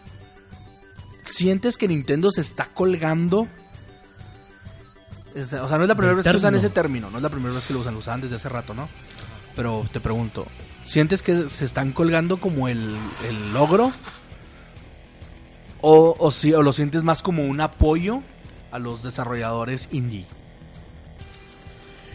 ¿Sientes 1.25 1.77
que 1.77 1.89
Nintendo 1.89 2.31
se 2.31 2.43
está 2.43 2.67
colgando? 2.67 3.49
O 5.35 5.45
sea, 5.45 5.77
no 5.77 5.83
es 5.83 5.89
la 5.89 5.95
primera 5.95 6.15
vez 6.15 6.25
que 6.25 6.37
usan 6.37 6.55
ese 6.55 6.71
término, 6.71 7.11
no 7.11 7.19
es 7.19 7.23
la 7.23 7.29
primera 7.29 7.55
vez 7.55 7.67
que 7.67 7.75
lo 7.75 7.81
usan, 7.81 7.95
lo 7.95 8.01
usaban 8.01 8.21
desde 8.21 8.37
hace 8.37 8.49
rato, 8.49 8.75
¿no? 8.75 8.89
Pero 9.55 9.87
te 9.93 10.01
pregunto, 10.01 10.47
¿sientes 10.85 11.23
que 11.23 11.51
se 11.51 11.65
están 11.65 11.93
colgando 11.93 12.39
como 12.39 12.69
el, 12.69 12.97
el 13.27 13.53
logro? 13.53 13.93
O, 15.81 16.17
o, 16.19 16.31
sí, 16.31 16.53
¿O 16.55 16.63
lo 16.63 16.73
sientes 16.73 17.03
más 17.03 17.23
como 17.23 17.45
un 17.45 17.61
apoyo 17.61 18.23
a 18.73 18.79
los 18.79 19.03
desarrolladores 19.03 19.89
indie? 19.93 20.27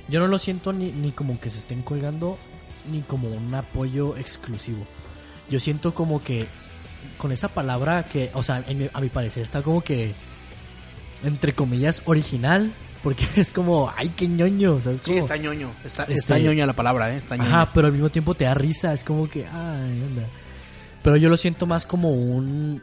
Yo 0.09 0.19
no 0.19 0.27
lo 0.27 0.37
siento 0.37 0.73
ni, 0.73 0.91
ni 0.91 1.11
como 1.11 1.39
que 1.39 1.49
se 1.49 1.59
estén 1.59 1.81
colgando, 1.81 2.37
ni 2.91 3.01
como 3.01 3.27
un 3.29 3.53
apoyo 3.55 4.15
exclusivo. 4.17 4.85
Yo 5.49 5.59
siento 5.59 5.93
como 5.93 6.23
que 6.23 6.45
con 7.17 7.31
esa 7.31 7.47
palabra 7.49 8.03
que, 8.03 8.29
o 8.33 8.43
sea, 8.43 8.63
en 8.67 8.77
mi- 8.79 8.89
a 8.93 9.01
mi 9.01 9.09
parecer 9.09 9.43
está 9.43 9.61
como 9.61 9.81
que, 9.81 10.13
entre 11.23 11.53
comillas, 11.53 12.01
original, 12.05 12.73
porque 13.03 13.25
es 13.35 13.51
como, 13.51 13.91
ay, 13.95 14.09
qué 14.15 14.27
ñoño, 14.27 14.75
o 14.75 14.81
sea, 14.81 14.93
es 14.93 15.01
Sí, 15.03 15.13
está 15.17 15.37
ñoño. 15.37 15.69
Está, 15.85 16.03
Este- 16.03 16.13
está 16.15 16.39
ñoña 16.39 16.65
la 16.65 16.73
palabra, 16.73 17.13
¿eh? 17.13 17.17
Está 17.17 17.35
ñoña. 17.37 17.61
Ajá, 17.63 17.71
pero 17.73 17.87
al 17.87 17.93
mismo 17.93 18.09
tiempo 18.09 18.33
te 18.33 18.45
da 18.45 18.53
risa, 18.53 18.93
es 18.93 19.03
como 19.03 19.29
que, 19.29 19.45
ay, 19.45 20.01
anda. 20.01 20.23
Pero 21.01 21.17
yo 21.17 21.29
lo 21.29 21.37
siento 21.37 21.65
más 21.65 21.85
como 21.85 22.11
un... 22.11 22.81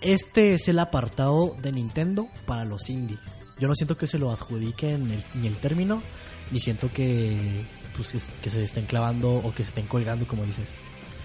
Este 0.00 0.54
es 0.54 0.66
el 0.68 0.78
apartado 0.78 1.54
de 1.62 1.72
Nintendo 1.72 2.26
para 2.46 2.64
los 2.64 2.88
indies. 2.90 3.20
Yo 3.60 3.68
no 3.68 3.74
siento 3.74 3.96
que 3.96 4.06
se 4.06 4.18
lo 4.18 4.32
adjudiquen 4.32 5.22
ni 5.34 5.46
el 5.46 5.56
término, 5.56 6.02
ni 6.50 6.58
siento 6.58 6.90
que, 6.92 7.62
pues, 8.00 8.12
que, 8.12 8.42
que 8.42 8.50
se 8.50 8.62
estén 8.62 8.86
clavando 8.86 9.30
o 9.30 9.54
que 9.54 9.62
se 9.62 9.70
estén 9.70 9.86
colgando, 9.86 10.26
como 10.26 10.44
dices. 10.44 10.76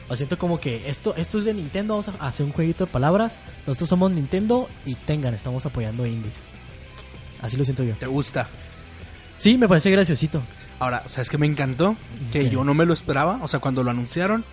O 0.08 0.16
siento 0.16 0.38
como 0.38 0.60
que 0.60 0.88
esto, 0.90 1.16
esto 1.16 1.40
es 1.40 1.46
de 1.46 1.54
Nintendo, 1.54 1.94
vamos 1.96 2.10
a 2.10 2.28
hacer 2.28 2.46
un 2.46 2.52
jueguito 2.52 2.86
de 2.86 2.92
palabras. 2.92 3.40
Nosotros 3.66 3.90
somos 3.90 4.12
Nintendo 4.12 4.70
y 4.86 4.96
tengan, 4.96 5.34
estamos 5.34 5.66
apoyando 5.66 6.06
indies. 6.06 6.44
Así 7.42 7.58
lo 7.58 7.66
siento 7.66 7.84
yo. 7.84 7.96
¿Te 7.96 8.06
gusta? 8.06 8.48
Sí, 9.38 9.58
me 9.58 9.68
parece 9.68 9.90
graciosito. 9.92 10.42
Ahora, 10.80 11.04
¿sabes 11.08 11.30
qué 11.30 11.38
me 11.38 11.48
encantó? 11.48 11.96
Que 12.32 12.50
yo 12.50 12.64
no 12.64 12.74
me 12.74 12.86
lo 12.86 12.94
esperaba. 12.94 13.40
O 13.42 13.48
sea, 13.48 13.60
cuando 13.60 13.84
lo 13.84 13.92
anunciaron. 13.92 14.44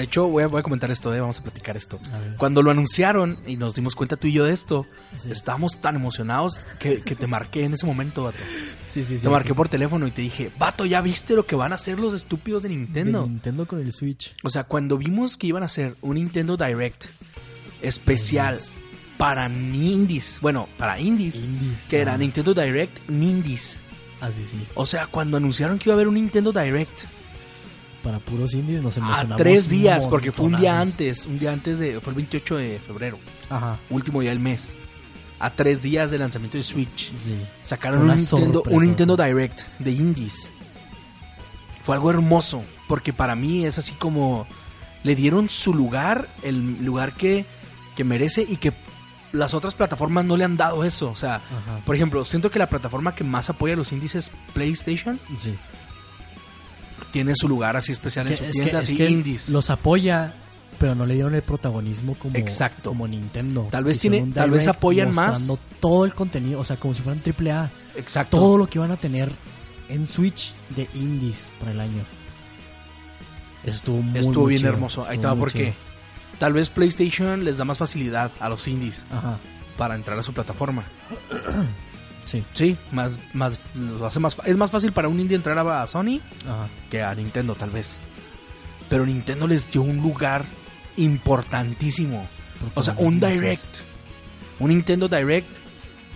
De 0.00 0.04
hecho, 0.06 0.26
voy 0.28 0.42
a, 0.42 0.46
voy 0.46 0.60
a 0.60 0.62
comentar 0.62 0.90
esto, 0.90 1.14
¿eh? 1.14 1.20
vamos 1.20 1.38
a 1.40 1.42
platicar 1.42 1.76
esto. 1.76 2.00
A. 2.12 2.36
Cuando 2.38 2.62
lo 2.62 2.70
anunciaron 2.70 3.38
y 3.46 3.56
nos 3.56 3.74
dimos 3.74 3.94
cuenta 3.94 4.16
tú 4.16 4.28
y 4.28 4.32
yo 4.32 4.44
de 4.44 4.52
esto, 4.54 4.86
Sí. 5.16 5.30
estábamos 5.30 5.78
tan 5.80 5.94
emocionados 5.96 6.60
que, 6.78 7.02
que 7.02 7.14
te 7.14 7.26
marqué 7.26 7.64
en 7.64 7.74
ese 7.74 7.84
momento, 7.84 8.24
vato. 8.24 8.38
Sí, 8.82 9.04
sí, 9.04 9.16
sí. 9.18 9.24
Te 9.24 9.28
marqué 9.28 9.52
por 9.54 9.68
teléfono 9.68 10.06
y 10.06 10.10
te 10.10 10.22
dije, 10.22 10.50
vato, 10.58 10.86
¿ya 10.86 11.00
viste 11.02 11.34
lo 11.34 11.44
que 11.44 11.54
van 11.56 11.72
a 11.72 11.74
hacer 11.74 12.00
los 12.00 12.14
estúpidos 12.14 12.62
de 12.62 12.70
Nintendo? 12.70 13.22
De 13.24 13.28
Nintendo 13.28 13.66
con 13.66 13.78
el 13.80 13.92
Switch. 13.92 14.34
O 14.42 14.48
sea, 14.50 14.64
cuando 14.64 14.96
vimos 14.96 15.36
que 15.36 15.46
iban 15.48 15.62
a 15.62 15.66
hacer 15.66 15.94
un 16.00 16.14
Nintendo 16.14 16.56
Direct 16.56 17.06
especial 17.82 18.56
para 19.18 19.48
indies, 19.48 20.38
bueno, 20.40 20.68
para 20.78 20.98
indies, 20.98 21.36
Indies. 21.36 21.88
que 21.90 22.00
era. 22.00 22.16
Nintendo 22.16 22.54
Direct 22.54 23.10
Indies. 23.10 23.76
Así 24.20 24.44
sí. 24.44 24.58
O 24.74 24.86
sea, 24.86 25.06
cuando 25.06 25.36
anunciaron 25.36 25.78
que 25.78 25.88
iba 25.88 25.94
a 25.94 25.96
haber 25.96 26.08
un 26.08 26.14
Nintendo 26.14 26.52
Direct 26.52 27.04
Para 28.02 28.18
puros 28.18 28.54
indies 28.54 28.80
nos 28.82 28.96
a 28.96 29.00
emocionamos. 29.00 29.36
tres 29.36 29.68
días, 29.68 30.06
porque 30.06 30.32
fue 30.32 30.46
un 30.46 30.56
día 30.58 30.80
antes, 30.80 31.26
un 31.26 31.38
día 31.38 31.52
antes 31.52 31.78
de, 31.78 32.00
fue 32.00 32.12
el 32.12 32.16
28 32.16 32.56
de 32.56 32.78
febrero, 32.78 33.18
Ajá. 33.50 33.78
último 33.90 34.20
día 34.22 34.30
del 34.30 34.38
mes. 34.40 34.68
A 35.38 35.50
tres 35.50 35.82
días 35.82 36.10
del 36.10 36.20
lanzamiento 36.20 36.56
de 36.58 36.64
Switch. 36.64 37.12
Sí. 37.16 37.34
Sacaron 37.62 38.02
un 38.02 38.14
Nintendo, 38.14 38.62
un 38.68 38.82
Nintendo. 38.84 39.16
Direct 39.16 39.60
de 39.78 39.90
indies. 39.90 40.50
Fue 41.84 41.94
algo 41.94 42.10
hermoso, 42.10 42.62
porque 42.88 43.12
para 43.12 43.34
mí 43.34 43.64
es 43.64 43.78
así 43.78 43.92
como 43.92 44.46
le 45.02 45.14
dieron 45.14 45.48
su 45.48 45.72
lugar, 45.72 46.28
el 46.42 46.84
lugar 46.84 47.12
que, 47.14 47.46
que 47.96 48.04
merece 48.04 48.42
y 48.46 48.56
que 48.56 48.72
las 49.32 49.54
otras 49.54 49.74
plataformas 49.74 50.24
no 50.26 50.36
le 50.36 50.44
han 50.44 50.56
dado 50.58 50.84
eso. 50.84 51.10
O 51.10 51.16
sea, 51.16 51.36
Ajá. 51.36 51.80
por 51.86 51.94
ejemplo, 51.96 52.24
siento 52.24 52.50
que 52.50 52.58
la 52.58 52.68
plataforma 52.68 53.14
que 53.14 53.24
más 53.24 53.48
apoya 53.48 53.72
a 53.74 53.76
los 53.76 53.92
indies 53.92 54.14
es 54.16 54.30
PlayStation. 54.52 55.18
Sí. 55.38 55.54
Tiene 57.12 57.32
su 57.34 57.48
lugar 57.48 57.76
así 57.76 57.92
especial 57.92 58.26
en 58.26 58.32
Que- 58.32 58.36
su 58.38 58.44
es 58.44 58.52
tienda, 58.52 58.80
que, 58.82 59.10
indies. 59.10 59.48
los 59.48 59.68
apoya, 59.70 60.32
pero 60.78 60.94
no 60.94 61.04
le 61.06 61.14
dieron 61.14 61.34
el 61.34 61.42
protagonismo 61.42 62.14
como, 62.14 62.36
Exacto. 62.36 62.90
como 62.90 63.06
Nintendo. 63.08 63.68
Tal 63.70 63.84
vez 63.84 63.98
tiene- 63.98 64.26
tal 64.28 64.50
vez 64.50 64.68
apoyan 64.68 65.14
más. 65.14 65.46
todo 65.80 66.04
el 66.04 66.14
contenido, 66.14 66.60
o 66.60 66.64
sea, 66.64 66.76
como 66.76 66.94
si 66.94 67.02
fueran 67.02 67.20
triple 67.22 67.52
A. 67.52 67.70
Exacto. 67.96 68.38
Todo 68.38 68.56
lo 68.58 68.68
que 68.68 68.78
van 68.78 68.92
a 68.92 68.96
tener 68.96 69.30
en 69.88 70.06
Switch 70.06 70.52
de 70.76 70.88
indies 70.94 71.50
para 71.58 71.72
el 71.72 71.80
año. 71.80 72.02
Eso 73.64 73.76
estuvo 73.76 74.00
muy 74.00 74.18
Estuvo 74.20 74.42
muy 74.42 74.48
bien 74.50 74.60
chido, 74.60 74.72
hermoso. 74.72 75.00
Ahí 75.00 75.04
estuvo 75.04 75.14
estaba 75.16 75.34
muy 75.34 75.40
porque 75.40 75.58
chido. 75.64 76.38
tal 76.38 76.52
vez 76.54 76.68
PlayStation 76.70 77.44
les 77.44 77.58
da 77.58 77.64
más 77.64 77.76
facilidad 77.78 78.30
a 78.40 78.48
los 78.48 78.66
indies 78.68 79.02
Ajá. 79.10 79.38
para 79.76 79.96
entrar 79.96 80.18
a 80.18 80.22
su 80.22 80.32
plataforma. 80.32 80.84
Sí. 82.30 82.44
Sí, 82.54 82.76
más, 82.92 83.18
más, 83.32 83.58
lo 83.74 84.06
hace 84.06 84.20
más, 84.20 84.36
es 84.44 84.56
más 84.56 84.70
fácil 84.70 84.92
para 84.92 85.08
un 85.08 85.18
indie 85.18 85.34
entrar 85.36 85.58
a, 85.58 85.82
a 85.82 85.86
Sony 85.88 86.20
Ajá. 86.46 86.68
que 86.88 87.02
a 87.02 87.12
Nintendo 87.12 87.56
tal 87.56 87.70
vez. 87.70 87.96
Pero 88.88 89.04
Nintendo 89.04 89.48
les 89.48 89.68
dio 89.68 89.82
un 89.82 89.96
lugar 89.96 90.44
importantísimo. 90.96 92.28
O 92.74 92.82
sea, 92.84 92.94
un 92.98 93.18
Direct. 93.18 93.64
Un 94.60 94.68
Nintendo 94.68 95.08
Direct 95.08 95.48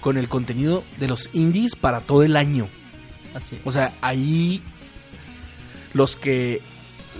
con 0.01 0.17
el 0.17 0.29
contenido 0.29 0.85
de 1.01 1.09
los 1.09 1.31
indies 1.33 1.75
para 1.75 2.01
todo 2.01 2.23
el 2.23 2.37
año. 2.37 2.69
Así 3.35 3.57
es. 3.57 3.63
O 3.65 3.73
sea, 3.73 3.93
ahí 4.01 4.63
los 5.95 6.15
que 6.15 6.63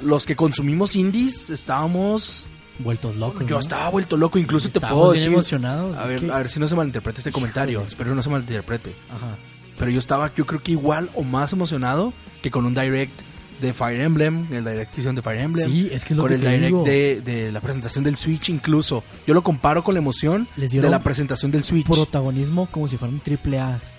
los 0.05 0.25
que 0.25 0.37
consumimos 0.37 0.95
indies 0.95 1.51
estábamos 1.51 2.45
Vueltos 2.79 3.15
locos. 3.17 3.47
yo 3.47 3.57
¿no? 3.57 3.61
estaba 3.61 3.89
vuelto 3.91 4.17
loco, 4.17 4.39
incluso 4.39 4.69
te 4.69 4.81
puedo 4.81 5.11
bien 5.13 5.15
decir 5.23 5.33
emocionados. 5.33 5.97
a 5.97 6.05
ver, 6.07 6.21
que- 6.21 6.31
a 6.33 6.39
ver 6.39 6.51
si 6.51 6.59
no 6.61 6.67
se 6.69 6.75
malinterpreta 6.75 7.19
este 7.21 7.31
comentario, 7.33 7.79
Híjole. 7.79 7.89
espero 7.91 8.11
que 8.11 8.17
no 8.17 8.23
se 8.23 8.31
malinterprete. 8.31 8.95
Ajá. 9.11 9.37
Pero 9.79 9.91
yo 9.91 9.99
estaba, 9.99 10.33
yo 10.35 10.45
creo 10.47 10.63
que 10.63 10.73
igual 10.73 11.11
o 11.15 11.23
más 11.23 11.53
emocionado 11.53 12.13
que 12.43 12.51
con 12.51 12.65
un 12.67 12.75
direct 12.75 13.13
de 13.61 13.73
Fire 13.73 14.01
Emblem, 14.01 14.47
el 14.53 14.65
direct 14.65 14.91
que 14.93 15.01
hicieron 15.01 15.15
de 15.15 15.23
Fire 15.23 15.41
Emblem. 15.41 15.71
Sí, 15.71 15.89
es 15.93 16.05
que 16.05 16.13
es 16.15 16.17
lo 16.17 16.25
con 16.25 16.29
que 16.31 16.35
el 16.35 16.41
te 16.43 16.49
direct 16.49 16.67
digo. 16.67 16.85
de, 16.85 17.21
de 17.25 17.53
la 17.53 17.61
presentación 17.61 18.03
del 18.05 18.17
Switch 18.17 18.49
incluso. 18.49 19.05
Yo 19.27 19.35
lo 19.35 19.43
comparo 19.43 19.83
con 19.85 19.95
la 19.95 20.01
emoción 20.01 20.47
Les 20.57 20.73
de 20.73 20.83
la 20.91 21.01
presentación 21.03 21.51
del 21.53 21.63
Switch. 21.65 21.87
protagonismo 21.87 22.67
como 22.67 22.89
si 22.89 22.97
fueran 22.97 23.21
triple 23.21 23.61
A's. 23.61 23.93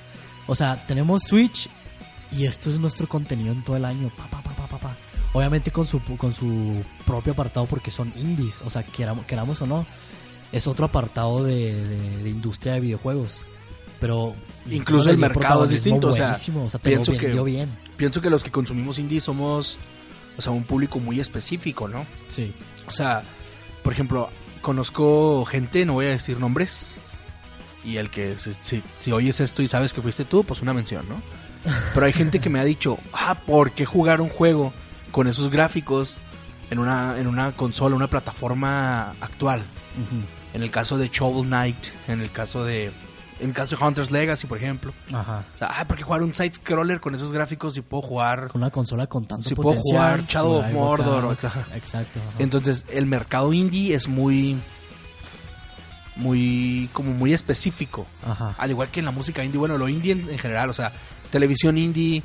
O 0.48 0.54
sea, 0.56 0.86
tenemos 0.86 1.24
Switch 1.24 1.70
y 2.32 2.46
esto 2.46 2.70
es 2.70 2.80
nuestro 2.80 3.08
contenido 3.08 3.54
en 3.54 3.64
todo 3.64 3.78
el 3.78 3.86
año. 3.86 4.12
Pa, 4.18 4.26
pa, 4.28 4.42
pa. 4.42 4.46
Obviamente 5.34 5.70
con 5.72 5.86
su, 5.86 6.00
con 6.18 6.34
su 6.34 6.82
propio 7.06 7.34
apartado 7.34 7.65
porque 7.65 7.91
son 7.91 8.12
indies. 8.15 8.62
O 8.65 8.70
sea, 8.70 8.84
queramos, 8.84 9.26
queramos 9.26 9.62
o 9.62 9.68
no, 9.68 9.86
es 10.52 10.68
otro 10.68 10.86
apartado 10.88 11.44
de, 11.44 11.74
de- 11.74 12.24
de 12.24 12.30
industria 12.30 12.74
de 12.74 12.80
videojuegos. 12.82 13.41
Pero 14.00 14.36
Incluso 14.70 15.10
el 15.10 15.18
mercado 15.18 15.65
es 15.65 15.72
distinto, 15.72 16.10
o 16.10 16.13
sea. 16.13 16.32
O 16.32 16.70
sea, 16.70 16.80
te 16.80 16.89
lo 16.91 16.96
pienso 17.04 17.12
que- 17.13 17.41
bien. 17.44 17.70
Pienso 17.98 18.20
que 18.22 18.30
los 18.30 18.44
que 18.44 18.52
consumimos 18.52 19.00
indie 19.00 19.22
somos 19.22 19.78
o 20.38 20.41
sea, 20.41 20.52
un 20.52 20.63
público 20.65 21.00
muy 21.00 21.20
específico, 21.22 21.88
¿no? 21.88 22.06
Sí. 22.28 22.54
O 22.88 22.91
sea, 22.91 23.24
por 23.84 23.94
ejemplo, 23.94 24.30
conozco 24.60 25.46
gente, 25.46 25.86
no 25.86 25.94
voy 25.94 26.08
a 26.08 26.10
decir 26.10 26.38
nombres, 26.39 26.98
y 27.86 27.98
el 27.98 28.10
que 28.10 28.38
si, 28.38 28.52
si- 28.60 28.84
si 29.00 29.12
oyes 29.13 29.39
esto 29.39 29.62
y 29.62 29.70
sabes 29.70 29.94
que 29.94 30.02
fuiste 30.02 30.26
tú, 30.26 30.44
pues 30.44 30.62
una 30.62 30.74
mención, 30.74 31.06
¿no? 31.08 31.22
Pero 31.94 32.06
hay 32.06 32.12
gente 32.12 32.39
que 32.39 32.50
me 32.50 32.60
ha 32.60 32.65
dicho, 32.65 32.98
ah, 33.13 33.36
¿por 33.36 33.72
qué 33.72 33.86
jugar 33.86 34.20
un 34.20 34.28
juego 34.30 34.74
con 35.12 35.28
esos 35.28 35.50
gráficos 35.50 36.18
en 36.69 36.80
una, 36.80 37.17
en 37.19 37.28
una 37.28 37.51
consola, 37.51 37.96
una 37.96 38.08
plataforma 38.08 39.12
actual? 39.21 39.63
En 40.54 40.63
el 40.63 40.71
caso 40.71 40.98
de 40.98 41.10
Shovel 41.10 41.48
Knight, 41.48 41.77
en 42.08 42.21
el 42.21 42.31
caso 42.31 42.63
de... 42.63 42.92
En 43.37 43.50
el 43.50 43.54
caso 43.54 43.75
de 43.75 43.83
Hunter's 43.85 44.12
Legacy, 44.12 44.48
por 44.48 44.58
ejemplo. 44.58 44.94
Ajá. 45.12 45.44
O 45.54 45.58
sea, 45.58 45.67
ah, 45.77 45.85
¿por 45.85 45.98
qué 45.98 46.04
jugar 46.04 46.23
un 46.23 46.33
side-scroller 46.33 47.02
con 47.02 47.13
esos 47.15 47.33
gráficos 47.33 47.73
si 47.73 47.81
puedo 47.81 48.02
jugar 48.02 48.48
Con 48.48 48.62
una 48.62 48.71
consola 48.71 49.08
con 49.08 49.25
tanto 49.27 49.50
puedo 49.56 49.71
potencial. 49.75 49.98
jugar 49.98 50.25
Shadow 50.25 50.54
of 50.60 50.71
Mordor. 50.71 51.37
Exacto. 51.75 52.19
ajá. 52.19 52.37
Entonces, 52.40 52.85
el 52.90 53.06
mercado 53.08 53.52
indie 53.52 53.94
es 53.94 54.08
muy. 54.08 54.58
Muy. 56.15 56.90
como 56.94 57.12
muy 57.12 57.33
específico. 57.33 58.06
Ajá. 58.25 58.56
Al 58.58 58.69
igual 58.71 58.87
que 58.87 59.00
en 59.02 59.06
la 59.06 59.12
música 59.12 59.44
indie, 59.44 59.60
bueno, 59.60 59.77
lo 59.77 59.90
indie 59.90 60.13
en, 60.13 60.29
en 60.29 60.40
general, 60.40 60.69
o 60.69 60.73
sea, 60.73 60.94
televisión 61.29 61.77
indie, 61.77 62.23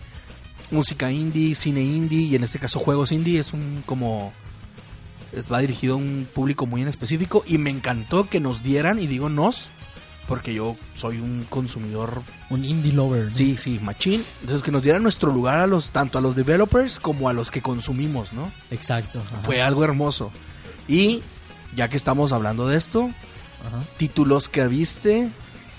música 0.71 1.11
indie, 1.11 1.55
cine 1.55 1.83
indie, 1.83 2.27
y 2.27 2.37
en 2.37 2.45
este 2.45 2.59
caso 2.59 2.79
juegos 2.79 3.13
indie, 3.13 3.39
es 3.39 3.53
un 3.53 3.83
como. 3.87 4.33
Es, 5.33 5.51
va 5.51 5.61
dirigido 5.61 5.95
a 5.95 5.97
un 5.97 6.27
público 6.33 6.67
muy 6.67 6.83
en 6.83 6.89
específico. 6.89 7.45
Y 7.47 7.59
me 7.59 7.71
encantó 7.71 8.29
que 8.29 8.41
nos 8.41 8.63
dieran, 8.63 8.99
y 8.99 9.07
digo 9.07 9.29
nos, 9.29 9.69
porque 10.31 10.55
yo 10.55 10.77
soy 10.95 11.19
un 11.19 11.45
consumidor, 11.51 12.23
Un 12.51 12.65
indie 12.65 12.93
lover. 12.93 13.25
¿no? 13.25 13.31
sí, 13.31 13.57
sí, 13.57 13.81
machín. 13.83 14.25
Entonces 14.43 14.63
que 14.63 14.71
nos 14.71 14.83
dieran 14.83 15.03
nuestro 15.03 15.33
lugar 15.33 15.59
a 15.59 15.67
los, 15.67 15.91
tanto 15.91 16.19
a 16.19 16.21
los 16.21 16.37
developers 16.37 17.01
como 17.01 17.29
a 17.29 17.33
los 17.33 17.51
que 17.51 17.61
consumimos, 17.61 18.33
¿no? 18.33 18.51
Exacto. 18.71 19.21
ajá, 19.21 19.43
Fue 19.43 19.61
algo 19.61 19.85
hermoso. 19.85 20.31
Y 20.87 21.23
ya 21.75 21.89
que 21.89 21.97
estamos 21.97 22.33
hablando 22.33 22.69
de 22.69 22.77
esto, 22.77 23.11
ajá. 23.67 23.85
títulos 23.97 24.49
que 24.49 24.67
viste, 24.69 25.31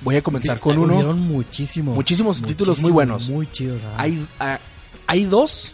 voy 0.01 0.17
a 0.17 0.21
comenzar 0.21 0.59
con 0.59 0.77
uno. 0.77 1.13
muchísimos. 1.13 1.95
Muchísimos 1.95 2.41
títulos 2.41 2.79
muy 2.81 2.91
buenos. 2.91 3.29
Muy 3.29 3.47
chidos. 3.47 3.81
Hay, 3.97 4.25
ah, 4.39 4.59
hay 5.11 5.25
dos, 5.25 5.69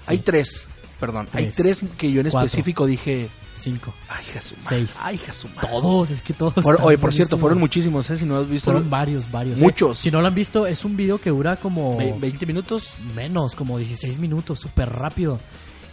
Sí, 0.00 0.06
hay 0.10 0.18
tres, 0.18 0.66
perdón, 0.98 1.28
hay 1.32 1.50
Tres. 1.50 1.80
que 1.96 2.10
yo 2.10 2.20
en 2.20 2.28
Cuatro. 2.30 2.46
específico 2.46 2.86
dije, 2.86 3.28
Cinco. 3.56 3.94
ay, 4.08 4.24
Jesús, 4.24 4.56
Seis. 4.58 4.96
ay, 5.00 5.16
Jesús. 5.18 5.48
madre". 5.54 5.68
Todos, 5.70 6.10
es 6.10 6.22
que 6.22 6.32
todos. 6.32 6.56
Están 6.56 6.76
oye, 6.82 6.98
por 6.98 7.14
cierto, 7.14 7.38
fueron 7.38 7.58
muchísimos, 7.60 8.10
¿eh? 8.10 8.16
Si 8.18 8.24
no 8.26 8.36
has 8.38 8.48
visto, 8.48 8.72
Fueron 8.72 8.90
varios, 8.90 9.30
varios. 9.30 9.60
¿eh? 9.60 9.62
Muchos. 9.62 9.98
Si 9.98 10.10
no 10.10 10.20
lo 10.20 10.26
han 10.26 10.34
visto, 10.34 10.66
es 10.66 10.84
un 10.84 10.96
video 10.96 11.18
que 11.20 11.30
dura 11.30 11.56
como 11.56 11.96
ve- 11.96 12.14
20 12.18 12.44
minutos. 12.46 12.90
menos, 13.14 13.54
como 13.54 13.78
16 13.78 14.18
minutos, 14.18 14.58
súper 14.58 14.90
rápido. 14.90 15.38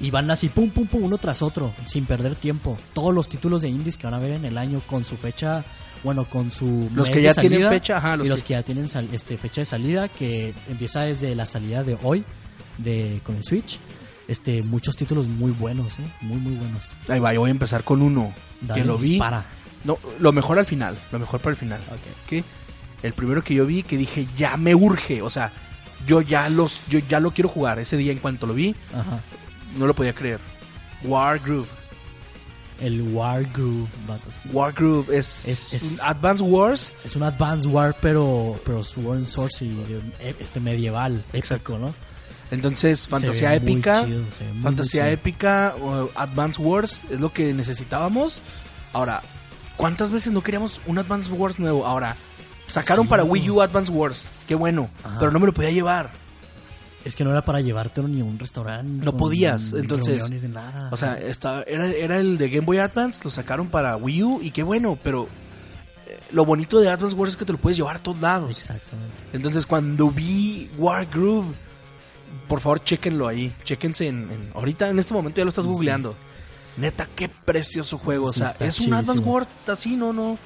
Y 0.02 0.10
van 0.12 0.32
así, 0.32 0.50
pum, 0.50 0.70
pum, 0.72 0.88
pum, 0.88 1.04
uno 1.04 1.18
tras 1.20 1.42
otro, 1.44 1.74
sin 1.86 2.06
perder 2.06 2.36
tiempo. 2.36 2.78
Todos 2.94 3.14
los 3.14 3.28
títulos 3.30 3.62
de 3.62 3.70
indies 3.70 3.98
que 3.98 4.08
van 4.08 4.14
a 4.16 4.20
ver 4.20 4.32
en 4.32 4.46
el 4.46 4.58
año 4.58 4.82
con 4.88 5.04
su 5.04 5.18
fecha, 5.18 5.64
bueno, 6.04 6.26
con 6.26 6.52
su 6.52 6.90
Los 6.96 7.08
mes 7.08 7.10
que 7.16 7.22
de 7.22 7.24
ya 7.26 7.34
tienen 7.36 7.68
fecha, 7.70 7.98
ajá, 7.98 8.18
los 8.18 8.28
y 8.28 8.30
los 8.30 8.42
que- 8.42 8.48
que 8.48 8.54
ya 8.54 8.64
tienen 8.64 8.88
sal- 8.90 9.10
este, 9.12 9.38
fecha 9.38 9.62
de 9.62 9.66
salida, 9.66 10.08
que 10.08 10.54
empieza 10.70 11.02
desde 11.02 11.36
la 11.36 11.46
salida 11.46 11.84
de 11.84 11.98
hoy 12.04 12.24
de 12.78 13.20
con 13.24 13.36
el 13.36 13.44
Switch. 13.44 13.80
Este, 14.28 14.62
muchos 14.62 14.96
títulos 14.96 15.28
muy 15.28 15.52
buenos, 15.52 15.98
¿eh? 16.00 16.04
muy, 16.22 16.38
muy 16.38 16.54
buenos. 16.56 16.92
Ahí 17.08 17.20
va, 17.20 17.34
yo 17.34 17.40
voy 17.42 17.50
a 17.50 17.52
empezar 17.52 17.84
con 17.84 18.02
uno 18.02 18.32
Dale, 18.62 18.82
que 18.82 18.88
lo 18.88 18.98
vi. 18.98 19.10
dispara. 19.10 19.44
No, 19.84 19.98
lo 20.20 20.32
mejor 20.32 20.60
al 20.60 20.66
final, 20.66 20.98
lo 21.12 21.20
mejor 21.20 21.40
para 21.40 21.52
el 21.52 21.58
final. 21.58 21.82
Ok. 21.90 22.40
¿ok? 22.40 22.46
El 23.02 23.14
primero 23.14 23.42
que 23.44 23.56
yo 23.56 23.66
vi 23.66 23.82
que 23.84 23.98
dije, 23.98 24.28
ya 24.38 24.56
me 24.58 24.76
urge, 24.76 25.22
o 25.22 25.30
sea, 25.30 25.52
yo 26.06 26.22
ya 26.22 26.48
los 26.50 26.80
yo 26.90 27.00
ya 27.00 27.20
lo 27.20 27.32
quiero 27.32 27.50
jugar. 27.50 27.80
Ese 27.80 27.98
día 27.98 28.12
en 28.12 28.20
cuanto 28.20 28.46
lo 28.46 28.54
vi, 28.54 28.76
Ajá. 28.94 29.20
no 29.78 29.88
lo 29.88 29.94
podía 29.96 30.14
creer. 30.14 30.40
Wargroove. 31.04 31.68
El 32.82 33.02
Wargroove, 33.14 33.88
vato, 34.08 34.32
sí. 34.32 34.50
Wargroove 34.54 35.18
es, 35.18 35.48
Es- 35.48 35.74
es- 35.74 36.00
un 36.02 36.08
Advance 36.08 36.44
Wars. 36.44 36.94
Es 37.04 37.16
un 37.16 37.24
Advance 37.24 37.68
War, 37.68 37.96
pero, 38.02 38.60
pero 38.66 38.84
Sword 38.84 39.18
and 39.18 39.26
Sorcery, 39.26 39.70
de- 40.22 40.36
este 40.40 40.60
medieval, 40.60 41.24
épico, 41.34 41.78
¿no? 41.78 41.94
Entonces, 42.52 43.08
fantasía 43.08 43.54
épica. 43.54 44.06
chido, 44.06 44.24
fantasía 44.64 45.10
épica, 45.12 45.76
o 45.82 46.10
Advance 46.16 46.60
Wars 46.62 47.02
es 47.12 47.20
lo 47.20 47.32
que 47.32 47.54
necesitábamos. 47.54 48.42
Ahora, 48.94 49.22
¿cuántas 49.78 50.10
veces 50.10 50.32
no 50.34 50.42
queríamos 50.42 50.82
un 50.88 50.98
Advance 50.98 51.30
Wars 51.32 51.60
nuevo? 51.60 51.86
Ahora, 51.86 52.16
sacaron 52.66 53.06
Sí. 53.06 53.10
para 53.10 53.24
Wii 53.24 53.50
U 53.52 53.62
Advance 53.62 53.92
Wars. 53.92 54.30
Qué 54.48 54.56
bueno, 54.56 54.90
Ajá. 55.04 55.20
pero 55.20 55.32
no 55.32 55.40
me 55.40 55.46
lo 55.46 55.54
podía 55.54 55.70
llevar. 55.72 56.10
Es 57.06 57.16
que 57.16 57.24
no 57.24 57.32
era 57.32 57.44
para 57.44 57.62
llevártelo 57.62 58.08
ni 58.08 58.20
a 58.22 58.26
un 58.26 58.38
restaurante. 58.38 59.06
No 59.06 59.16
podías, 59.16 59.72
entonces, 59.74 60.16
reuniones 60.18 60.42
de 60.42 60.50
nada. 60.50 60.90
O 60.92 60.98
sea, 60.98 61.18
estaba, 61.18 61.62
era, 61.64 61.88
era 61.88 62.18
el 62.18 62.38
de 62.38 62.50
Game 62.50 62.66
Boy 62.66 62.78
Advance, 62.80 63.22
lo 63.24 63.32
sacaron 63.32 63.68
para 63.68 63.96
Wii 63.96 64.24
U 64.24 64.40
y 64.42 64.52
qué 64.52 64.64
bueno, 64.64 64.98
pero 65.02 65.28
eh, 66.08 66.20
lo 66.32 66.44
bonito 66.46 66.80
de 66.80 66.90
Advance 66.90 67.16
Wars 67.16 67.32
es 67.32 67.38
que 67.38 67.46
te 67.46 67.54
lo 67.54 67.58
puedes 67.58 67.78
llevar 67.78 67.96
a 67.96 68.00
todos 68.00 68.20
lados. 68.20 68.52
Exactamente. 68.52 69.14
Entonces 69.32 69.66
cuando 69.66 70.10
vi 70.12 70.70
Wargroove, 70.78 71.48
por 72.50 72.60
favor 72.60 72.84
chequenlo 72.84 73.28
ahí, 73.30 73.54
chequense 73.64 74.08
en, 74.08 74.24
en- 74.32 74.52
ahorita 74.54 74.90
en 74.90 75.00
este 75.00 75.14
momento 75.14 75.38
ya 75.40 75.46
lo 75.46 75.50
estás 75.50 75.64
Sí. 75.66 75.72
googleando. 75.72 76.16
Neta, 76.78 77.08
qué 77.16 77.30
precioso 77.30 77.98
juego, 77.98 78.32
Sí, 78.32 78.42
o 78.42 78.48
sea, 78.48 78.56
es 78.68 78.80
un 78.82 78.94
Advance. 78.94 79.22
Wars 79.24 79.48
así, 79.68 79.96
no, 79.96 80.12
no. 80.14 80.38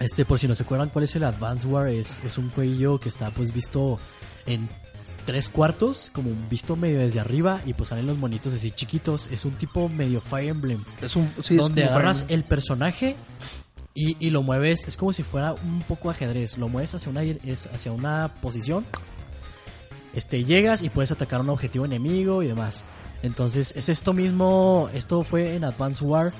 Este, 0.00 0.24
por 0.24 0.38
si 0.38 0.48
no 0.48 0.54
se 0.54 0.62
acuerdan 0.62 0.88
cuál 0.88 1.04
es 1.04 1.14
el 1.16 1.24
Advance 1.24 1.66
War, 1.66 1.88
es, 1.88 2.22
es 2.24 2.38
un 2.38 2.50
jueguillo 2.50 2.98
que 2.98 3.08
está 3.08 3.30
pues 3.30 3.52
visto 3.52 3.98
en 4.46 4.68
tres 5.28 5.50
cuartos, 5.50 6.10
como 6.14 6.30
visto 6.48 6.74
medio 6.74 7.00
desde 7.00 7.20
arriba, 7.20 7.60
y 7.66 7.74
pues 7.74 7.90
salen 7.90 8.06
los 8.06 8.16
monitos 8.16 8.54
así 8.54 8.70
chiquitos. 8.70 9.28
Es 9.30 9.44
un 9.44 9.52
tipo 9.52 9.90
medio 9.90 10.22
Fire 10.22 10.48
Emblem. 10.48 10.82
Es 11.02 11.16
un 11.16 11.30
sí, 11.42 11.54
donde 11.56 11.84
agarras 11.84 12.24
el 12.30 12.44
personaje 12.44 13.14
y, 13.92 14.16
y 14.26 14.30
lo 14.30 14.42
mueves, 14.42 14.88
es 14.88 14.96
como 14.96 15.12
si 15.12 15.22
fuera 15.22 15.52
un 15.52 15.82
poco 15.82 16.08
ajedrez, 16.08 16.56
lo 16.56 16.70
mueves 16.70 16.94
hacia 16.94 17.10
una, 17.10 17.22
es 17.22 17.66
hacia 17.66 17.92
una 17.92 18.32
posición, 18.40 18.86
este, 20.14 20.44
llegas 20.44 20.82
y 20.82 20.88
puedes 20.88 21.12
atacar 21.12 21.42
un 21.42 21.50
objetivo 21.50 21.84
enemigo 21.84 22.42
y 22.42 22.46
demás. 22.46 22.84
Entonces 23.22 23.74
es 23.76 23.90
esto 23.90 24.14
mismo, 24.14 24.88
esto 24.94 25.24
fue 25.24 25.56
en 25.56 25.64
Advance 25.64 26.02
War 26.02 26.32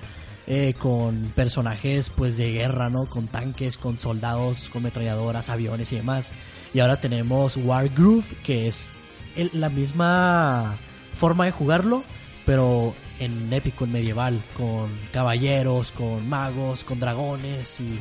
eh, 0.47 0.73
con 0.79 1.31
personajes 1.37 2.09
pues 2.09 2.39
de 2.39 2.53
guerra, 2.53 2.89
¿no? 2.89 3.05
Con 3.05 3.27
tanques, 3.27 3.77
con 3.77 3.99
soldados, 3.99 4.71
con 4.71 4.83
metralladoras, 4.83 5.51
aviones 5.51 5.93
y 5.93 5.97
demás. 5.97 6.33
Y 6.75 6.81
ahora 6.81 7.01
tenemos 7.01 7.57
Wargroove, 7.57 8.25
que 8.43 8.69
es 8.69 8.91
el- 9.37 9.51
la 9.55 9.69
misma 9.69 10.77
forma 11.15 11.45
de 11.47 11.51
jugarlo, 11.53 12.05
pero 12.45 12.95
en 13.19 13.53
épico, 13.53 13.85
en 13.85 13.93
medieval, 13.93 14.41
con 14.57 14.91
caballeros, 15.13 15.93
con 15.93 16.29
magos, 16.29 16.85
con 16.85 17.01
dragones 17.01 17.81
y 17.81 17.99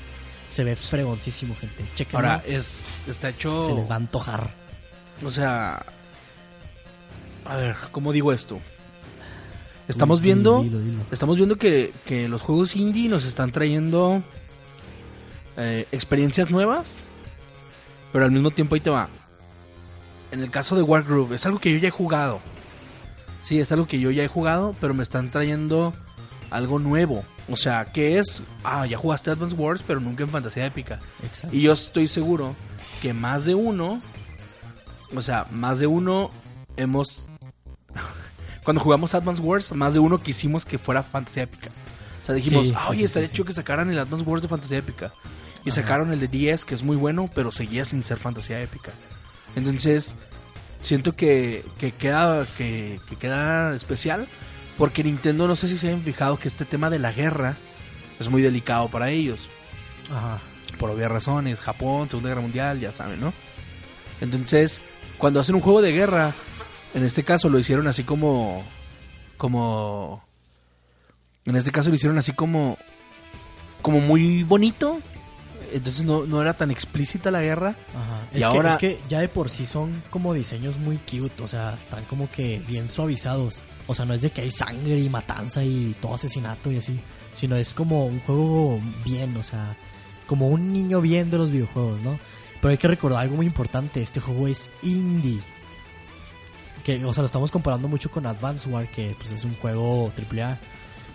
se 0.49 0.63
ve 0.63 0.76
fregoncísimo, 0.76 1.55
gente. 1.59 1.84
Chequenlo, 1.95 2.28
Ahora 2.28 2.43
es 2.45 2.84
está 3.07 3.30
hecho 3.30 3.61
se 3.63 3.74
les 3.74 3.89
va 3.89 3.93
a 3.95 3.97
antojar. 3.97 4.49
O 5.26 5.32
sea, 5.32 5.84
a 7.45 7.55
ver, 7.55 7.76
¿cómo 7.91 8.11
digo 8.11 8.32
esto? 8.32 8.59
Estamos 9.88 10.22
Dilo, 10.22 10.36
viendo, 10.36 10.63
dilo, 10.63 10.80
dilo. 10.80 11.03
estamos 11.11 11.38
viendo 11.38 11.55
que, 11.55 11.93
que 12.05 12.28
los 12.28 12.41
juegos 12.41 12.76
indie 12.76 13.07
nos 13.07 13.24
están 13.24 13.51
trayendo 13.51 14.22
eh, 15.55 15.88
experiencias 15.91 16.49
nuevas, 16.51 16.99
pero 18.12 18.26
al 18.26 18.32
mismo 18.32 18.51
tiempo 18.51 18.76
ahí 18.76 18.82
te 18.82 18.89
va. 18.89 19.10
En 20.32 20.41
el 20.41 20.49
caso 20.49 20.76
de 20.76 20.82
Wargroove, 20.82 21.36
es 21.36 21.45
algo 21.45 21.60
que 21.60 21.72
yo 21.72 21.78
ya 21.78 21.88
he 21.88 21.91
jugado. 21.91 22.39
Sí, 23.43 23.60
es 23.60 23.72
algo 23.72 23.88
que 23.88 23.99
yo 23.99 24.12
ya 24.12 24.24
he 24.24 24.28
jugado, 24.28 24.76
pero 24.82 24.93
me 24.93 25.03
están 25.03 25.30
trayendo 25.30 25.93
algo 26.49 26.80
nuevo. 26.80 27.24
O 27.49 27.55
sea, 27.55 27.86
que 27.86 28.20
es, 28.20 28.41
ah, 28.64 28.86
ya 28.86 28.97
jugaste 28.97 29.32
Advance 29.32 29.55
Wars, 29.55 29.82
pero 29.86 29.99
nunca 29.99 30.24
en 30.24 30.30
fantasía 30.30 30.66
épica. 30.66 30.99
Exacto. 31.24 31.55
Y 31.55 31.62
yo 31.62 31.72
estoy 31.74 32.08
seguro 32.08 32.55
que 33.01 33.14
más 33.14 33.45
de 33.45 33.55
uno, 33.55 34.01
o 35.16 35.22
sea, 35.22 35.47
más 35.51 35.80
de 35.80 35.88
uno 35.88 36.32
hemos... 36.76 37.26
Cuando 38.64 38.84
jugamos 38.84 39.16
Advance 39.16 39.41
Wars, 39.41 39.72
más 39.72 39.93
de 39.93 39.99
uno 39.99 40.22
quisimos 40.22 40.66
que 40.66 40.78
fuera 40.78 41.03
fantasía 41.03 41.43
épica. 41.43 41.70
O 42.22 42.26
sea, 42.26 42.36
dijimos, 42.36 42.66
Sí, 42.66 42.72
sí, 42.72 42.78
oye, 42.89 42.97
sí, 42.97 43.05
estaría 43.05 43.30
chido 43.32 43.45
que 43.45 43.53
sacaran 43.53 43.89
el 43.89 43.99
Advance 43.99 44.26
Wars 44.26 44.41
de 44.41 44.49
fantasía 44.49 44.80
épica. 44.80 45.14
Y 45.66 45.70
Ajá. 45.70 45.82
sacaron 45.82 46.12
el 46.14 46.20
de 46.20 46.28
10, 46.28 46.66
que 46.66 46.76
es 46.76 46.84
muy 46.84 46.95
bueno, 46.95 47.30
pero 47.34 47.51
seguía 47.51 47.86
sin 47.86 48.03
ser 48.03 48.18
fantasía 48.18 48.62
épica. 48.62 48.91
Entonces, 49.55 50.16
siento 50.82 51.16
que, 51.16 51.66
que 51.80 51.91
queda, 51.91 52.45
que, 52.58 52.99
que 53.10 53.16
queda 53.16 53.76
especial, 53.76 54.28
porque 54.78 55.03
Nintendo, 55.03 55.47
no 55.47 55.55
sé 55.55 55.68
si 55.68 55.78
se 55.78 55.91
han 55.91 56.03
fijado 56.03 56.38
que 56.38 56.47
este 56.47 56.66
tema 56.66 56.89
de 56.89 56.99
la 56.99 57.12
guerra 57.12 57.55
es 58.20 58.30
muy 58.30 58.41
delicado 58.41 58.89
para 58.89 59.10
ellos 59.10 59.47
Ajá. 60.12 60.39
por 60.80 60.89
obvias 60.89 61.12
razones, 61.12 61.60
Japón, 61.60 62.10
Segunda 62.10 62.30
Guerra 62.30 62.41
Mundial, 62.41 62.80
ya 62.80 62.93
saben, 62.93 63.20
¿no? 63.20 63.34
Entonces, 64.22 64.82
cuando 65.18 65.39
hacen 65.39 65.55
un 65.55 65.62
juego 65.62 65.82
de 65.82 65.91
guerra, 65.91 66.34
en 66.93 67.03
este 67.03 67.24
caso 67.24 67.49
lo 67.49 67.60
hicieron 67.60 67.88
así 67.88 68.03
como 68.03 68.64
como 69.38 70.24
en 71.45 71.55
este 71.55 71.72
caso 71.72 71.89
lo 71.89 71.95
hicieron 71.95 72.18
así 72.18 72.34
como 72.34 72.78
como 73.82 73.99
muy 73.99 74.43
bonito. 74.43 74.99
Entonces 75.74 76.03
no, 76.05 76.26
no 76.26 76.41
era 76.41 76.53
tan 76.53 76.72
explícita 76.72 77.32
la 77.32 77.41
guerra. 77.41 77.76
Ajá. 77.95 78.22
Y 78.34 78.38
Es, 78.39 78.43
ahora- 78.43 78.78
que, 78.78 78.88
es 78.91 78.97
que 78.97 79.01
ya 79.09 79.20
de 79.20 79.28
por 79.28 79.49
sí 79.49 79.65
son 79.65 80.01
como 80.09 80.34
diseños 80.34 80.78
muy 80.78 80.97
cute, 80.97 81.43
o 81.43 81.47
sea, 81.47 81.74
están 81.74 82.03
como 82.05 82.30
que 82.32 82.59
bien 82.68 82.88
suavizados. 82.88 83.63
O 83.88 83.95
sea, 83.95 84.05
no 84.05 84.13
es 84.13 84.22
de 84.22 84.30
que 84.32 84.41
hay 84.41 84.51
sangre 84.51 84.99
y 84.99 85.09
matanza 85.09 85.63
y 85.63 85.95
todo 86.01 86.15
asesinato 86.15 86.72
y 86.72 86.78
así, 86.78 86.99
sino 87.34 87.55
es 87.55 87.74
como 87.74 88.05
un 88.05 88.20
juego 88.20 88.80
bien, 89.05 89.36
o 89.38 89.43
sea, 89.43 89.76
como 90.28 90.47
un 90.49 90.74
niño 90.74 90.99
bien 91.01 91.30
de 91.30 91.38
los 91.38 91.51
videojuegos, 91.51 91.99
¿no? 92.01 92.20
Pero 92.61 92.72
hay 92.72 92.78
que 92.78 92.88
recordar 92.88 93.22
algo 93.22 93.36
muy 93.38 93.45
importante, 93.45 94.01
este 94.01 94.20
juego 94.20 94.47
es 94.47 94.70
indie. 94.84 95.39
Que, 96.84 97.03
o 97.03 97.13
sea, 97.13 97.22
lo 97.22 97.26
estamos 97.28 97.51
comparando 97.51 97.88
mucho 97.88 98.09
con 98.09 98.26
Advance 98.26 98.70
War, 98.70 98.88
que 98.88 99.15
pues 99.18 99.32
es 99.32 99.43
un 99.43 99.55
juego 99.55 100.11
AAA. 100.15 100.57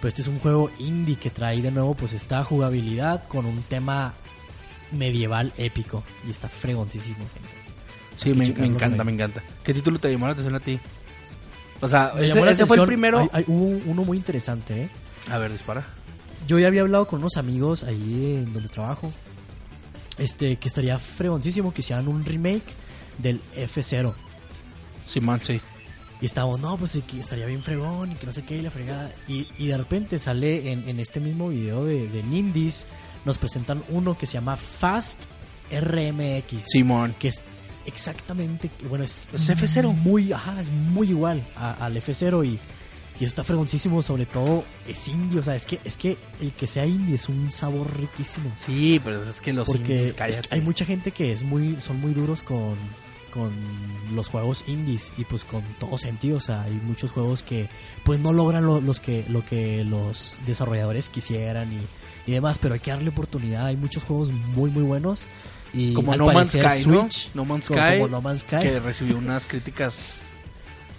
Pero 0.00 0.09
este 0.09 0.22
es 0.22 0.28
un 0.28 0.38
juego 0.40 0.70
indie 0.78 1.16
que 1.16 1.30
trae 1.30 1.62
de 1.62 1.70
nuevo 1.70 1.94
pues 1.94 2.12
esta 2.12 2.42
jugabilidad 2.44 3.22
con 3.28 3.46
un 3.46 3.62
tema 3.62 4.14
medieval 4.93 5.53
épico. 5.57 6.03
Y 6.26 6.30
está 6.30 6.49
fregoncísimo, 6.49 7.16
gente. 7.16 7.49
Sí, 8.16 8.34
me, 8.34 8.45
encanta, 8.66 9.05
me 9.05 9.12
encanta. 9.12 9.43
¿Qué 9.64 9.72
título 9.74 9.99
te 9.99 10.11
llamó 10.11 10.26
la 10.26 10.32
atención 10.32 10.55
a 10.55 10.61
ti? 10.61 10.78
O 11.80 11.88
sea, 11.88 12.12
ese, 12.20 12.66
fue 12.66 12.76
el 12.76 12.86
primero. 12.86 13.18
hay- 13.18 13.28
hay- 13.32 13.45
hubo 13.49 13.80
uno 13.90 14.05
muy 14.05 14.16
interesante, 14.16 14.82
¿eh? 14.84 14.88
A 15.30 15.38
ver, 15.38 15.51
dispara. 15.53 15.84
Yo 16.47 16.59
ya 16.59 16.68
había 16.68 16.82
hablado 16.82 17.07
con 17.07 17.20
unos 17.20 17.36
amigos 17.36 17.84
ahí 17.84 18.36
en 18.45 18.53
donde 18.53 18.68
trabajo. 18.68 19.12
Este, 20.18 20.57
que 20.57 20.68
estaría 20.68 20.99
fregoncísimo 20.99 21.72
que 21.72 21.80
hicieran 21.80 22.07
un 22.07 22.24
remake 22.24 22.64
del 23.18 23.40
F0. 23.57 24.14
Simón, 25.07 25.40
sí. 25.43 25.61
Y 26.20 26.26
estábamos, 26.26 26.61
no, 26.61 26.76
pues 26.76 26.93
sí, 26.93 27.03
estaría 27.18 27.47
bien 27.47 27.62
fregón 27.64 28.12
y 28.12 28.14
que 28.14 28.26
no 28.26 28.32
sé 28.32 28.45
qué, 28.45 28.57
y 28.59 28.62
la 28.62 28.70
fregada. 28.70 29.11
Y, 29.26 29.49
y 29.59 29.66
de 29.68 29.76
repente 29.78 30.18
sale 30.20 30.70
en, 30.70 30.88
en 30.88 31.01
este 31.01 31.18
mismo 31.18 31.49
video 31.49 31.84
de, 31.84 32.07
de 32.09 32.22
Nindies 32.22 32.86
nos 33.24 33.38
presentan 33.38 33.82
uno 33.88 34.16
que 34.18 34.26
se 34.26 34.34
llama 34.34 34.56
Fast 34.56 35.24
RMX. 35.70 36.64
Simón. 36.68 37.14
Que 37.18 37.28
es 37.28 37.42
exactamente, 37.86 38.70
bueno, 38.88 39.04
es, 39.04 39.28
Es 39.32 39.48
F0. 39.48 39.92
Muy, 39.94 40.32
ajá, 40.32 40.60
es 40.60 40.70
muy 40.70 41.10
igual 41.10 41.46
a- 41.56 41.72
al 41.84 41.96
F0 41.96 42.44
y, 42.46 42.50
y 42.50 42.58
eso 43.18 43.26
está 43.26 43.44
fregoncísimo, 43.44 44.02
sobre 44.02 44.26
todo 44.26 44.64
es 44.88 45.08
indie, 45.08 45.38
o 45.38 45.42
sea, 45.42 45.54
es 45.56 45.66
que, 45.66 45.78
es 45.84 45.96
que 45.96 46.16
el 46.40 46.52
que 46.52 46.66
sea 46.66 46.86
indie 46.86 47.14
es 47.14 47.28
un 47.28 47.50
sabor 47.50 47.96
riquísimo. 47.98 48.50
Sí, 48.66 49.00
pero 49.04 49.22
es 49.28 49.40
que 49.40 49.52
los 49.52 49.66
Porque 49.66 50.08
indies, 50.08 50.38
es 50.38 50.40
que 50.40 50.54
hay 50.54 50.60
mucha 50.60 50.84
gente 50.84 51.10
que 51.10 51.32
es 51.32 51.42
muy, 51.42 51.76
son 51.80 52.00
muy 52.00 52.14
duros 52.14 52.42
con, 52.42 52.74
con 53.32 53.50
los 54.14 54.28
juegos 54.28 54.64
indies 54.66 55.12
y 55.18 55.24
pues 55.24 55.44
con 55.44 55.62
todo 55.80 55.98
sentido, 55.98 56.36
o 56.36 56.40
sea, 56.40 56.62
hay 56.62 56.72
muchos 56.84 57.10
juegos 57.10 57.42
que 57.42 57.68
pues 58.04 58.20
no 58.20 58.32
logran 58.32 58.64
lo, 58.66 58.80
los 58.80 59.00
que, 59.00 59.24
lo 59.28 59.44
que 59.44 59.84
los 59.84 60.40
desarrolladores 60.46 61.08
quisieran 61.08 61.72
y, 61.72 61.78
y 62.26 62.32
demás, 62.32 62.58
pero 62.58 62.74
hay 62.74 62.80
que 62.80 62.90
darle 62.90 63.08
oportunidad, 63.10 63.66
hay 63.66 63.76
muchos 63.76 64.04
juegos 64.04 64.30
muy 64.30 64.70
muy 64.70 64.82
buenos 64.82 65.26
y 65.74 65.94
como 65.94 66.12
al 66.12 66.18
No 66.18 66.26
Man's 66.26 66.50
Sky, 66.50 66.86
¿no? 66.86 67.00
Switch, 67.02 67.30
No 67.34 67.44
Man's 67.44 67.68
como- 67.68 67.80
Sky, 67.80 67.92
como 67.98 68.08
No 68.08 68.20
Man's 68.20 68.40
Sky, 68.40 68.58
que 68.60 68.80
recibió 68.80 69.16
unas 69.18 69.46
críticas 69.46 70.20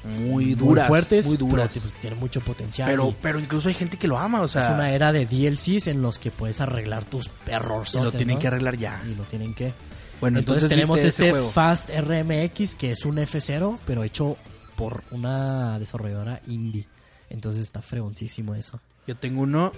muy 0.04 0.54
duras, 0.56 0.88
fuertes, 0.90 1.28
muy 1.28 1.38
duras. 1.38 1.70
pero 1.72 1.82
pues, 1.82 1.96
tiene 1.96 2.16
mucho 2.18 2.42
potencial. 2.42 2.90
Pero, 2.90 3.16
pero 3.22 3.40
incluso 3.40 3.70
hay 3.70 3.74
gente 3.74 3.98
que 3.98 4.08
lo 4.08 4.18
ama, 4.18 4.42
o 4.42 4.48
sea, 4.48 4.64
es 4.66 4.70
una 4.72 4.92
era 4.92 5.14
de 5.14 5.26
DLCs 5.26 5.88
en 5.88 6.02
los 6.02 6.20
que 6.20 6.30
puedes 6.32 6.60
arreglar 6.60 7.06
tus 7.06 7.30
errores. 7.48 7.94
y 7.96 8.00
lo 8.02 8.12
tienen 8.12 8.38
que 8.38 8.48
arreglar 8.48 8.78
ya. 8.78 9.02
Y 9.10 9.16
lo 9.16 9.24
tienen 9.24 9.54
que. 9.54 9.72
Bueno, 10.20 10.40
entonces, 10.40 10.64
entonces, 10.64 10.70
tenemos 10.70 10.96
¿viste 11.02 11.08
ese 11.10 11.30
este? 11.30 11.52
Fast 11.52 11.90
RMX 11.90 12.76
que 12.76 12.92
es 12.92 13.06
un 13.06 13.18
F0, 13.18 13.78
pero 13.86 14.04
hecho 14.04 14.38
por 14.76 15.04
una 15.12 15.80
desarrolladora 15.80 16.42
indie. 16.48 16.88
Entonces 17.30 17.62
está 17.64 17.82
fregoncísimo 17.82 18.56
eso. 18.56 18.80
Yo 19.08 19.16
tengo 19.16 19.42
uno, 19.42 19.72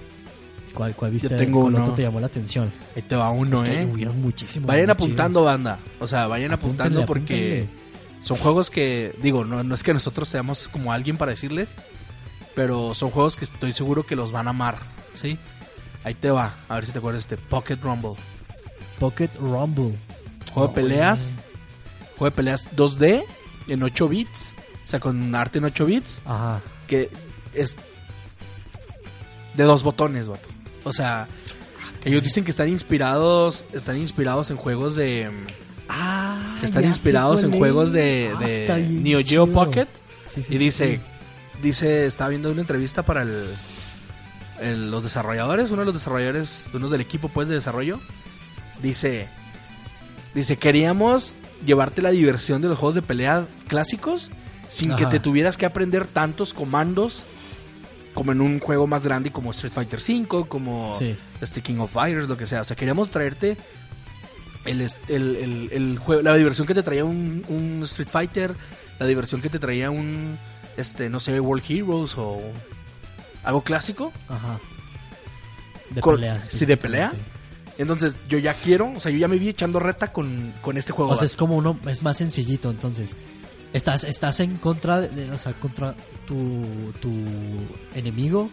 ¿Cuál, 0.76 0.96
cuál 0.96 1.12
viste? 1.12 1.30
tengo 1.30 1.62
¿Cuál 1.62 1.76
uno. 1.76 1.94
te 1.94 2.04
llamó 2.04 2.20
la 2.20 2.28
atención? 2.28 2.72
ahí 2.96 3.02
te 3.02 3.16
va 3.16 3.30
uno, 3.32 3.56
es 3.58 3.64
que 3.64 3.82
¿eh? 3.82 3.86
hubieron 3.92 4.22
muchísimos. 4.22 4.68
Vayan 4.68 4.90
apuntando, 4.92 5.40
chidos. 5.40 5.46
banda. 5.46 5.80
O 6.00 6.08
sea, 6.08 6.28
vayan 6.28 6.52
Apúntenle, 6.52 6.84
apuntando 6.84 7.06
porque 7.08 7.62
apúntenle. 7.64 8.26
son 8.28 8.38
juegos 8.38 8.70
que, 8.70 9.16
digo, 9.22 9.46
no, 9.46 9.64
no 9.64 9.74
es 9.74 9.82
que 9.84 9.94
nosotros 9.94 10.28
seamos 10.28 10.68
como 10.68 10.92
alguien 10.92 11.18
para 11.18 11.32
decirles, 11.32 11.70
pero 12.54 12.94
son 12.94 13.10
juegos 13.10 13.36
que 13.36 13.46
estoy 13.46 13.74
seguro 13.74 14.06
que 14.06 14.16
los 14.16 14.32
van 14.32 14.48
a 14.48 14.52
amar, 14.52 14.78
¿sí? 15.14 15.38
Ahí 16.04 16.14
te 16.14 16.30
va, 16.30 16.54
a 16.70 16.76
ver 16.76 16.86
si 16.86 16.92
te 16.92 17.00
acuerdas 17.00 17.28
de 17.28 17.36
este 17.36 17.48
Pocket 17.50 17.78
Rumble. 17.82 18.14
Pocket 19.00 19.30
Rumble. 19.40 19.96
Juego 20.54 20.68
de 20.70 20.76
peleas, 20.76 21.34
güey. 21.34 22.08
juego 22.18 22.32
de 22.32 22.36
peleas 22.36 22.70
2D 22.76 23.24
en 23.68 23.82
8 23.84 24.08
bits, 24.08 24.54
o 24.84 24.88
sea, 24.88 25.00
con 25.00 25.34
arte 25.34 25.58
en 25.58 25.66
8 25.66 25.86
bits, 25.86 26.22
Ajá. 26.26 26.62
que 26.88 27.10
es 27.54 27.76
de 29.56 29.64
dos 29.64 29.84
botones, 29.84 30.28
vato. 30.28 30.50
O 30.86 30.94
sea, 30.94 31.28
ellos 32.06 32.24
dicen 32.24 32.44
que 32.46 32.52
están 32.52 32.70
inspirados, 32.70 33.66
están 33.74 33.98
inspirados 33.98 34.50
en 34.52 34.56
juegos 34.58 34.96
de 34.96 35.30
Ah, 35.90 36.58
están 36.64 36.84
inspirados 36.86 37.44
en 37.44 37.52
juegos 37.52 37.92
de, 37.92 38.32
Ah, 38.36 38.40
de 38.40 38.66
bien 38.76 39.04
Neo 39.04 39.20
Geo. 39.24 39.46
Pocket. 39.48 39.88
Sí, 40.28 40.42
sí, 40.42 40.54
y 40.56 40.58
sí, 40.58 40.64
dice 40.64 41.00
dice 41.62 42.06
estaba 42.08 42.30
viendo 42.30 42.50
una 42.52 42.62
entrevista 42.62 43.04
para 43.04 43.22
el, 43.24 43.48
el- 44.62 44.90
los 44.92 45.04
desarrolladores 45.04 45.70
uno 45.72 45.82
de 45.82 45.86
los 45.86 45.94
desarrolladores 45.94 46.68
uno 46.74 46.90
del 46.90 47.02
equipo 47.02 47.30
pues 47.30 47.48
de 47.48 47.56
desarrollo. 47.56 48.00
Dice 48.82 49.28
dice 50.34 50.58
queríamos 50.58 51.34
llevarte 51.66 52.02
la 52.02 52.10
diversión 52.12 52.62
de 52.62 52.68
los 52.68 52.78
juegos 52.78 52.96
de 52.96 53.02
pelea 53.02 53.48
clásicos 53.68 54.32
sin 54.68 54.96
que 54.96 55.06
te 55.06 55.20
tuvieras 55.20 55.56
que 55.58 55.66
aprender 55.66 56.08
tantos 56.08 56.54
comandos 56.54 57.24
como 58.16 58.32
en 58.32 58.42
un 58.42 58.60
juego 58.60 58.88
más 58.88 59.04
grande 59.04 59.32
como 59.32 59.52
Street 59.52 59.72
Fighter 59.74 60.00
V 60.00 60.48
como 60.48 60.92
Sí. 60.94 61.16
este 61.42 61.62
King 61.62 61.78
of 61.78 61.92
Fighters, 61.92 62.28
lo 62.28 62.36
que 62.38 62.48
sea. 62.48 62.62
O 62.62 62.66
sea, 62.66 62.76
queríamos 62.76 63.12
traerte 63.12 63.56
el, 64.66 64.82
el, 64.82 64.90
el- 65.36 65.70
el 65.72 65.98
juego, 66.00 66.24
la 66.24 66.36
diversión 66.36 66.66
que 66.66 66.74
te 66.74 66.82
traía 66.82 67.06
un, 67.06 67.44
un 67.50 67.84
Street 67.84 68.08
Fighter, 68.10 68.56
la 68.98 69.06
diversión 69.06 69.42
que 69.42 69.50
te 69.50 69.60
traía 69.60 69.92
un, 69.92 70.38
este, 70.78 71.10
no 71.10 71.20
sé, 71.20 71.40
World 71.40 71.64
Heroes 71.70 72.16
o 72.18 72.40
algo 73.44 73.62
clásico. 73.62 74.12
Ajá. 74.28 74.60
De 75.92 76.02
Con- 76.02 76.16
peleas. 76.16 76.48
sí, 76.52 76.66
de 76.66 76.78
pelea. 76.78 77.14
Entonces, 77.78 78.16
yo 78.30 78.38
ya 78.38 78.54
quiero, 78.54 78.92
o 78.96 79.00
sea, 79.02 79.12
yo 79.12 79.18
ya 79.18 79.28
me 79.28 79.38
vi 79.38 79.50
echando 79.50 79.80
reta 79.80 80.14
con, 80.14 80.54
con 80.62 80.78
este 80.78 80.94
juego. 80.94 81.12
O 81.12 81.18
sea, 81.18 81.26
es 81.26 81.36
como 81.36 81.56
uno, 81.58 81.78
es 81.88 82.02
más 82.04 82.18
sencillito, 82.18 82.72
entonces. 82.72 83.18
Estás, 83.76 84.06
estás 84.06 84.40
en 84.40 84.56
contra 84.56 85.02
de, 85.02 85.30
o 85.32 85.38
sea, 85.38 85.52
contra 85.52 85.94
tu, 86.26 86.64
tu 87.02 87.12
enemigo. 87.94 88.50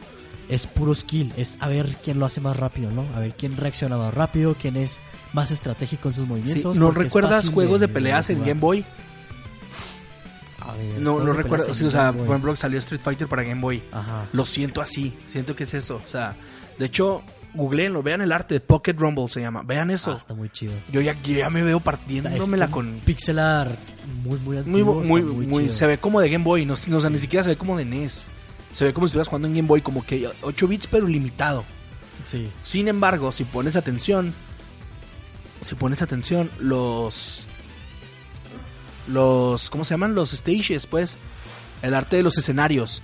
Es 0.48 0.66
puro 0.66 0.92
skill, 0.96 1.32
es 1.36 1.58
a 1.60 1.68
ver 1.68 1.96
quién 2.02 2.18
lo 2.18 2.26
hace 2.26 2.40
más 2.40 2.56
rápido, 2.56 2.90
¿no? 2.90 3.06
A 3.14 3.20
ver 3.20 3.32
quién 3.38 3.56
reacciona 3.56 3.96
más 3.96 4.12
rápido, 4.12 4.56
quién 4.60 4.76
es 4.76 5.00
más 5.32 5.52
estratégico 5.52 6.08
en 6.08 6.14
sus 6.14 6.24
Sí, 6.24 6.28
movimientos. 6.28 6.76
¿No 6.76 6.90
recuerdas 6.90 7.48
juegos 7.50 7.78
de, 7.78 7.86
peleas 7.86 8.30
en. 8.30 8.40
Game 8.40 8.58
Boy? 8.60 8.84
A 10.58 10.72
ver, 10.72 10.98
No, 10.98 11.20
no 11.20 11.32
recuerdo. 11.32 11.72
Sí, 11.72 11.84
o 11.84 11.90
sea, 11.92 12.12
por 12.12 12.26
ejemplo, 12.26 12.56
salió 12.56 12.80
Street 12.80 13.00
Fighter 13.00 13.28
para 13.28 13.44
Game 13.44 13.60
Boy. 13.60 13.80
Ajá. 13.92 14.26
Lo 14.32 14.44
siento 14.44 14.80
así, 14.82 15.16
siento 15.28 15.54
que 15.54 15.62
es 15.62 15.74
eso. 15.74 16.02
O 16.04 16.08
sea, 16.08 16.34
de 16.80 16.86
hecho, 16.86 17.22
googleenlo, 17.54 18.02
vean 18.02 18.20
el 18.20 18.32
arte 18.32 18.54
de 18.54 18.60
Pocket 18.60 18.94
Rumble 18.94 19.28
se 19.28 19.40
llama. 19.40 19.62
Vean 19.62 19.90
eso. 19.90 20.12
Ah, 20.12 20.16
está 20.16 20.34
muy 20.34 20.48
chido. 20.50 20.72
Yo 20.90 21.00
ya, 21.00 21.14
ya 21.22 21.48
me 21.50 21.62
veo 21.62 21.80
partiéndomela 21.80 22.68
con... 22.68 23.00
Pixel 23.04 23.38
art 23.38 23.78
muy, 24.24 24.38
muy 24.38 24.56
Muy, 24.56 24.56
antiguo. 24.58 24.94
muy, 25.02 25.22
muy, 25.22 25.62
chido. 25.64 25.74
se 25.74 25.86
ve 25.86 25.98
como 25.98 26.20
de 26.20 26.30
Game 26.30 26.44
Boy, 26.44 26.64
no, 26.64 26.74
no, 26.86 26.96
o 26.96 27.00
sea, 27.00 27.10
ni 27.10 27.20
siquiera 27.20 27.42
se 27.42 27.50
ve 27.50 27.56
como 27.56 27.76
de 27.76 27.84
NES. 27.84 28.24
Se 28.72 28.84
ve 28.84 28.92
como 28.94 29.06
si 29.06 29.10
estuvieras 29.10 29.28
jugando 29.28 29.48
en 29.48 29.54
Game 29.54 29.68
Boy, 29.68 29.82
como 29.82 30.04
que 30.04 30.28
8 30.42 30.68
bits 30.68 30.86
pero 30.86 31.06
limitado. 31.06 31.64
Sí. 32.24 32.48
Sin 32.62 32.88
embargo, 32.88 33.32
si 33.32 33.44
pones 33.44 33.76
atención, 33.76 34.32
si 35.60 35.74
pones 35.74 36.02
atención, 36.02 36.50
los... 36.58 37.44
Los... 39.08 39.68
¿Cómo 39.70 39.84
se 39.84 39.94
llaman? 39.94 40.14
Los 40.14 40.30
stages, 40.30 40.86
pues. 40.86 41.18
El 41.82 41.94
arte 41.94 42.16
de 42.16 42.22
los 42.22 42.38
escenarios. 42.38 43.02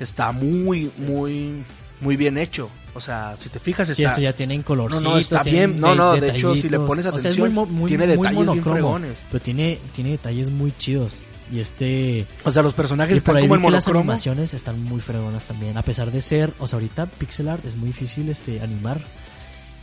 Está 0.00 0.32
muy, 0.32 0.90
muy, 0.98 1.62
muy 2.00 2.16
bien 2.16 2.36
hecho. 2.38 2.68
O 2.94 3.00
sea, 3.00 3.36
si 3.38 3.48
te 3.48 3.60
fijas, 3.60 3.86
Sí, 3.88 4.02
está... 4.02 4.14
eso 4.14 4.22
ya 4.22 4.32
tienen 4.32 4.62
colorcito. 4.62 5.02
No, 5.02 5.10
no, 5.14 5.18
está 5.18 5.42
tienen 5.42 5.70
bien. 5.72 5.80
No, 5.80 5.90
de- 5.90 5.96
no, 5.96 6.16
de 6.16 6.36
hecho, 6.36 6.54
si 6.54 6.68
le 6.68 6.78
pones 6.80 7.06
O 7.06 7.10
sea, 7.10 7.18
es 7.18 7.24
atención, 7.26 7.52
muy 7.54 7.54
mo- 7.54 7.66
muy- 7.66 7.88
tiene 7.88 8.06
muy 8.06 8.16
detalles 8.28 8.50
bien 8.52 8.62
fregones. 8.64 9.16
Pero 9.30 9.42
tiene, 9.42 9.78
tiene 9.94 10.10
detalles 10.10 10.50
muy 10.50 10.72
chidos. 10.76 11.20
Y 11.52 11.60
este... 11.60 12.26
O 12.44 12.50
sea, 12.50 12.62
los 12.62 12.74
personajes 12.74 13.16
Y 13.16 13.20
por 13.20 13.34
están 13.34 13.36
ahí 13.36 13.42
como 13.44 13.54
vi 13.54 13.58
en 13.60 13.66
que 13.66 13.70
las 13.72 13.88
animaciones 13.88 14.52
están 14.54 14.82
muy 14.82 15.00
fregonas 15.00 15.44
también. 15.46 15.78
A 15.78 15.82
pesar 15.82 16.10
de 16.10 16.20
ser... 16.22 16.52
O 16.58 16.66
sea, 16.66 16.76
ahorita 16.78 17.06
pixel 17.06 17.48
art 17.48 17.64
es 17.64 17.76
muy 17.76 17.88
difícil 17.88 18.28
este 18.28 18.60
animar. 18.60 19.00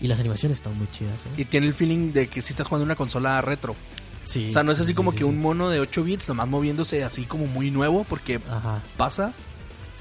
Y 0.01 0.07
las 0.07 0.19
animaciones 0.19 0.57
están 0.59 0.77
muy 0.77 0.87
chidas, 0.91 1.25
¿eh? 1.25 1.29
Y 1.41 1.45
tiene 1.45 1.67
el 1.67 1.73
feeling 1.73 2.11
de 2.11 2.27
que 2.27 2.41
si 2.41 2.51
estás 2.53 2.67
jugando 2.67 2.83
una 2.85 2.95
consola 2.95 3.39
retro. 3.41 3.75
Sí, 4.25 4.49
o 4.49 4.51
sea, 4.51 4.61
no 4.63 4.71
es 4.71 4.77
sí, 4.77 4.83
así 4.83 4.91
sí, 4.91 4.95
como 4.95 5.11
sí, 5.11 5.19
que 5.19 5.23
un 5.23 5.39
mono 5.39 5.69
de 5.69 5.79
8 5.79 6.03
bits 6.03 6.27
nomás 6.29 6.47
moviéndose 6.47 7.03
así 7.03 7.23
como 7.25 7.45
muy 7.45 7.71
nuevo 7.71 8.03
porque 8.09 8.39
Ajá. 8.49 8.81
pasa. 8.97 9.31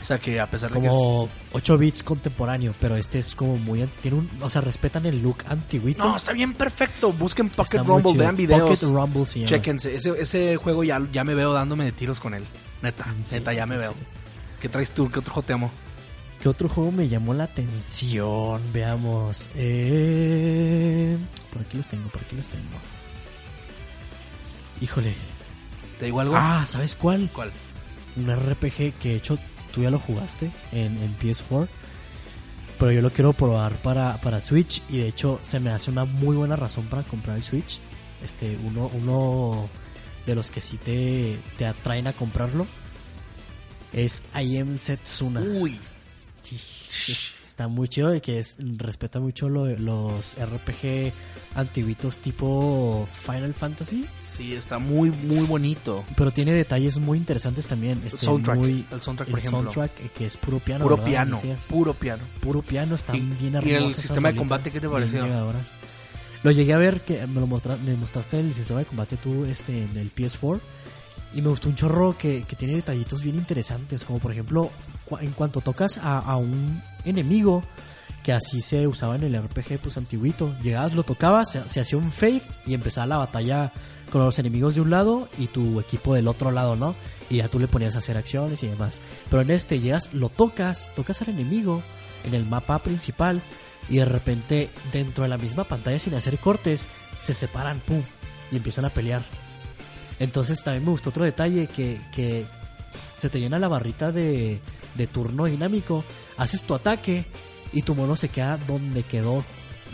O 0.05 0.07
sea, 0.07 0.19
que 0.19 0.39
a 0.39 0.47
pesar 0.47 0.71
de 0.71 0.83
que 0.83 0.87
Como 0.87 1.31
8 1.53 1.79
bits 1.79 2.03
contemporáneo, 2.03 2.75
pero 2.79 2.95
este 2.95 3.21
es 3.21 3.35
como 3.35 3.57
muy... 3.57 3.89
Tiene 4.03 4.19
un, 4.19 4.31
o 4.43 4.51
sea, 4.51 4.61
respetan 4.61 5.07
el 5.07 5.23
look 5.23 5.39
es... 5.47 5.51
antiguito. 5.51 6.07
No, 6.07 6.15
está 6.15 6.33
bien 6.33 6.53
perfecto. 6.53 7.11
Busquen 7.11 7.49
Pocket 7.49 7.79
Está 7.79 7.89
Rumble, 7.89 8.13
vean 8.13 8.37
videos. 8.37 8.69
Pocket 8.69 8.87
Rumble 8.87 9.25
se 9.25 9.39
llama. 9.39 9.49
Chéquense. 9.49 9.95
Ese, 9.95 10.11
ese 10.21 10.57
juego 10.57 10.85
ya, 10.85 11.01
ya 11.11 11.25
me 11.25 11.35
veo 11.35 11.55
dándome 11.55 11.87
de 11.87 11.93
tiros 11.93 12.21
con 12.21 12.35
él. 12.35 12.45
Neta, 12.83 13.07
Sí, 13.23 13.37
neta, 13.37 13.55
ya 13.55 13.65
me 13.65 13.77
sí. 13.77 13.81
veo. 13.81 13.95
¿Qué 14.61 14.69
traes 14.69 14.91
tú? 14.91 15.11
¿Qué 15.11 15.21
otro 15.21 15.33
juego 15.33 15.47
te 15.47 15.53
amo? 15.55 15.71
¿Qué 16.43 16.51
otro 16.51 16.69
juego 16.69 16.93
me 16.93 17.09
llamó 17.09 17.33
la 17.33 17.45
atención? 17.45 18.61
Veamos. 18.75 19.49
Eh... 19.55 21.17
Por 21.51 21.63
aquí 21.63 21.79
los 21.79 21.89
tengo, 21.89 22.11
por 22.11 22.21
aquí 22.21 22.37
los 22.37 22.49
tengo. 22.49 22.77
Híjole. 24.83 25.15
¿Te 25.99 26.05
digo 26.05 26.21
algo? 26.21 26.37
Ah, 26.37 26.67
¿sabes 26.67 26.95
cuál? 26.95 27.31
¿Cuál? 27.33 27.53
Un 28.17 28.31
RPG 28.37 28.93
que 29.01 29.09
de 29.09 29.15
hecho 29.17 29.39
tú 29.75 29.83
ya 29.83 29.91
lo 29.91 29.99
jugaste 29.99 30.51
en, 30.73 30.97
en 30.99 31.19
PS4. 31.19 31.69
Pero 32.79 32.93
yo 32.93 33.03
lo 33.03 33.11
quiero 33.11 33.33
probar 33.33 33.73
para, 33.77 34.17
para 34.19 34.41
Switch. 34.41 34.83
Y 34.89 34.99
de 34.99 35.09
hecho 35.09 35.39
se 35.43 35.61
me 35.61 35.71
hace 35.71 35.91
una 35.91 36.05
muy 36.05 36.37
buena 36.37 36.57
razón 36.57 36.85
para 36.87 37.03
comprar 37.03 37.37
el 37.37 37.45
Switch. 37.45 37.81
Este, 38.23 38.57
uno, 38.65 38.91
uno 38.95 39.69
de 40.27 40.35
los 40.35 40.51
que 40.51 40.61
sí 40.61 40.77
te, 40.77 41.37
te 41.59 41.67
atraen 41.67 42.07
a 42.07 42.13
comprarlo. 42.13 42.67
Es 43.93 44.23
I 44.35 44.59
Am 44.59 44.77
Setsuna. 44.77 45.41
Uy. 45.41 45.79
Sí, 46.43 47.15
está 47.37 47.69
muy 47.69 47.89
chido 47.89 48.15
y 48.15 48.21
que 48.21 48.39
es, 48.39 48.57
respeta 48.59 49.19
mucho 49.19 49.49
lo 49.49 49.67
los 49.67 50.37
RPG 50.37 51.13
antiguitos 51.55 52.19
tipo 52.19 53.09
Final 53.11 53.55
Fantasy, 53.55 54.07
Sí, 54.37 54.55
está 54.55 54.79
muy, 54.79 55.11
muy 55.11 55.47
bonito. 55.47 56.05
pero 56.17 56.31
tiene 56.33 56.53
detalles 56.53 56.99
muy 56.99 57.19
interesantes 57.19 57.67
también. 57.69 58.03
Este, 58.05 58.25
soundtrack, 58.27 58.59
muy- 58.59 58.85
el 58.91 59.01
soundtrack, 59.03 59.29
el 59.29 59.33
por 59.33 59.39
ejemplo. 59.39 59.61
soundtrack, 59.73 59.91
eh, 60.01 60.11
que 60.17 60.27
es 60.27 60.37
puro 60.37 60.59
piano. 60.59 60.83
Puro 60.83 60.97
¿verdad? 60.97 61.11
piano, 61.11 61.37
Decías. 61.37 61.67
puro 61.69 61.95
piano. 61.95 62.23
puro 62.41 62.63
piano, 62.63 62.95
están 62.97 63.17
Y- 63.17 63.21
bien 63.21 63.55
y 63.55 63.57
hermosas. 63.57 63.85
el 63.85 63.93
sistema 63.95 64.33
de 64.33 64.39
combate, 64.39 64.71
¿qué 64.71 64.81
te 64.81 64.89
pareció? 64.89 65.25
Lo 66.43 66.51
llegué 66.51 66.75
a 66.75 66.79
ver, 66.79 67.01
que 67.03 67.27
me 67.27 67.41
lo 67.41 67.47
mostra- 67.47 67.79
me 67.79 67.95
mostraste 67.97 68.39
el 68.41 68.53
sistema 68.53 68.81
de 68.81 68.87
combate 68.87 69.17
tú 69.17 69.45
este, 69.47 69.83
en 69.85 69.97
el 69.97 70.11
PS4. 70.11 70.61
Y 71.35 71.41
me 71.43 71.49
gustó 71.49 71.69
un 71.69 71.75
chorro 71.75 72.17
que, 72.19 72.45
que 72.47 72.55
tiene 72.55 72.75
detallitos 72.77 73.23
bien 73.23 73.37
interesantes. 73.37 74.05
Como 74.05 74.19
por 74.19 74.31
ejemplo, 74.33 74.71
cu- 75.07 75.19
en 75.19 75.31
cuanto 75.31 75.61
tocas 75.61 75.97
a, 75.99 76.19
a 76.19 76.37
un 76.37 76.81
enemigo, 77.05 77.63
que 78.23 78.33
así 78.33 78.61
se 78.63 78.87
usaba 78.87 79.17
en 79.17 79.25
el 79.25 79.35
RPG 79.37 79.79
pues 79.79 79.97
antiguito. 79.97 80.55
Llegabas, 80.63 80.95
lo 80.95 81.03
tocabas, 81.03 81.51
se, 81.51 81.67
se 81.69 81.81
hacía 81.81 81.99
un 81.99 82.13
fade 82.13 82.43
y 82.67 82.75
empezaba 82.75 83.07
la 83.07 83.17
batalla 83.17 83.73
con 84.15 84.25
los 84.25 84.39
enemigos 84.39 84.77
de 84.77 84.81
un 84.81 84.91
lado 84.91 85.29
y 85.39 85.49
tu 85.49 85.81
equipo 85.81 86.15
del 86.15 86.29
otro 86.29 86.53
lado, 86.53 86.77
¿no? 86.77 86.95
Y 87.29 87.39
ya 87.39 87.49
tú 87.49 87.59
le 87.59 87.67
ponías 87.67 87.97
a 87.97 87.99
hacer 87.99 88.17
acciones 88.17 88.63
y 88.63 88.69
demás. 88.69 89.03
Pero 89.29 89.43
en 89.43 89.51
este 89.51 89.81
llegas, 89.81 90.15
lo 90.15 90.29
tocas, 90.29 90.93
tocas 90.95 91.21
al 91.21 91.31
enemigo 91.31 91.83
en 92.23 92.33
el 92.35 92.45
mapa 92.45 92.79
principal 92.79 93.43
y 93.89 93.97
de 93.97 94.05
repente 94.05 94.71
dentro 94.93 95.25
de 95.25 95.31
la 95.31 95.37
misma 95.37 95.65
pantalla 95.65 95.99
sin 95.99 96.15
hacer 96.15 96.39
cortes 96.39 96.89
se 97.13 97.35
separan, 97.35 97.81
pum, 97.81 98.03
y 98.53 98.57
empiezan 98.57 98.85
a 98.85 98.91
pelear. 98.91 99.25
Entonces 100.21 100.63
también 100.63 100.85
me 100.85 100.93
gustó 100.93 101.11
otro 101.11 101.25
detalle 101.25 101.67
que, 101.67 102.01
que 102.15 102.47
se 103.17 103.29
te 103.29 103.41
llena 103.41 103.59
la 103.59 103.67
barrita 103.67 104.13
de, 104.13 104.61
de 104.95 105.07
turno 105.09 105.47
dinámico, 105.47 106.05
haces 106.37 106.63
tu 106.63 106.75
ataque 106.75 107.27
y 107.73 107.83
tu 107.83 107.97
mono 107.97 108.15
se 108.15 108.29
queda 108.29 108.59
donde 108.59 109.03
quedó, 109.03 109.45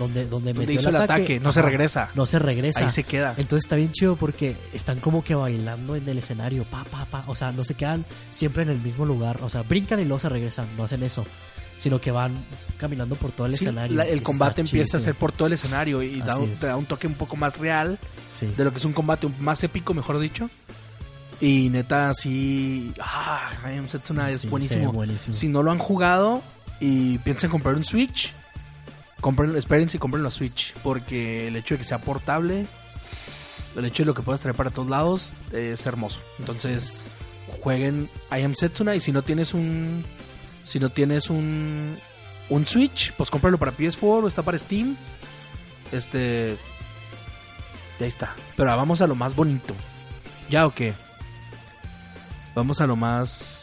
donde, 0.01 0.24
donde, 0.26 0.53
Donde 0.53 0.55
metió 0.66 0.74
hizo 0.80 0.88
el 0.88 0.96
ataque, 0.96 1.38
no 1.38 1.53
se 1.53 1.62
regresa. 1.62 2.11
No 2.16 2.26
se 2.26 2.38
regresa. 2.40 2.80
Ahí 2.84 2.90
se 2.90 3.05
queda. 3.05 3.34
Entonces 3.36 3.66
está 3.66 3.76
bien 3.76 3.92
chido 3.92 4.16
porque 4.16 4.57
están 4.72 4.98
como 4.98 5.22
que 5.22 5.36
bailando 5.36 5.94
en 5.94 6.09
el 6.09 6.18
escenario, 6.18 6.64
pa, 6.64 6.82
pa, 6.84 7.05
pa. 7.05 7.22
O 7.28 7.34
sea, 7.36 7.53
no 7.53 7.62
se 7.62 7.74
quedan 7.74 8.05
siempre 8.32 8.64
en 8.64 8.70
el 8.70 8.80
mismo 8.80 9.07
lugar. 9.07 9.38
O 9.42 9.48
sea, 9.48 9.62
brincan 9.62 10.01
y 10.01 10.05
luego 10.05 10.18
se 10.18 10.28
regresan, 10.28 10.66
no 10.76 10.82
hacen 10.84 11.03
eso. 11.05 11.24
Sino 11.76 12.01
que 12.01 12.11
van 12.11 12.32
caminando 12.76 13.14
por 13.14 13.30
todo 13.32 13.46
el 13.46 13.57
Sí, 13.57 13.64
escenario. 13.64 13.96
la- 13.96 14.05
el 14.07 14.22
combate 14.22 14.61
empieza 14.62 14.96
a 14.98 15.01
ser 15.01 15.14
por 15.14 15.32
todo 15.32 15.46
el 15.46 15.55
escenario 15.55 16.03
y 16.03 16.20
da 16.20 16.36
un, 16.36 16.51
es. 16.51 16.61
te 16.61 16.66
da 16.66 16.76
un 16.76 16.84
toque 16.86 17.07
un 17.07 17.14
poco 17.14 17.36
más 17.36 17.57
real 17.59 17.98
Sí. 18.30 18.53
de 18.57 18.64
lo 18.64 18.70
que 18.72 18.78
es 18.78 18.84
un 18.84 18.92
combate 18.92 19.28
más 19.38 19.62
épico, 19.64 19.94
mejor 19.94 20.18
dicho. 20.18 20.51
Y 21.40 21.70
neta, 21.70 22.12
sí. 22.12 22.92
Ah, 23.01 23.51
Setsuna 23.86 24.28
es 24.30 24.42
Sí, 24.42 24.48
buenísimo. 24.48 24.92
buenísimo. 24.92 25.34
Si 25.34 25.48
no 25.48 25.62
lo 25.62 25.70
han 25.72 25.78
jugado 25.78 26.42
y 26.80 27.16
piensan 27.18 27.48
comprar 27.51 27.74
un 27.76 27.84
Switch, 27.84 28.30
compren, 29.21 29.57
espérense 29.57 29.97
y 29.97 30.01
compren 30.01 30.23
la 30.23 30.31
Switch. 30.31 30.75
Porque 30.83 31.49
el 31.49 31.57
hecho 31.57 31.75
de 31.75 31.79
que 31.79 31.85
sea 31.85 31.99
portable, 31.99 32.66
el 33.77 33.85
hecho 33.85 34.03
de 34.03 34.07
lo 34.07 34.14
que 34.14 34.23
puedas 34.23 34.41
traer 34.41 34.57
para 34.57 34.71
todos 34.71 34.89
lados, 34.89 35.33
eh, 35.53 35.73
es 35.75 35.87
hermoso. 35.87 36.21
Entonces, 36.39 37.11
jueguen 37.62 38.09
I 38.31 38.43
Am 38.43 38.55
Setsuna 38.55 38.95
y 38.95 39.01
si 39.01 39.12
no 39.12 39.23
tienes 39.23 39.55
un. 39.55 40.05
Si 40.64 40.79
no 40.79 40.91
tienes 40.91 41.31
un. 41.31 41.97
Un 42.49 42.66
Switch, 42.66 43.12
pues 43.12 43.31
cómpralo 43.31 43.59
para 43.59 43.73
PS4 43.73 44.25
o 44.25 44.27
está 44.27 44.43
para 44.43 44.59
Steam. 44.59 44.97
Este. 45.93 46.57
y 47.99 48.03
ahí 48.03 48.09
está. 48.09 48.35
Pero 48.57 48.77
vamos 48.77 49.01
a 49.01 49.07
lo 49.07 49.14
más 49.14 49.35
bonito. 49.37 49.75
¿Ya 50.49 50.66
o 50.66 50.75
qué? 50.75 50.95
Vamos 52.55 52.81
a 52.81 52.87
lo 52.87 52.97
más. 52.97 53.59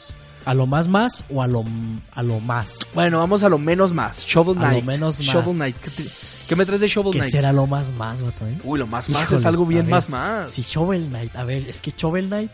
¿A 0.48 0.54
lo 0.54 0.66
más 0.66 0.88
más 0.88 1.26
o 1.30 1.44
a 1.44 1.48
lo, 1.48 1.66
a 2.14 2.24
lo 2.24 2.40
más? 2.40 2.80
Bueno, 2.94 3.20
vamos 3.20 3.44
a 3.44 3.50
lo 3.50 3.58
menos 3.60 3.92
más. 3.94 4.26
Shovel 4.26 4.58
A 4.60 4.62
lo 4.62 4.68
Knight. 4.70 4.86
menos 4.86 5.18
más. 5.20 5.28
Shovel 5.28 5.56
Knight. 5.56 5.76
¿Qué, 5.76 5.90
te- 5.90 6.04
qué 6.48 6.56
me 6.56 6.66
traes 6.66 6.80
de 6.82 6.88
Shovel 6.88 7.12
¿Qué 7.12 7.20
Knight? 7.20 7.32
será 7.34 7.52
lo 7.52 7.68
más 7.68 7.92
más, 7.94 8.22
vato, 8.22 8.48
eh? 8.48 8.58
Uy, 8.64 8.80
lo 8.80 8.88
más 8.88 9.10
más 9.10 9.24
Híjole, 9.24 9.40
es 9.42 9.46
algo 9.46 9.66
bien 9.66 9.86
ver, 9.86 9.92
más 9.96 10.10
más. 10.10 10.52
Si 10.54 10.62
Shovel 10.62 11.08
Knight, 11.10 11.36
a 11.36 11.44
ver, 11.44 11.68
es 11.70 11.82
que 11.82 11.92
Shovel 11.96 12.28
Knight 12.28 12.52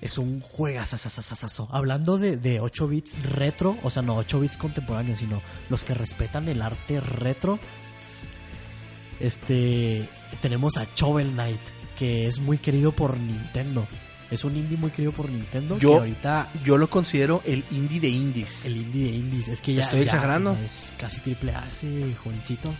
es 0.00 0.16
un 0.16 0.40
juegazazazazazo. 0.40 1.68
Hablando 1.70 2.16
de, 2.16 2.38
de 2.38 2.60
8 2.60 2.88
bits 2.88 3.22
retro, 3.24 3.76
o 3.82 3.90
sea, 3.90 4.00
no 4.02 4.16
8 4.16 4.40
bits 4.40 4.56
contemporáneos, 4.56 5.18
sino 5.18 5.42
los 5.68 5.84
que 5.84 5.92
respetan 5.92 6.48
el 6.48 6.62
arte 6.62 7.00
retro. 7.00 7.58
Este, 9.20 10.08
tenemos 10.42 10.76
a 10.76 10.86
Shovel 10.94 11.32
Knight, 11.32 11.60
que 11.98 12.26
es 12.26 12.38
muy 12.40 12.58
querido 12.58 12.92
por 12.92 13.18
Nintendo. 13.18 13.86
Es 14.30 14.44
un 14.44 14.56
indie 14.56 14.76
muy 14.76 14.90
querido 14.90 15.12
por 15.12 15.30
Nintendo. 15.30 15.78
Yo- 15.78 15.90
que 15.92 15.96
ahorita 15.98 16.48
Yo 16.64 16.76
lo 16.78 16.88
considero 16.90 17.42
el 17.44 17.62
indie 17.70 18.00
de 18.00 18.08
indies. 18.08 18.64
el 18.64 18.76
indie 18.76 19.04
de 19.10 19.16
indies 19.18 19.48
es 19.48 19.62
que 19.62 19.74
ya, 19.74 19.82
Estoy 19.82 20.00
ya- 20.00 20.04
exagerando. 20.06 20.56
es 20.64 20.92
casi 20.98 21.20
triple 21.20 21.54
A 21.54 21.64
ese 21.68 22.12
jovencito. 22.22 22.74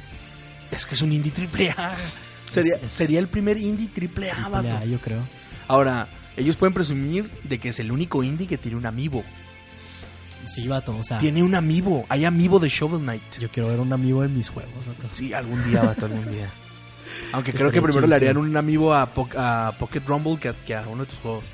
Es 0.72 0.84
que 0.86 0.94
es 0.97 1.03
un 1.03 1.12
indie 1.12 1.30
triple 1.32 1.70
A. 1.70 1.94
Sería, 2.51 2.74
Es- 2.82 2.90
sería 2.92 3.18
el 3.20 3.28
primer 3.28 3.57
indie 3.59 3.88
triple 3.88 4.30
A, 4.30 4.51
Triple 4.51 4.70
A, 4.70 4.84
yo 4.84 5.01
creo. 5.01 5.20
Ahora, 5.68 6.09
ellos 6.36 6.55
pueden 6.57 6.72
presumir 6.74 7.30
de 7.44 7.59
que 7.59 7.68
es 7.70 7.78
el 7.80 7.90
único 7.92 8.22
indie 8.22 8.47
que 8.47 8.59
tiene 8.59 8.76
un 8.76 8.86
amiibo. 8.86 9.24
Sí, 10.47 10.68
vato, 10.68 10.97
o 10.97 11.03
sea, 11.03 11.18
Tiene 11.18 11.42
un 11.42 11.55
amiibo. 11.57 12.07
Hay 12.09 12.24
amiibo 12.24 12.61
de 12.61 12.68
Shovel 12.68 13.01
Knight. 13.01 13.38
yo 13.40 13.49
quiero 13.51 13.68
ver 13.68 13.80
un 13.80 13.92
amigo 13.92 14.22
en 14.22 14.36
mis 14.36 14.49
juegos. 14.49 14.72
vato. 14.86 15.09
Sí, 15.12 15.32
algún 15.34 15.62
día, 15.68 15.82
vato, 15.82 16.07
algún 16.07 16.30
día. 16.32 16.49
Aunque 17.32 17.52
creo 17.52 17.70
que 17.70 17.80
primero 17.82 18.07
le 18.07 18.14
harían 18.14 18.36
un 18.36 18.57
amiibo 18.57 18.94
a, 18.94 19.07
Po- 19.07 19.28
a 19.36 19.72
Pocket 19.78 20.02
Rumble 20.07 20.38
que 20.38 20.48
a, 20.50 20.52
que 20.54 20.74
a 20.74 20.82
uno 20.82 21.04
de 21.04 21.11
tus 21.11 21.18
juegos. 21.20 21.44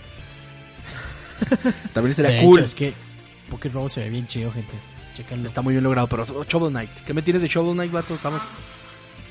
También 1.92 2.04
De 2.04 2.22
estaría 2.22 2.38
hecho, 2.40 2.46
cool. 2.48 2.60
es 2.60 2.74
que 2.74 2.94
Pokémon 3.50 3.74
Robo 3.74 3.88
se 3.88 4.00
ve 4.00 4.10
bien 4.10 4.26
chido, 4.26 4.52
gente. 4.52 4.72
Está 5.44 5.60
muy 5.60 5.74
bien 5.74 5.84
logrado, 5.84 6.06
pero 6.08 6.24
Shovel 6.44 6.70
Knight. 6.70 6.90
¿Qué 7.06 7.12
me 7.12 7.22
tienes 7.22 7.42
de 7.42 7.48
Shovel 7.48 7.74
Knight, 7.74 7.92
vato? 7.92 8.14
Estamos... 8.14 8.42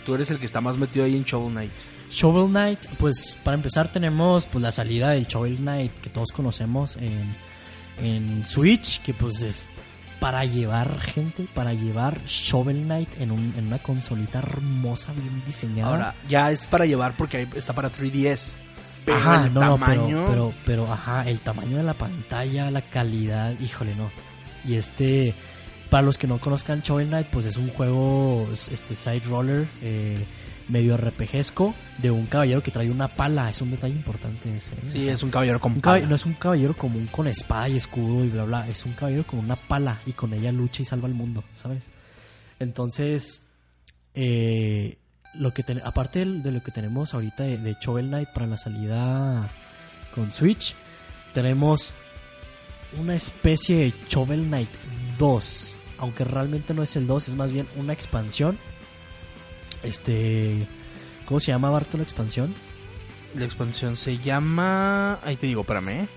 Tú 0.06 0.16
eres 0.16 0.30
el 0.32 0.40
que 0.40 0.46
está 0.46 0.62
más 0.62 0.78
metido 0.78 1.06
ahí 1.06 1.16
en 1.16 1.24
Shovel 1.24 1.52
Knight. 1.52 1.72
Shovel 2.10 2.50
Knight, 2.50 2.80
pues 2.98 3.38
para 3.44 3.56
empezar 3.56 3.88
tenemos 3.92 4.46
pues 4.46 4.62
la 4.62 4.72
salida 4.72 5.10
del 5.12 5.26
Shovel 5.26 5.58
Knight 5.58 5.92
que 6.02 6.10
todos 6.10 6.32
conocemos 6.32 6.98
en, 6.98 7.36
en 8.02 8.46
Switch, 8.46 9.02
que 9.02 9.14
pues 9.14 9.42
es 9.42 9.70
para 10.22 10.46
llevar 10.46 10.98
gente, 11.02 11.48
para 11.54 11.74
llevar 11.74 12.24
Shovel 12.26 12.84
Knight 12.84 13.10
en, 13.20 13.32
un, 13.32 13.54
en 13.58 13.66
una 13.68 13.80
consolita 13.80 14.38
hermosa, 14.40 15.12
bien 15.14 15.42
diseñada. 15.46 15.90
Ahora, 15.92 16.16
ya 16.30 16.52
es 16.52 16.66
para 16.68 16.86
llevar 16.86 17.14
porque 17.18 17.48
está 17.56 17.74
para 17.74 17.92
3DS. 17.92 18.54
Pero 19.04 19.18
ajá, 19.18 19.46
el 19.48 19.54
no, 19.54 19.62
no, 19.62 19.72
tamaño... 19.80 20.06
pero, 20.08 20.26
pero, 20.28 20.54
pero, 20.86 20.94
ajá, 20.94 21.28
el 21.28 21.40
tamaño 21.40 21.76
de 21.78 21.84
la 21.84 21.96
pantalla, 21.96 22.70
la 22.70 22.84
calidad, 22.84 23.60
híjole, 23.60 23.96
no. 23.96 24.12
Y 24.64 24.76
este, 24.76 25.34
para 25.90 26.04
los 26.04 26.20
que 26.20 26.28
no 26.28 26.38
conozcan 26.38 26.82
Shovel 26.82 27.08
Knight, 27.08 27.26
pues 27.28 27.48
es 27.48 27.58
un 27.58 27.70
juego, 27.70 28.48
es- 28.54 28.70
este 28.70 28.94
side 28.94 29.22
roller, 29.28 29.66
eh, 29.82 30.24
medio 30.72 30.96
RPGesco, 30.98 31.76
de 32.00 32.10
un 32.12 32.26
caballero 32.28 32.64
que 32.64 32.72
trae 32.72 32.90
una 32.90 33.08
pala, 33.10 33.50
es 33.50 33.62
un 33.62 33.72
detalle 33.72 33.94
importante 33.94 34.56
ese. 34.56 34.72
Sí, 34.92 35.00
O 35.00 35.02
sea, 35.02 35.14
es 35.14 35.24
un 35.24 35.30
caballero 35.30 35.60
con 35.60 35.74
un 35.74 35.82
pala. 35.82 36.00
caball- 36.00 36.08
no 36.10 36.16
es 36.16 36.26
un 36.26 36.34
caballero 36.34 36.76
común 36.76 37.08
con 37.12 37.28
espada 37.28 37.68
y 37.70 37.78
escudo 37.78 38.24
y 38.26 38.30
bla 38.30 38.46
bla, 38.46 38.68
es 38.70 38.86
un 38.86 38.94
caballero 38.94 39.26
con 39.28 39.40
una 39.40 39.56
pala 39.56 40.00
y 40.06 40.14
con 40.14 40.34
ella 40.34 40.52
lucha 40.52 40.82
y 40.82 40.86
salva 40.86 41.08
al 41.08 41.14
mundo, 41.14 41.44
¿sabes? 41.56 41.88
Entonces, 42.60 43.44
eh, 44.14 44.98
lo 45.36 45.54
que 45.54 45.64
ten- 45.64 45.82
aparte 45.84 46.26
de 46.26 46.52
lo 46.52 46.62
que 46.62 46.72
tenemos 46.72 47.14
ahorita 47.14 47.44
de, 47.44 47.58
de 47.58 47.76
Shovel 47.82 48.08
Knight 48.08 48.30
para 48.30 48.48
la 48.48 48.58
salida 48.58 49.48
con 50.16 50.32
Switch, 50.34 50.76
tenemos 51.34 51.96
una 53.00 53.16
especie 53.16 53.78
de 53.78 53.94
Shovel 54.10 54.44
Knight 54.48 54.70
2, 55.18 55.78
aunque 56.00 56.24
realmente 56.26 56.74
no 56.74 56.84
es 56.84 56.96
el 56.96 57.08
2, 57.08 57.30
es 57.30 57.36
más 57.36 57.52
bien 57.54 57.66
una 57.78 57.94
expansión. 57.94 58.58
Este, 59.84 60.68
¿cómo 61.26 61.40
se 61.40 61.52
llama 61.52 61.70
Barto 61.70 61.98
la 61.98 62.04
expansión? 62.04 62.54
La 63.36 63.46
expansión 63.46 63.96
se 63.96 64.18
llama... 64.18 65.20
Ahí 65.24 65.36
te 65.36 65.48
digo, 65.48 65.62
espérame. 65.62 65.90
¿eh? 65.90 66.08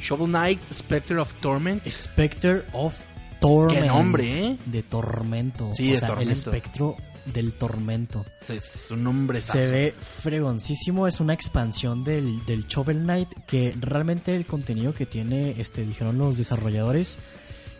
Shovel 0.00 0.28
Knight, 0.28 0.60
Spectre 0.72 1.18
of 1.18 1.32
Torment. 1.34 1.86
Spectre 1.88 2.62
of 2.72 2.94
Torment. 3.40 3.82
Qué 3.82 3.86
nombre, 3.86 4.46
¿eh? 4.46 4.58
De 4.66 4.82
tormento. 4.82 5.70
Sí, 5.74 5.90
o 5.90 5.92
de 5.92 5.98
sea, 5.98 6.14
el 6.20 6.30
espectro 6.30 6.96
del 7.26 7.54
tormento. 7.54 8.24
Sí, 8.40 8.54
Es 8.54 8.90
un 8.90 9.02
nombre 9.02 9.40
Se 9.40 9.70
ve 9.70 9.94
fregoncísimo, 9.98 11.06
es 11.06 11.20
una 11.20 11.32
expansión 11.34 12.04
del, 12.04 12.44
del 12.46 12.66
Shovel 12.66 12.98
Knight 12.98 13.28
que 13.46 13.74
realmente 13.80 14.34
el 14.34 14.46
contenido 14.46 14.94
que 14.94 15.06
tiene, 15.06 15.54
este, 15.58 15.84
dijeron 15.84 16.18
los 16.18 16.38
desarrolladores, 16.38 17.18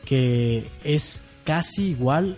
que 0.05 0.69
es 0.85 1.23
casi 1.45 1.91
igual 1.91 2.37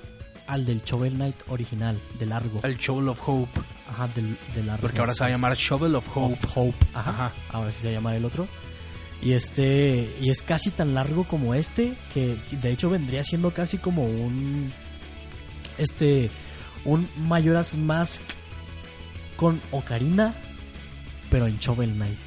al 0.48 0.64
del 0.64 0.82
Shovel 0.82 1.14
Knight 1.14 1.36
original, 1.48 2.00
de 2.18 2.26
largo. 2.26 2.60
El 2.64 2.76
Shovel 2.76 3.08
of 3.08 3.20
Hope. 3.24 3.60
Ajá, 3.88 4.08
del, 4.08 4.36
de 4.54 4.64
largo. 4.64 4.82
Porque 4.82 4.98
ahora 4.98 5.14
se 5.14 5.20
va 5.20 5.26
a 5.28 5.30
llamar 5.30 5.56
Shovel 5.56 5.94
of 5.94 6.16
Hope. 6.16 6.34
Of 6.34 6.56
Hope. 6.56 6.86
Ajá. 6.94 7.10
Ajá. 7.10 7.32
Ahora 7.50 7.70
sí 7.70 7.82
se 7.82 7.86
va 7.88 7.90
a 7.92 7.94
llamar 7.94 8.14
el 8.16 8.24
otro. 8.24 8.48
Y 9.22 9.32
este 9.32 10.16
y 10.20 10.30
es 10.30 10.42
casi 10.42 10.70
tan 10.70 10.94
largo 10.94 11.24
como 11.24 11.54
este 11.54 11.94
que 12.14 12.36
de 12.50 12.70
hecho 12.70 12.88
vendría 12.88 13.24
siendo 13.24 13.52
casi 13.52 13.78
como 13.78 14.04
un 14.04 14.72
este 15.76 16.30
un 16.84 17.08
Majora's 17.16 17.76
Mask 17.76 18.22
con 19.36 19.60
Ocarina 19.72 20.34
pero 21.30 21.46
en 21.46 21.58
Shovel 21.58 21.94
Knight. 21.94 22.18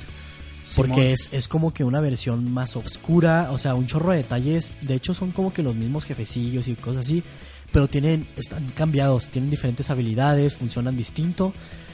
Porque 0.75 0.93
Simón. 0.93 1.07
es, 1.07 1.29
es 1.31 1.47
como 1.47 1.73
que 1.73 1.83
una 1.83 1.99
versión 1.99 2.51
más 2.51 2.75
oscura, 2.75 3.49
o 3.51 3.57
sea, 3.57 3.75
un 3.75 3.87
chorro 3.87 4.11
de 4.11 4.17
detalles. 4.17 4.77
De 4.81 4.95
hecho, 4.95 5.13
son 5.13 5.31
como 5.31 5.51
que 5.51 5.63
los 5.63 5.75
mismos 5.75 6.05
jefecillos 6.05 6.67
y 6.69 6.75
cosas 6.75 7.05
así, 7.05 7.23
pero 7.71 7.87
tienen 7.87 8.27
están 8.37 8.69
cambiados, 8.75 9.29
tienen 9.29 9.49
diferentes 9.49 9.89
habilidades, 9.89 10.55
funcionan 10.55 10.95
distinto 10.97 11.53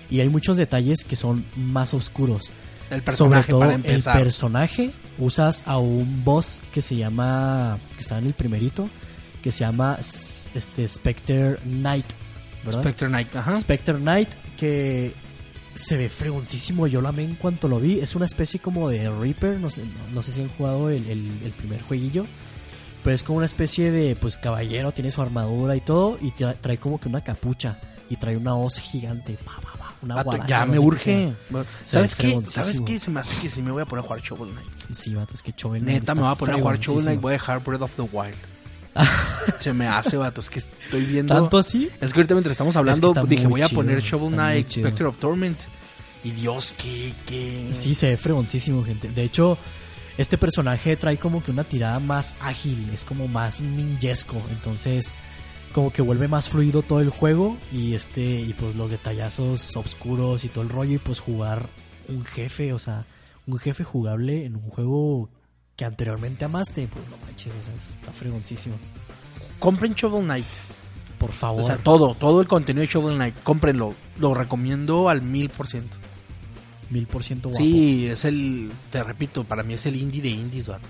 y 0.10 0.20
hay 0.22 0.30
muchos 0.30 0.58
detalles 0.58 1.04
que 1.04 1.16
son 1.16 1.46
más 1.56 1.94
oscuros. 1.94 2.52
El 2.90 3.02
Sobre 3.14 3.44
todo 3.44 3.60
para 3.62 3.74
el 3.76 3.82
personaje, 4.18 4.92
usas 5.18 5.62
a 5.66 5.78
un 5.78 6.24
boss 6.24 6.62
que 6.74 6.82
se 6.82 6.96
llama, 6.96 7.78
que 7.96 8.02
está 8.02 8.18
en 8.18 8.28
el 8.28 8.34
primerito, 8.34 8.90
que 9.44 9.52
se 9.52 9.60
llama 9.66 9.98
este 10.00 10.88
Spectre 10.88 11.58
Knight, 11.66 12.06
¿verdad? 12.66 12.82
Spectre 12.82 13.08
Knight, 13.10 13.36
ajá. 13.36 13.54
Spectre 13.56 13.96
Knight, 13.96 14.30
que 14.56 15.14
se 15.76 15.98
ve 15.98 16.08
fregoncísimo. 16.10 16.88
Yo 16.88 17.02
lo 17.02 17.10
amé 17.10 17.24
en 17.26 17.36
cuanto 17.36 17.68
lo 17.68 17.80
vi. 17.80 18.00
Es 18.00 18.16
una 18.16 18.26
especie 18.26 18.60
como 18.62 18.90
de 18.90 19.10
Reaper. 19.10 19.60
No 19.60 19.70
sé, 19.70 19.84
no, 19.84 20.16
no 20.16 20.22
sé 20.22 20.32
si 20.32 20.42
han 20.42 20.48
jugado 20.50 20.90
el, 20.90 21.06
el- 21.10 21.42
el 21.46 21.52
primer 21.52 21.82
jueguillo. 21.82 22.26
Pero 23.08 23.16
es 23.16 23.24
como 23.24 23.38
una 23.38 23.46
especie 23.46 23.90
de, 23.90 24.18
pues, 24.18 24.36
caballero, 24.38 24.92
tiene 24.92 25.12
su 25.12 25.22
armadura 25.22 25.78
y 25.78 25.80
todo, 25.80 26.18
y 26.22 26.32
tra- 26.32 26.58
trae 26.60 26.78
como 26.78 27.00
que 27.00 27.08
una 27.08 27.22
capucha, 27.22 27.80
y 28.10 28.18
trae 28.18 28.36
una 28.36 28.54
hoz 28.56 28.80
gigante, 28.80 29.38
una 30.02 30.16
Vato, 30.16 30.46
ya 30.46 30.66
no 30.66 30.74
me 30.74 30.80
urge. 30.80 31.32
¿Sabes 31.84 32.16
qué? 32.16 32.38
¿Sabes 32.46 32.82
qué? 32.82 33.00
Se 33.00 33.10
me 33.10 33.22
hace 33.22 33.42
que 33.42 33.50
sí 33.50 33.62
me 33.62 33.72
voy 33.72 33.84
a 33.84 33.86
poner 33.86 34.04
a 34.04 34.08
jugar 34.10 34.22
Shovel 34.22 34.52
Knight. 34.52 34.68
Sí, 34.92 35.16
vato, 35.16 35.36
es 35.36 35.42
que 35.42 35.54
Shovel 35.56 35.84
Knight 35.84 36.02
Neta, 36.02 36.16
me 36.16 36.22
voy 36.24 36.32
a 36.32 36.36
poner 36.36 36.56
a 36.56 36.60
jugar 36.60 36.80
Shovel 36.80 37.04
Knight. 37.06 37.22
Voy 37.22 37.30
a 37.30 37.34
dejar 37.34 37.64
Breath 37.64 37.82
of 37.84 37.92
the 37.96 38.02
Wild. 38.02 38.36
Se 39.62 39.72
me 39.72 39.88
hace, 39.88 40.18
vato. 40.18 40.42
Es 40.42 40.50
que 40.50 40.60
estoy 40.60 41.06
viendo. 41.06 41.34
¿Tanto 41.34 41.58
así? 41.58 41.90
Es 42.02 42.12
que 42.12 42.20
ahorita 42.20 42.34
mientras 42.34 42.52
estamos 42.52 42.76
hablando, 42.76 43.14
dije, 43.26 43.48
voy 43.48 43.62
a 43.62 43.68
chido, 43.70 43.80
poner 43.80 44.02
Shovel 44.02 44.34
Knight. 44.34 44.70
Spectre 44.70 45.06
of 45.06 45.18
Torment. 45.18 45.58
Y 46.26 46.32
Dios, 46.32 46.76
qué, 46.78 47.14
qué. 47.26 47.70
Sí, 47.72 47.94
se 47.94 48.08
ve 48.08 48.18
fregoncísimo, 48.18 48.84
gente. 48.84 49.08
De 49.08 49.24
hecho, 49.24 49.58
este 50.18 50.38
personaje 50.38 50.96
trae 50.96 51.18
como 51.18 51.44
que 51.44 51.52
una 51.52 51.64
tirada 51.64 52.00
más 52.00 52.36
ágil, 52.40 52.90
es 52.94 53.06
como 53.06 53.28
más 53.28 53.62
ninjesco, 53.62 54.42
entonces 54.52 55.14
como 55.74 55.92
que 55.92 56.02
vuelve 56.02 56.28
más 56.28 56.50
fluido 56.50 56.82
todo 56.82 57.02
el 57.02 57.10
juego 57.10 57.58
y 57.72 57.94
este 57.94 58.22
y 58.22 58.54
pues 58.54 58.76
los 58.76 58.90
detallazos 58.90 59.76
oscuros 59.76 60.44
y 60.44 60.50
todo 60.50 60.64
el 60.64 60.70
rollo 60.70 60.94
y 60.94 60.98
pues 60.98 61.20
jugar 61.20 61.68
un 62.08 62.26
jefe, 62.26 62.74
o 62.74 62.80
sea, 62.80 63.06
un 63.46 63.60
jefe 63.60 63.84
jugable 63.84 64.46
en 64.46 64.56
un 64.56 64.64
juego 64.64 65.30
que 65.76 65.86
anteriormente 65.86 66.46
amaste, 66.46 66.88
pues 66.88 67.08
no 67.10 67.18
manches, 67.26 67.54
o 67.54 67.64
sea, 67.64 67.74
está 67.76 68.12
fregoncísimo. 68.12 68.76
Compren 69.60 69.94
Shovel 69.94 70.24
Knight. 70.24 70.46
Por 71.20 71.32
favor, 71.32 71.64
O 71.64 71.66
sea, 71.66 71.78
todo, 71.78 72.14
todo 72.14 72.42
el 72.42 72.48
contenido 72.48 72.82
de 72.82 72.88
Shovel 72.88 73.16
Knight. 73.16 73.36
Cómprenlo. 73.44 73.96
Lo 74.20 74.36
recomiendo 74.36 75.10
al 75.10 75.24
mil 75.24 75.50
por 75.50 75.68
ciento. 75.68 75.98
Mil 76.90 77.08
por 77.08 77.24
ciento 77.24 77.50
guapo. 77.50 77.64
Sí, 77.64 78.08
es 78.08 78.26
el. 78.26 78.72
Te 78.92 79.04
repito, 79.04 79.44
para 79.44 79.64
mí 79.64 79.74
es 79.74 79.86
el 79.86 79.96
indie 79.96 80.22
de 80.22 80.30
indies, 80.30 80.68
vato. 80.68 80.88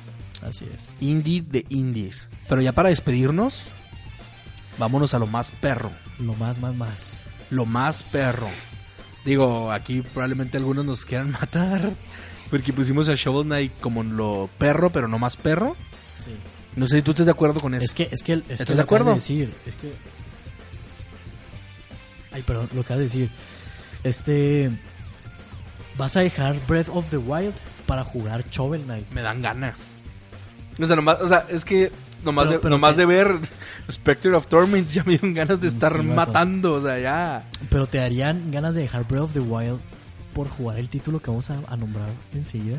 Así 0.47 0.65
es. 0.73 0.95
Indie 0.99 1.41
de 1.41 1.65
indies. 1.69 2.29
Pero 2.47 2.61
ya 2.61 2.71
para 2.71 2.89
despedirnos, 2.89 3.63
vámonos 4.77 5.13
a 5.13 5.19
lo 5.19 5.27
más 5.27 5.51
perro. 5.51 5.91
Lo 6.19 6.33
más, 6.35 6.59
más, 6.59 6.75
más. 6.75 7.21
Lo 7.49 7.65
más 7.65 8.03
perro. 8.03 8.49
Digo, 9.25 9.71
aquí 9.71 10.01
probablemente 10.01 10.57
algunos 10.57 10.85
nos 10.85 11.05
quieran 11.05 11.31
matar. 11.39 11.93
Porque 12.49 12.71
pusimos 12.71 13.09
a 13.09 13.15
Shovel 13.15 13.45
Knight 13.45 13.73
como 13.81 14.03
lo 14.03 14.49
perro, 14.57 14.89
pero 14.89 15.07
no 15.07 15.19
más 15.19 15.35
perro. 15.35 15.75
Sí. 16.17 16.31
No 16.75 16.87
sé 16.87 16.97
si 16.97 17.01
tú 17.01 17.11
estás 17.11 17.25
de 17.25 17.31
acuerdo 17.31 17.59
con 17.59 17.73
eso. 17.73 17.83
Es 17.83 17.93
que, 17.93 18.07
es 18.11 18.21
que, 18.23 18.33
es 18.33 18.43
que 18.43 18.53
¿Estás 18.53 18.69
lo 18.69 18.75
de 18.75 18.81
acuerdo? 18.83 19.15
decir, 19.15 19.51
es 19.65 19.75
que... 19.75 19.91
Ay, 22.31 22.43
perdón, 22.43 22.69
lo 22.73 22.81
acabas 22.81 22.99
de 22.99 23.03
decir. 23.05 23.29
Este... 24.03 24.71
Vas 25.97 26.15
a 26.15 26.19
dejar 26.21 26.55
Breath 26.67 26.89
of 26.89 27.09
the 27.09 27.17
Wild 27.17 27.53
para 27.85 28.03
jugar 28.03 28.47
Shovel 28.49 28.83
Knight. 28.83 29.09
Me 29.11 29.21
dan 29.21 29.41
ganas. 29.41 29.75
O 30.79 30.85
sea, 30.85 30.95
nomás, 30.95 31.19
o 31.21 31.27
sea 31.27 31.45
es 31.49 31.65
que 31.65 31.91
nomás, 32.23 32.45
Pero- 32.47 32.57
de, 32.57 32.61
pero 32.63 32.69
nomás 32.75 32.93
que- 32.95 32.99
de 33.01 33.05
ver 33.07 33.39
Spectre 33.91 34.35
of 34.35 34.47
Torment 34.47 34.87
ya 34.89 35.03
me 35.03 35.11
dieron 35.13 35.33
ganas 35.33 35.59
de 35.59 35.67
estar 35.69 35.93
Sí, 35.93 35.99
matando. 36.03 36.73
O 36.73 36.81
sea, 36.83 36.99
ya. 36.99 37.43
Pero 37.69 37.87
te 37.87 37.97
darían 37.97 38.51
ganas 38.51 38.75
de 38.75 38.81
dejar 38.81 39.07
Breath 39.07 39.23
of 39.23 39.33
the 39.33 39.39
Wild 39.39 39.79
por 40.33 40.49
jugar 40.49 40.77
el 40.77 40.89
título 40.89 41.19
que 41.19 41.31
vamos 41.31 41.49
a, 41.49 41.57
a 41.67 41.75
nombrar 41.77 42.09
enseguida. 42.33 42.77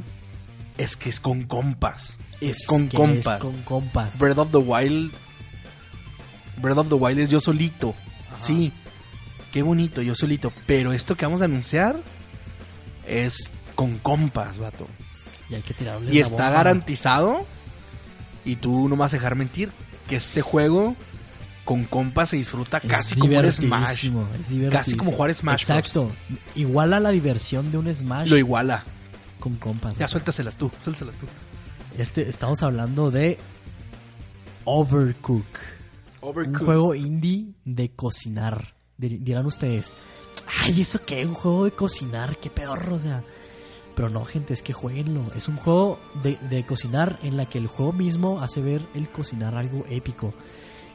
Es 0.76 0.96
que 0.96 1.08
es 1.08 1.18
con 1.18 1.42
compas. 1.44 2.16
Es, 2.40 2.58
Es 2.60 2.66
con 2.68 2.88
que 2.88 2.96
compas. 2.96 3.34
Es 3.34 3.40
con 3.40 3.62
compas. 3.62 4.16
Breath 4.18 4.38
of 4.38 4.50
the 4.52 4.58
Wild. 4.58 5.10
Breath 6.62 6.78
of 6.78 6.88
the 6.88 6.94
Wild 6.94 7.18
es 7.18 7.30
yo 7.30 7.40
solito. 7.40 7.94
Ajá. 8.30 8.40
Sí. 8.40 8.72
Qué 9.52 9.62
bonito, 9.62 10.02
yo 10.02 10.14
solito. 10.14 10.52
Pero 10.66 10.92
esto 10.92 11.16
que 11.16 11.24
vamos 11.26 11.42
a 11.42 11.46
anunciar 11.46 11.96
es 13.08 13.50
con 13.74 13.98
compas, 13.98 14.58
vato. 14.58 14.86
Y 15.50 15.54
hay 15.54 15.62
que 15.62 15.74
tirarle 15.74 16.10
Y 16.12 16.18
la 16.18 16.20
está 16.24 16.34
bomba. 16.44 16.50
garantizado. 16.50 17.46
Y 18.44 18.56
tú 18.56 18.88
no 18.88 18.96
me 18.96 19.00
vas 19.00 19.14
a 19.14 19.16
dejar 19.16 19.34
mentir. 19.34 19.70
Que 20.08 20.16
este 20.16 20.40
juego 20.42 20.94
con 21.64 21.84
compas 21.84 22.30
se 22.30 22.36
disfruta 22.36 22.78
Es 22.78 22.90
casi 22.90 23.14
como 23.14 23.38
un 23.38 23.52
Smash. 23.52 24.06
es. 24.40 24.70
Casi 24.70 24.96
como 24.96 25.12
jugar 25.12 25.34
Smash. 25.34 25.60
Exacto. 25.60 26.10
Igual 26.54 26.94
a 26.94 27.00
la 27.00 27.10
diversión 27.10 27.70
de 27.70 27.78
un 27.78 27.92
Smash 27.92 28.28
Lo 28.30 28.36
iguala. 28.38 28.84
con 29.38 29.56
compas. 29.56 29.96
Ya 29.98 30.04
vato. 30.06 30.12
suéltaselas 30.12 30.56
tú, 30.56 30.70
suéltaselas 30.82 31.14
tú. 31.16 31.26
Este, 31.98 32.28
estamos 32.28 32.62
hablando 32.62 33.10
de 33.10 33.38
Overcook. 34.64 35.44
Un 36.20 36.54
juego 36.54 36.94
indie 36.94 37.48
de 37.64 37.90
cocinar. 37.90 38.74
Dir- 38.98 39.20
Dirán 39.20 39.46
ustedes, 39.46 39.92
ay, 40.62 40.80
¿eso 40.80 41.00
qué? 41.04 41.24
¿Un 41.26 41.34
juego 41.34 41.64
de 41.64 41.72
cocinar? 41.72 42.36
¿Qué 42.38 42.50
peor? 42.50 42.92
O 42.92 42.98
sea, 42.98 43.22
pero 43.94 44.08
no, 44.08 44.24
gente, 44.24 44.54
es 44.54 44.62
que 44.62 44.72
jueguenlo. 44.72 45.22
Es 45.34 45.48
un 45.48 45.56
juego 45.56 45.98
de, 46.22 46.36
de 46.48 46.64
cocinar 46.64 47.18
en 47.22 47.36
la 47.36 47.46
que 47.46 47.58
el 47.58 47.66
juego 47.66 47.92
mismo 47.92 48.40
hace 48.40 48.60
ver 48.60 48.82
el 48.94 49.08
cocinar 49.08 49.54
algo 49.54 49.84
épico. 49.88 50.32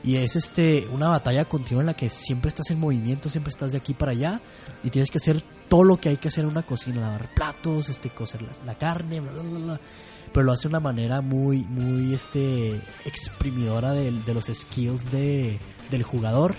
Y 0.04 0.18
es 0.18 0.36
este 0.36 0.88
una 0.92 1.08
batalla 1.08 1.46
continua 1.46 1.82
en 1.82 1.88
la 1.88 1.94
que 1.94 2.10
siempre 2.10 2.50
estás 2.50 2.70
en 2.72 2.80
movimiento, 2.80 3.30
siempre 3.30 3.52
estás 3.52 3.72
de 3.72 3.78
aquí 3.78 3.94
para 3.94 4.12
allá 4.12 4.42
y 4.84 4.90
tienes 4.90 5.10
que 5.10 5.18
hacer 5.18 5.42
todo 5.70 5.86
lo 5.86 5.98
que 5.98 6.10
hay 6.10 6.18
que 6.18 6.28
hacer 6.28 6.44
en 6.44 6.52
una 6.52 6.64
cocina, 6.64 7.00
lavar 7.00 7.34
platos, 7.34 7.88
este 7.88 8.10
cocer 8.10 8.42
la, 8.42 8.52
la 8.66 8.78
carne, 8.78 9.22
bla, 9.22 9.32
bla, 9.32 9.44
bla, 9.44 9.60
bla. 9.60 9.80
Pero 10.34 10.46
lo 10.46 10.52
hace 10.52 10.64
de 10.64 10.70
una 10.70 10.82
manera 10.82 11.22
muy 11.22 11.64
muy 11.64 12.14
este 12.14 12.82
exprimidora 13.06 13.94
de, 13.94 14.12
de 14.12 14.34
los 14.34 14.46
skills 14.46 15.10
de, 15.10 15.58
del 15.90 16.04
jugador 16.04 16.56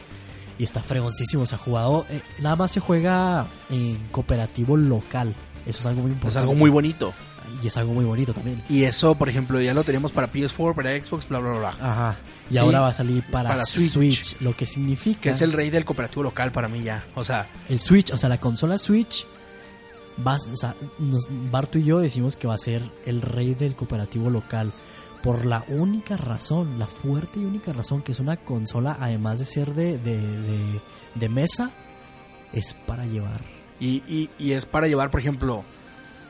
y 0.58 0.64
está 0.64 0.82
fregoncísimo, 0.82 1.42
o 1.42 1.46
sea, 1.46 1.58
jugado 1.58 2.06
eh, 2.10 2.20
nada 2.40 2.56
más 2.56 2.70
se 2.72 2.80
juega 2.80 3.46
en 3.70 3.98
cooperativo 4.10 4.76
local. 4.76 5.34
Eso 5.66 5.80
es 5.80 5.86
algo 5.86 6.02
muy 6.02 6.10
importante. 6.12 6.38
Es 6.38 6.42
algo 6.42 6.54
muy 6.54 6.70
bonito. 6.70 7.12
y 7.62 7.66
es 7.66 7.76
algo 7.76 7.92
muy 7.94 8.04
bonito 8.04 8.32
también. 8.34 8.62
Y 8.68 8.84
eso, 8.84 9.14
por 9.14 9.28
ejemplo, 9.28 9.60
ya 9.60 9.74
lo 9.74 9.84
teníamos 9.84 10.12
para 10.12 10.30
PS4, 10.30 10.74
para 10.74 10.90
Xbox, 11.00 11.28
bla, 11.28 11.38
bla, 11.40 11.52
bla. 11.58 11.68
Ajá. 11.80 12.16
Y 12.50 12.54
Sí. 12.54 12.58
ahora 12.58 12.80
va 12.80 12.88
a 12.88 12.92
salir 12.92 13.22
para, 13.30 13.50
Para 13.50 13.64
Switch. 13.64 13.90
Switch. 13.90 14.36
lo 14.40 14.54
que 14.56 14.66
significa 14.66 15.20
Que 15.20 15.30
es 15.30 15.40
el 15.40 15.52
rey 15.52 15.70
del 15.70 15.84
cooperativo 15.84 16.22
local 16.24 16.52
para 16.52 16.68
mí 16.68 16.82
ya. 16.82 17.04
O 17.14 17.22
sea, 17.24 17.46
el 17.68 17.78
Switch, 17.78 18.10
o 18.12 18.18
sea, 18.18 18.28
la 18.28 18.38
consola 18.38 18.76
Switch, 18.78 19.26
vas, 20.18 20.46
o 20.52 20.56
sea, 20.56 20.74
nos, 20.98 21.26
Barto 21.50 21.78
y 21.78 21.84
yo 21.84 22.00
decimos 22.00 22.36
que 22.36 22.46
va 22.46 22.54
a 22.54 22.58
ser 22.58 22.82
el 23.06 23.22
rey 23.22 23.54
del 23.54 23.74
cooperativo 23.74 24.30
local. 24.30 24.72
Por 25.24 25.44
la 25.46 25.64
única 25.68 26.16
razón, 26.18 26.78
la 26.78 26.86
fuerte 26.86 27.40
y 27.40 27.44
única 27.44 27.72
razón 27.72 28.02
que 28.02 28.12
es 28.12 28.20
una 28.20 28.36
consola, 28.36 28.96
además 29.00 29.38
de 29.40 29.44
ser 29.46 29.74
de, 29.74 29.98
de, 29.98 30.18
de- 30.20 30.80
de 31.16 31.28
mesa, 31.28 31.70
es 32.52 32.74
para 32.74 33.06
llevar. 33.06 33.40
y, 33.80 34.02
y, 34.06 34.30
y 34.38 34.52
es 34.52 34.66
para 34.66 34.86
llevar, 34.86 35.10
por 35.10 35.18
ejemplo, 35.20 35.64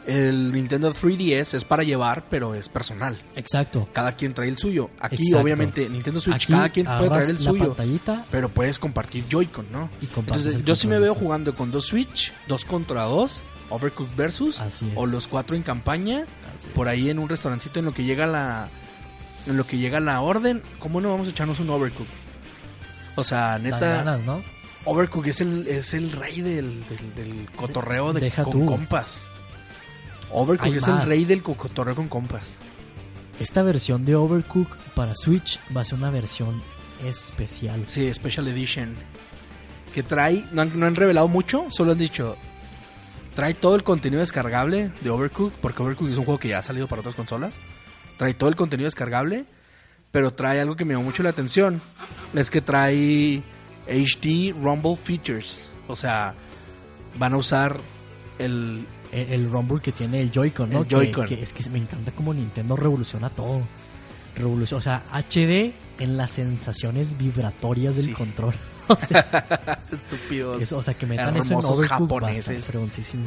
el 0.06 0.52
Nintendo 0.52 0.92
3DS 0.94 1.54
es 1.54 1.64
para 1.64 1.82
llevar, 1.82 2.24
pero 2.30 2.54
es 2.54 2.68
personal. 2.68 3.20
Exacto. 3.36 3.88
Cada 3.92 4.14
quien 4.16 4.32
trae 4.34 4.48
el 4.48 4.58
suyo. 4.58 4.90
Aquí, 5.00 5.16
Exacto. 5.16 5.42
obviamente, 5.42 5.88
Nintendo 5.88 6.20
Switch, 6.20 6.36
Aquí 6.36 6.52
cada 6.52 6.68
quien 6.68 6.86
puede 6.86 7.08
traer 7.08 7.30
el 7.30 7.34
la 7.36 7.40
suyo. 7.40 7.66
pantallita 7.68 8.24
Pero 8.30 8.48
puedes 8.50 8.78
compartir 8.78 9.24
Joy-Con, 9.28 9.72
¿no? 9.72 9.88
y 10.00 10.04
Entonces, 10.18 10.62
yo 10.64 10.76
sí 10.76 10.86
me 10.86 10.98
veo 10.98 11.14
jugando 11.14 11.54
con 11.56 11.70
dos 11.70 11.86
Switch, 11.86 12.32
dos 12.48 12.64
contra 12.64 13.02
dos, 13.04 13.42
Overcooked 13.70 14.14
versus, 14.14 14.60
Así 14.60 14.86
es. 14.86 14.92
o 14.94 15.06
los 15.06 15.26
cuatro 15.26 15.56
en 15.56 15.62
campaña, 15.62 16.26
Así 16.54 16.68
por 16.74 16.86
ahí 16.86 17.08
en 17.08 17.18
un 17.18 17.28
restaurancito 17.28 17.78
en 17.78 17.86
lo 17.86 17.94
que 17.94 18.04
llega 18.04 18.26
la 18.26 18.68
en 19.46 19.56
lo 19.56 19.66
que 19.66 19.78
llega 19.78 20.00
la 20.00 20.20
orden, 20.20 20.62
¿cómo 20.78 21.00
no 21.00 21.10
vamos 21.10 21.26
a 21.26 21.30
echarnos 21.30 21.60
un 21.60 21.70
Overcook? 21.70 22.06
O 23.16 23.24
sea, 23.24 23.52
Dan 23.52 23.62
neta, 23.64 23.78
ganas, 23.80 24.20
¿no? 24.22 24.42
Overcook 24.86 25.26
es 25.28 25.40
el 25.40 25.66
es 25.68 25.94
el 25.94 26.12
rey 26.12 26.40
del, 26.42 26.84
del, 26.88 27.14
del 27.14 27.50
cotorreo 27.56 28.12
de, 28.12 28.20
Deja 28.20 28.44
con 28.44 28.52
tú. 28.52 28.66
compas. 28.66 29.20
Overcook 30.30 30.66
Hay 30.72 30.76
es 30.78 30.88
más. 30.88 31.02
el 31.04 31.08
rey 31.08 31.24
del 31.24 31.42
co- 31.42 31.54
cotorreo 31.56 31.94
con 31.94 32.08
compas. 32.08 32.42
Esta 33.38 33.62
versión 33.62 34.04
de 34.04 34.14
Overcook 34.14 34.76
para 34.94 35.14
Switch 35.14 35.58
va 35.76 35.80
a 35.82 35.84
ser 35.84 35.98
una 35.98 36.10
versión 36.10 36.62
especial. 37.04 37.84
Sí, 37.88 38.12
Special 38.12 38.46
Edition. 38.48 38.94
Que 39.92 40.02
trae, 40.02 40.44
no 40.52 40.62
han, 40.62 40.78
no 40.78 40.86
han 40.86 40.96
revelado 40.96 41.28
mucho, 41.28 41.66
solo 41.70 41.92
han 41.92 41.98
dicho, 41.98 42.36
trae 43.36 43.54
todo 43.54 43.76
el 43.76 43.84
contenido 43.84 44.20
descargable 44.20 44.90
de 45.02 45.10
Overcook, 45.10 45.52
porque 45.54 45.82
Overcook 45.82 46.08
es 46.10 46.18
un 46.18 46.24
juego 46.24 46.38
que 46.40 46.48
ya 46.48 46.58
ha 46.58 46.62
salido 46.62 46.88
para 46.88 47.00
otras 47.00 47.14
consolas. 47.14 47.54
Trae 48.16 48.34
todo 48.34 48.48
el 48.48 48.56
contenido 48.56 48.86
descargable, 48.86 49.44
pero 50.12 50.32
trae 50.32 50.60
algo 50.60 50.76
que 50.76 50.84
me 50.84 50.94
llamó 50.94 51.04
mucho 51.06 51.22
la 51.22 51.30
atención. 51.30 51.80
Es 52.34 52.50
que 52.50 52.60
trae 52.60 53.42
HD 53.88 54.52
Rumble 54.62 54.96
Features. 54.96 55.68
O 55.88 55.96
sea, 55.96 56.34
van 57.18 57.32
a 57.34 57.36
usar 57.36 57.78
el... 58.38 58.86
El, 59.12 59.32
el 59.32 59.48
Rumble 59.50 59.80
que 59.80 59.92
tiene 59.92 60.20
el 60.20 60.32
Joy-Con, 60.32 60.70
¿no? 60.70 60.80
El 60.80 60.86
Que- 60.88 60.94
Joy-Con. 60.96 61.26
Que, 61.28 61.40
es 61.40 61.52
que 61.52 61.70
me 61.70 61.78
encanta 61.78 62.10
como 62.10 62.34
Nintendo 62.34 62.74
revoluciona 62.74 63.30
todo. 63.30 63.60
Revoluciona, 64.34 64.78
o 64.78 64.82
sea, 64.82 65.02
HD 65.12 65.72
en 66.00 66.16
las 66.16 66.30
sensaciones 66.32 67.16
vibratorias 67.16 67.94
del 67.96 68.06
Sí. 68.06 68.12
control. 68.12 68.54
O 68.88 68.96
sea, 68.96 69.78
Estúpidos. 69.92 70.72
o 70.72 70.82
sea, 70.82 70.94
que 70.94 71.06
metan 71.06 71.36
eso 71.36 71.54
en 71.54 71.88
japoneses. 71.88 72.64
fregoncísimo. 72.64 73.24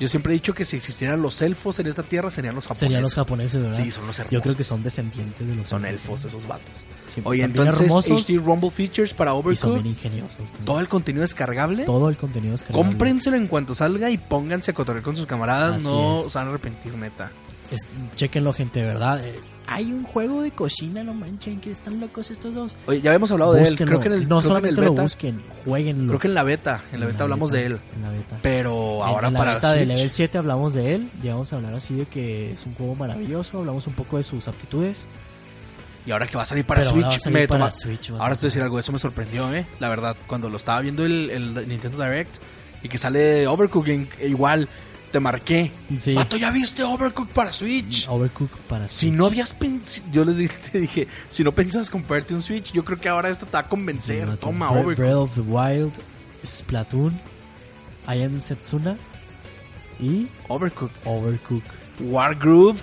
Yo 0.00 0.06
siempre 0.06 0.32
he 0.32 0.34
dicho 0.34 0.54
que 0.54 0.64
si 0.64 0.76
existieran 0.76 1.20
los 1.22 1.42
elfos 1.42 1.78
en 1.80 1.88
esta 1.88 2.04
tierra, 2.04 2.30
serían 2.30 2.54
los 2.54 2.64
japoneses. 2.64 2.86
Serían 2.86 3.02
los 3.02 3.14
japoneses, 3.14 3.62
¿verdad? 3.62 3.76
Sí, 3.76 3.90
son 3.90 4.06
los 4.06 4.16
hermosos. 4.18 4.32
Yo 4.32 4.42
creo 4.42 4.56
que 4.56 4.62
son 4.64 4.82
descendientes 4.84 5.46
de 5.46 5.54
los 5.56 5.66
Son 5.66 5.84
elfos 5.84 6.24
esos 6.24 6.46
vatos. 6.46 6.70
Sí, 7.08 7.20
Oye, 7.24 7.42
entonces 7.42 7.80
hermosos 7.80 8.24
HD 8.28 8.36
Rumble 8.38 8.70
Features 8.70 9.12
para 9.14 9.32
y 9.32 9.34
son 9.34 9.40
Overcooked. 9.72 9.74
bien 9.82 9.86
ingeniosos. 9.96 10.52
¿no? 10.60 10.64
Todo 10.66 10.80
el 10.80 10.88
contenido 10.88 11.22
descargable. 11.22 11.84
Todo 11.84 12.08
el 12.10 12.16
contenido 12.16 12.54
es 12.54 12.62
cargable. 12.62 12.90
Cómprenselo 12.90 13.36
en 13.36 13.48
cuanto 13.48 13.74
salga 13.74 14.08
y 14.10 14.18
pónganse 14.18 14.70
a 14.70 14.74
cotorrear 14.74 15.02
con 15.02 15.16
sus 15.16 15.26
camaradas. 15.26 15.78
Así 15.78 15.86
no 15.86 16.18
es. 16.18 16.30
se 16.30 16.38
van 16.38 16.46
a 16.46 16.50
arrepentir, 16.50 16.94
neta. 16.94 17.30
Es- 17.72 17.88
chequenlo, 18.14 18.52
gente, 18.52 18.82
verdad. 18.82 19.24
Eh, 19.26 19.40
hay 19.70 19.92
un 19.92 20.02
juego 20.02 20.42
de 20.42 20.50
cocina, 20.50 21.04
no 21.04 21.12
manchen, 21.14 21.60
que 21.60 21.70
están 21.70 22.00
locos 22.00 22.30
estos 22.30 22.54
dos. 22.54 22.76
Oye, 22.86 23.00
ya 23.02 23.10
habíamos 23.10 23.30
hablado 23.30 23.52
de 23.52 23.60
él. 23.60 23.66
Búsquenlo. 23.66 23.86
Creo 23.90 24.00
que 24.00 24.06
en 24.08 24.12
el, 24.14 24.28
no 24.28 24.36
que 24.38 24.42
en 24.42 24.48
solamente 24.48 24.80
el 24.80 24.86
lo 24.86 24.92
beta, 24.92 25.02
busquen, 25.02 25.42
jueguenlo. 25.64 26.08
Creo 26.08 26.20
que 26.20 26.28
en 26.28 26.34
la 26.34 26.42
beta, 26.42 26.82
en 26.92 27.00
la 27.00 27.06
beta 27.06 27.22
hablamos 27.24 27.50
de 27.52 27.66
él. 27.66 27.78
En 27.94 28.02
la 28.02 28.10
beta. 28.10 28.38
Pero 28.42 28.96
En- 28.96 29.02
ahora 29.08 29.28
en 29.28 29.34
la 29.34 29.38
para 29.38 29.54
beta 29.54 29.72
de 29.72 29.84
Switch, 29.84 29.96
Level 29.96 30.10
7 30.10 30.38
hablamos 30.38 30.74
de 30.74 30.94
él. 30.94 31.08
Ya 31.22 31.34
vamos 31.34 31.52
a 31.52 31.56
hablar 31.56 31.74
así 31.74 31.94
de 31.94 32.06
que 32.06 32.52
es 32.52 32.64
un 32.66 32.74
juego 32.74 32.94
maravilloso. 32.94 33.58
Hablamos 33.58 33.86
un 33.86 33.92
poco 33.94 34.16
de 34.16 34.22
sus 34.24 34.48
aptitudes. 34.48 35.06
y 36.06 36.10
ahora 36.10 36.26
que 36.26 36.36
va 36.38 36.44
a 36.44 36.46
salir 36.46 36.64
para 36.64 36.80
Pero 36.80 36.90
ahora 36.90 37.02
Switch, 37.02 37.12
va 37.12 37.16
a 37.16 37.20
salir 37.20 37.38
me 37.40 37.48
para 37.48 37.58
toma- 37.66 37.70
Switch, 37.70 38.10
Ahora 38.12 38.34
te 38.34 38.40
voy 38.40 38.46
a 38.46 38.48
decir 38.48 38.62
algo, 38.62 38.78
eso 38.78 38.92
me 38.92 38.98
sorprendió, 38.98 39.52
eh. 39.54 39.66
La 39.78 39.90
verdad, 39.90 40.16
cuando 40.26 40.48
lo 40.48 40.56
estaba 40.56 40.80
viendo 40.80 41.04
el, 41.04 41.28
el 41.28 41.68
Nintendo 41.68 42.02
Direct 42.02 42.34
y 42.82 42.88
que 42.88 42.96
sale 42.96 43.46
Overcooked, 43.46 44.06
igual 44.22 44.68
te 45.10 45.20
marqué. 45.20 45.70
Sí. 45.98 46.14
Vato, 46.14 46.36
¿ya 46.36 46.50
viste 46.50 46.82
Overcooked 46.82 47.32
para 47.34 47.52
Switch? 47.52 48.06
Overcook 48.08 48.50
para 48.68 48.88
Si 48.88 49.06
Switch. 49.06 49.12
no 49.14 49.26
habías 49.26 49.52
pensado, 49.52 50.06
yo 50.12 50.24
les 50.24 50.36
dije, 50.36 50.56
te 50.72 50.80
dije, 50.80 51.08
si 51.30 51.42
no 51.44 51.52
pensabas 51.52 51.90
comprarte 51.90 52.34
un 52.34 52.42
Switch, 52.42 52.72
yo 52.72 52.84
creo 52.84 52.98
que 53.00 53.08
ahora 53.08 53.30
esto 53.30 53.46
te 53.46 53.52
va 53.52 53.60
a 53.60 53.68
convencer. 53.68 54.36
Toma, 54.36 54.68
Bre- 54.68 54.72
Overcooked. 54.72 54.96
Breath 54.96 55.14
of 55.16 55.34
the 55.34 55.40
Wild, 55.40 55.92
Splatoon, 56.44 57.20
I 58.08 58.22
Am 58.22 58.40
Setsuna 58.40 58.96
y 60.00 60.26
Overcooked. 60.48 60.96
Overcook. 61.04 61.64
Wargroove, 62.00 62.78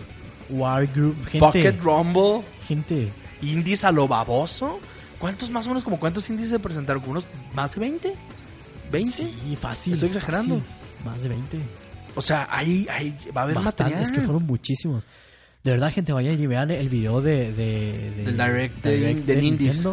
Wargroup. 0.49 1.15
Gente, 1.25 1.39
Pocket 1.39 1.71
Rumble, 1.81 2.43
gente, 2.67 3.09
indies 3.41 3.83
a 3.85 3.91
lo 3.91 4.07
baboso. 4.07 4.79
¿Cuántos 5.19 5.49
más 5.49 5.65
o 5.65 5.69
menos, 5.69 5.83
como 5.83 5.97
cuántos 5.99 6.29
indies 6.29 6.49
se 6.49 6.59
presentaron? 6.59 7.01
¿Como 7.01 7.13
¿Unos 7.13 7.25
más 7.55 7.73
de 7.75 7.79
20? 7.79 8.13
¿20? 8.91 9.05
sí, 9.11 9.57
fácil. 9.59 9.93
Estoy 9.93 10.09
exagerando. 10.09 10.55
fácil. 10.59 11.05
Más 11.05 11.23
de 11.23 11.29
20. 11.29 11.57
O 12.15 12.21
sea, 12.21 12.47
ahí, 12.49 12.87
ahí 12.89 13.17
va 13.35 13.41
a 13.41 13.43
haber 13.43 13.55
Bastantes, 13.55 13.95
material. 13.97 14.11
que 14.13 14.21
fueron 14.25 14.43
muchísimos. 14.45 15.05
De 15.63 15.71
verdad, 15.71 15.91
gente, 15.91 16.13
vayan 16.13 16.39
y 16.39 16.47
vean 16.47 16.71
el 16.71 16.89
video 16.89 17.21
de, 17.21 17.51
de, 17.51 18.11
de- 18.11 18.23
Del 18.25 18.37
Direct 18.37 18.83
de- 18.83 19.15
de 19.15 19.43
Indies. 19.43 19.87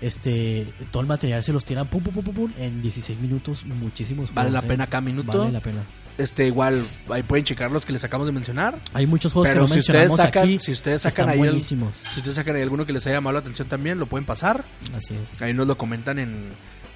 Este, 0.00 0.66
todo 0.90 1.00
el 1.00 1.08
material 1.08 1.42
se 1.42 1.52
los 1.52 1.64
tiran 1.64 1.86
pum, 1.86 2.02
pum, 2.02 2.12
pum, 2.14 2.24
pum, 2.24 2.34
pum, 2.34 2.50
en 2.58 2.82
16 2.82 3.18
minutos, 3.18 3.64
muchísimos. 3.64 4.32
Vale 4.34 4.50
juegos, 4.50 4.62
la 4.62 4.66
¿eh? 4.66 4.70
pena 4.76 4.86
cada 4.86 5.00
minuto. 5.00 5.38
Vale 5.38 5.52
la 5.52 5.60
pena. 5.60 5.80
Este, 6.18 6.46
igual, 6.46 6.84
ahí 7.10 7.22
pueden 7.22 7.44
checar 7.44 7.70
los 7.70 7.84
que 7.84 7.92
les 7.92 8.04
acabamos 8.04 8.26
de 8.26 8.32
mencionar. 8.32 8.78
Hay 8.92 9.06
muchos 9.06 9.32
juegos 9.32 9.48
Pero 9.48 9.62
que 9.64 9.68
no 9.68 9.74
si 9.74 9.80
ustedes 9.80 9.98
mencionamos 10.08 10.20
sacan, 10.20 10.42
aquí. 10.44 10.58
si 10.60 10.72
ustedes 10.72 11.02
sacan 11.02 11.10
están 11.10 11.28
ahí 11.30 11.34
el- 11.40 11.46
buenísimos. 11.48 11.96
Si 11.98 12.18
ustedes 12.20 12.36
sacan 12.36 12.56
ahí 12.56 12.62
alguno 12.62 12.86
que 12.86 12.92
les 12.92 13.06
haya 13.06 13.16
llamado 13.16 13.34
la 13.34 13.40
atención 13.40 13.68
también, 13.68 13.98
lo 13.98 14.06
pueden 14.06 14.24
pasar. 14.26 14.64
Así 14.94 15.14
es. 15.14 15.40
Ahí 15.42 15.52
nos 15.54 15.66
lo 15.66 15.76
comentan 15.78 16.18
en, 16.18 16.44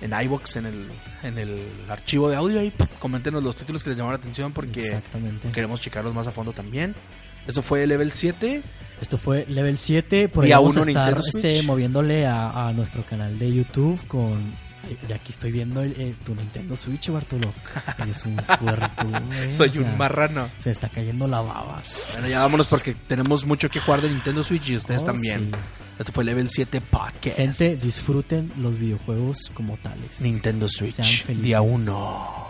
en 0.01 0.13
iBox, 0.23 0.57
en 0.57 0.67
el, 0.67 0.87
en 1.23 1.39
el 1.39 1.59
archivo 1.89 2.29
de 2.31 2.37
audio. 2.37 2.61
Ahí 2.61 2.73
coméntenos 2.99 3.43
los 3.45 3.57
títulos 3.57 3.83
que 3.85 3.91
les 3.91 3.97
llamaron 3.99 4.19
la 4.19 4.23
atención 4.23 4.53
porque 4.53 4.99
queremos 5.53 5.81
checarlos 5.81 6.15
más 6.15 6.27
a 6.27 6.31
fondo 6.33 6.53
también. 6.53 6.95
Eso 7.47 7.63
fue 7.63 7.87
Level 7.87 8.13
7. 8.13 8.63
Esto 9.01 9.17
fue 9.17 9.47
Level 9.49 9.77
7. 9.79 10.29
Por 10.29 10.45
ahí 10.45 10.51
vamos 10.51 10.77
a 10.77 10.81
estar 10.81 11.19
este, 11.35 11.63
moviéndole 11.63 12.27
a, 12.27 12.69
a 12.69 12.73
nuestro 12.73 13.03
canal 13.05 13.39
de 13.39 13.53
YouTube 13.53 14.01
con... 14.07 14.71
De 15.07 15.13
aquí 15.15 15.31
estoy 15.31 15.53
viendo 15.53 15.83
el- 15.83 15.95
eh, 16.01 16.15
tu 16.25 16.35
Nintendo 16.35 16.75
Switch, 16.75 17.11
Bartolo. 17.11 17.53
Eres 17.99 18.25
un 18.25 18.41
suertudo, 18.41 19.19
eh, 19.35 19.53
Soy 19.53 19.69
o 19.69 19.73
sea, 19.73 19.83
un 19.83 19.99
marrano. 19.99 20.49
Se 20.59 20.71
está 20.71 20.89
cayendo 20.89 21.29
la 21.29 21.41
baba. 21.43 21.83
Bueno, 22.15 22.29
ya 22.29 22.41
vámonos 22.41 22.67
porque 22.67 22.95
tenemos 23.07 23.45
mucho 23.45 23.69
que 23.69 23.79
jugar 23.79 24.01
de 24.01 24.09
Nintendo 24.09 24.43
Switch 24.43 24.71
y 24.71 24.77
ustedes 24.77 25.03
Oh, 25.03 25.07
también. 25.07 25.51
sí. 25.53 25.59
Esto 26.01 26.13
fue 26.13 26.25
Level 26.25 26.49
7 26.49 26.81
Podcast. 26.81 27.37
Gente, 27.37 27.77
disfruten 27.77 28.51
los 28.57 28.79
videojuegos 28.79 29.51
como 29.53 29.77
tales. 29.77 30.23
Nintendo 30.23 30.67
Switch. 30.67 31.27
Día 31.27 31.61
1. 31.61 32.50